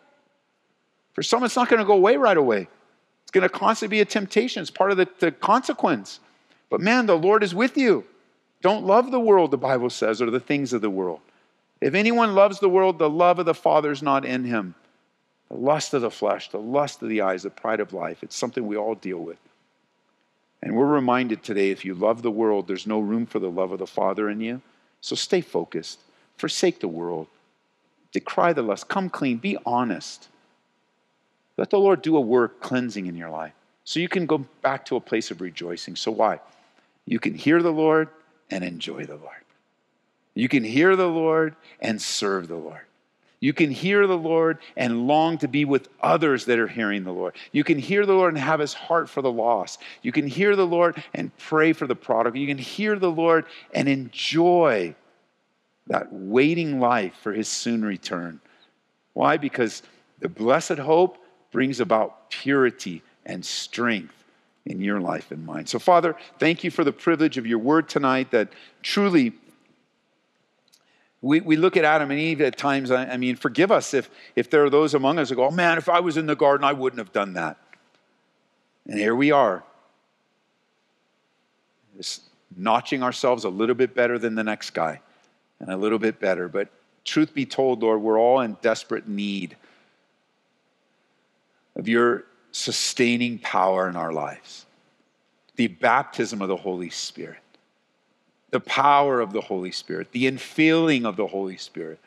For 1.13 1.23
some, 1.23 1.45
it's 1.45 1.57
not 1.57 1.69
going 1.69 1.81
to 1.81 1.85
go 1.85 1.93
away 1.93 2.17
right 2.17 2.39
away. 2.39 2.69
It's 3.33 3.41
going 3.41 3.49
to 3.49 3.59
constantly 3.59 3.97
be 3.97 4.01
a 4.03 4.05
temptation. 4.05 4.61
It's 4.61 4.71
part 4.71 4.91
of 4.91 4.99
the, 4.99 5.09
the 5.19 5.33
consequence. 5.33 6.21
But 6.69 6.83
man, 6.83 7.07
the 7.07 7.17
Lord 7.17 7.43
is 7.43 7.55
with 7.55 7.79
you. 7.79 8.05
Don't 8.61 8.85
love 8.85 9.11
the 9.11 9.19
world, 9.19 9.51
the 9.51 9.57
Bible 9.57 9.89
says, 9.89 10.21
or 10.21 10.31
the 10.31 10.39
things 10.39 10.75
of 10.75 10.83
the 10.83 10.91
world. 10.91 11.21
If 11.81 11.95
anyone 11.95 12.35
loves 12.35 12.61
the 12.61 12.69
world, 12.69 12.99
the 12.99 13.09
love 13.09 13.39
of 13.39 13.47
the 13.47 13.55
Father 13.55 13.91
is 13.91 14.03
not 14.03 14.27
in 14.27 14.45
him. 14.45 14.75
The 15.49 15.57
lust 15.57 15.95
of 15.95 16.03
the 16.03 16.11
flesh, 16.11 16.51
the 16.51 16.59
lust 16.59 17.01
of 17.01 17.09
the 17.09 17.23
eyes, 17.23 17.45
the 17.45 17.49
pride 17.49 17.81
of 17.81 17.95
life, 17.95 18.23
it's 18.23 18.37
something 18.37 18.67
we 18.67 18.77
all 18.77 18.97
deal 18.97 19.19
with. 19.19 19.39
And 20.63 20.77
we're 20.77 20.85
reminded 20.85 21.43
today 21.43 21.71
if 21.71 21.87
you 21.87 21.95
love 21.95 22.21
the 22.21 22.31
world, 22.31 22.69
there's 22.69 22.87
no 22.87 23.01
room 23.01 23.25
for 23.25 23.39
the 23.39 23.51
love 23.51 23.73
of 23.73 23.79
the 23.79 23.87
Father 23.87 24.29
in 24.29 24.43
you. 24.43 24.61
So 25.01 25.17
stay 25.17 25.41
focused. 25.41 26.01
Forsake 26.37 26.81
the 26.81 26.87
world. 26.89 27.29
Decry 28.13 28.53
the 28.53 28.61
lust. 28.61 28.89
Come 28.89 29.09
clean. 29.09 29.39
Be 29.39 29.57
honest. 29.65 30.29
Let 31.63 31.71
the 31.71 31.79
Lord 31.79 32.03
do 32.03 32.17
a 32.17 32.21
work 32.21 32.61
cleansing 32.61 33.07
in 33.07 33.15
your 33.15 33.31
life 33.31 33.53
so 33.85 34.01
you 34.01 34.09
can 34.09 34.27
go 34.27 34.39
back 34.63 34.85
to 34.87 34.97
a 34.97 35.01
place 35.01 35.31
of 35.31 35.41
rejoicing. 35.41 35.95
So, 35.95 36.11
why? 36.11 36.41
You 37.07 37.21
can 37.21 37.35
hear 37.35 37.63
the 37.63 37.71
Lord 37.71 38.09
and 38.51 38.65
enjoy 38.65 39.07
the 39.07 39.15
Lord. 39.15 39.45
You 40.35 40.49
can 40.49 40.65
hear 40.65 40.97
the 40.97 41.07
Lord 41.07 41.55
and 41.79 42.03
serve 42.03 42.49
the 42.49 42.57
Lord. 42.57 42.81
You 43.39 43.53
can 43.53 43.71
hear 43.71 44.09
the 44.09 44.19
Lord 44.19 44.59
and 44.77 45.07
long 45.07 45.39
to 45.39 45.47
be 45.47 45.65
with 45.65 45.89
others 46.01 46.47
that 46.47 46.59
are 46.59 46.67
hearing 46.67 47.05
the 47.05 47.13
Lord. 47.13 47.37
You 47.53 47.63
can 47.63 47.79
hear 47.79 48.07
the 48.07 48.15
Lord 48.15 48.35
and 48.35 48.43
have 48.43 48.59
his 48.59 48.75
heart 48.75 49.09
for 49.09 49.23
the 49.23 49.31
lost. 49.31 49.81
You 50.03 50.11
can 50.11 50.27
hear 50.27 50.57
the 50.57 50.67
Lord 50.67 51.01
and 51.15 51.31
pray 51.39 51.73
for 51.73 51.87
the 51.87 51.95
prodigal. 51.95 52.41
You 52.41 52.49
can 52.49 52.59
hear 52.59 52.99
the 52.99 53.13
Lord 53.13 53.45
and 53.73 53.89
enjoy 53.89 54.97
that 55.87 56.13
waiting 56.13 56.81
life 56.81 57.15
for 57.23 57.33
his 57.33 57.47
soon 57.47 57.85
return. 57.85 58.41
Why? 59.13 59.37
Because 59.37 59.85
the 60.19 60.29
blessed 60.29 60.79
hope 60.79 61.19
brings 61.53 61.79
about 61.79 62.31
purity 62.31 63.03
and 63.25 63.45
strength 63.45 64.25
in 64.65 64.81
your 64.81 65.01
life 65.01 65.31
and 65.31 65.45
mine. 65.45 65.67
So, 65.67 65.79
Father, 65.79 66.17
thank 66.39 66.65
you 66.65 66.71
for 66.71 66.83
the 66.85 66.93
privilege 66.93 67.39
of 67.39 67.47
your 67.47 67.59
word 67.59 67.89
tonight 67.89 68.31
that 68.31 68.49
truly 68.83 69.33
we, 71.21 71.41
we 71.41 71.57
look 71.57 71.77
at 71.77 71.85
Adam 71.85 72.11
and 72.11 72.19
Eve 72.19 72.41
at 72.41 72.59
times. 72.59 72.91
I, 72.91 73.05
I 73.05 73.17
mean, 73.17 73.37
forgive 73.37 73.71
us 73.71 73.95
if, 73.95 74.11
if 74.35 74.51
there 74.51 74.65
are 74.65 74.71
those 74.71 74.95
among 74.95 75.19
us 75.19 75.29
who 75.29 75.37
go, 75.37 75.47
oh 75.47 75.51
man, 75.51 75.79
if 75.79 75.89
I 75.89 76.01
was 76.01 76.17
in 76.17 76.27
the 76.27 76.35
garden, 76.35 76.65
I 76.65 76.73
wouldn't 76.73 76.99
have 76.99 77.13
done 77.13 77.35
that. 77.35 77.59
And 78.87 78.99
here 78.99 79.15
we 79.15 79.31
are, 79.31 79.63
just 81.97 82.23
notching 82.57 83.03
ourselves 83.03 83.45
a 83.45 83.49
little 83.49 83.77
bit 83.77 83.95
better 83.95 84.19
than 84.19 84.35
the 84.35 84.43
next 84.43 84.71
guy 84.71 85.01
and 85.61 85.71
a 85.71 85.77
little 85.77 86.01
bit 86.01 86.19
better. 86.19 86.49
But 86.49 86.69
truth 87.05 87.33
be 87.33 87.47
told, 87.47 87.83
Lord, 87.83 88.03
we're 88.03 88.19
all 88.19 88.41
in 88.41 88.57
desperate 88.61 89.07
need 89.07 89.57
of 91.77 91.89
your 91.89 92.25
sustaining 92.51 93.39
power 93.39 93.89
in 93.89 93.97
our 93.97 94.13
lives 94.13 94.67
the 95.57 95.67
baptism 95.67 96.41
of 96.41 96.49
the 96.49 96.57
Holy 96.57 96.89
Spirit, 96.89 97.39
the 98.51 98.61
power 98.61 99.21
of 99.21 99.35
the 99.35 99.41
Holy 99.41 99.71
Spirit, 99.71 100.11
the 100.13 100.25
infilling 100.25 101.05
of 101.05 101.17
the 101.17 101.27
Holy 101.27 101.59
Spirit, 101.59 101.99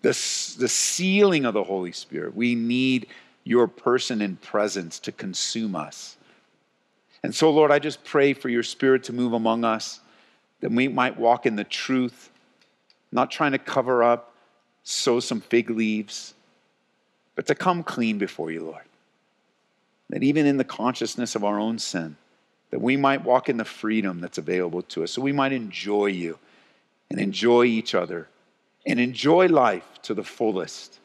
the, 0.00 0.08
the 0.08 0.68
sealing 0.68 1.44
of 1.44 1.52
the 1.52 1.62
Holy 1.62 1.92
Spirit. 1.92 2.34
We 2.34 2.54
need 2.54 3.08
your 3.44 3.68
person 3.68 4.22
and 4.22 4.40
presence 4.40 4.98
to 5.00 5.12
consume 5.12 5.76
us. 5.76 6.16
And 7.22 7.34
so, 7.34 7.50
Lord, 7.50 7.70
I 7.70 7.78
just 7.78 8.02
pray 8.04 8.32
for 8.32 8.48
your 8.48 8.62
Spirit 8.62 9.04
to 9.04 9.12
move 9.12 9.34
among 9.34 9.64
us, 9.64 10.00
that 10.60 10.70
we 10.70 10.88
might 10.88 11.18
walk 11.18 11.46
in 11.46 11.56
the 11.56 11.64
truth, 11.64 12.30
not 13.12 13.30
trying 13.30 13.52
to 13.52 13.58
cover 13.58 14.02
up, 14.02 14.34
sow 14.82 15.20
some 15.20 15.40
fig 15.40 15.68
leaves, 15.68 16.34
but 17.34 17.46
to 17.46 17.54
come 17.54 17.82
clean 17.82 18.18
before 18.18 18.50
you, 18.50 18.64
Lord. 18.64 18.87
That 20.10 20.22
even 20.22 20.46
in 20.46 20.56
the 20.56 20.64
consciousness 20.64 21.34
of 21.34 21.44
our 21.44 21.58
own 21.58 21.78
sin, 21.78 22.16
that 22.70 22.80
we 22.80 22.96
might 22.96 23.24
walk 23.24 23.48
in 23.48 23.56
the 23.56 23.64
freedom 23.64 24.20
that's 24.20 24.38
available 24.38 24.82
to 24.82 25.04
us, 25.04 25.12
so 25.12 25.22
we 25.22 25.32
might 25.32 25.52
enjoy 25.52 26.06
you 26.06 26.38
and 27.10 27.20
enjoy 27.20 27.64
each 27.64 27.94
other 27.94 28.28
and 28.86 28.98
enjoy 29.00 29.46
life 29.46 29.84
to 30.02 30.14
the 30.14 30.24
fullest. 30.24 30.98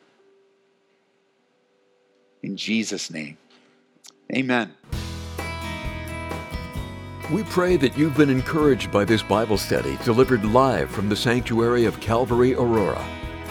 In 2.41 2.57
Jesus' 2.57 3.09
name, 3.09 3.37
amen. 4.33 4.73
We 7.31 7.43
pray 7.43 7.77
that 7.77 7.97
you've 7.97 8.17
been 8.17 8.29
encouraged 8.29 8.91
by 8.91 9.05
this 9.05 9.23
Bible 9.23 9.57
study 9.57 9.97
delivered 10.03 10.45
live 10.45 10.91
from 10.91 11.07
the 11.07 11.15
sanctuary 11.15 11.85
of 11.85 11.99
Calvary 11.99 12.53
Aurora. 12.53 13.03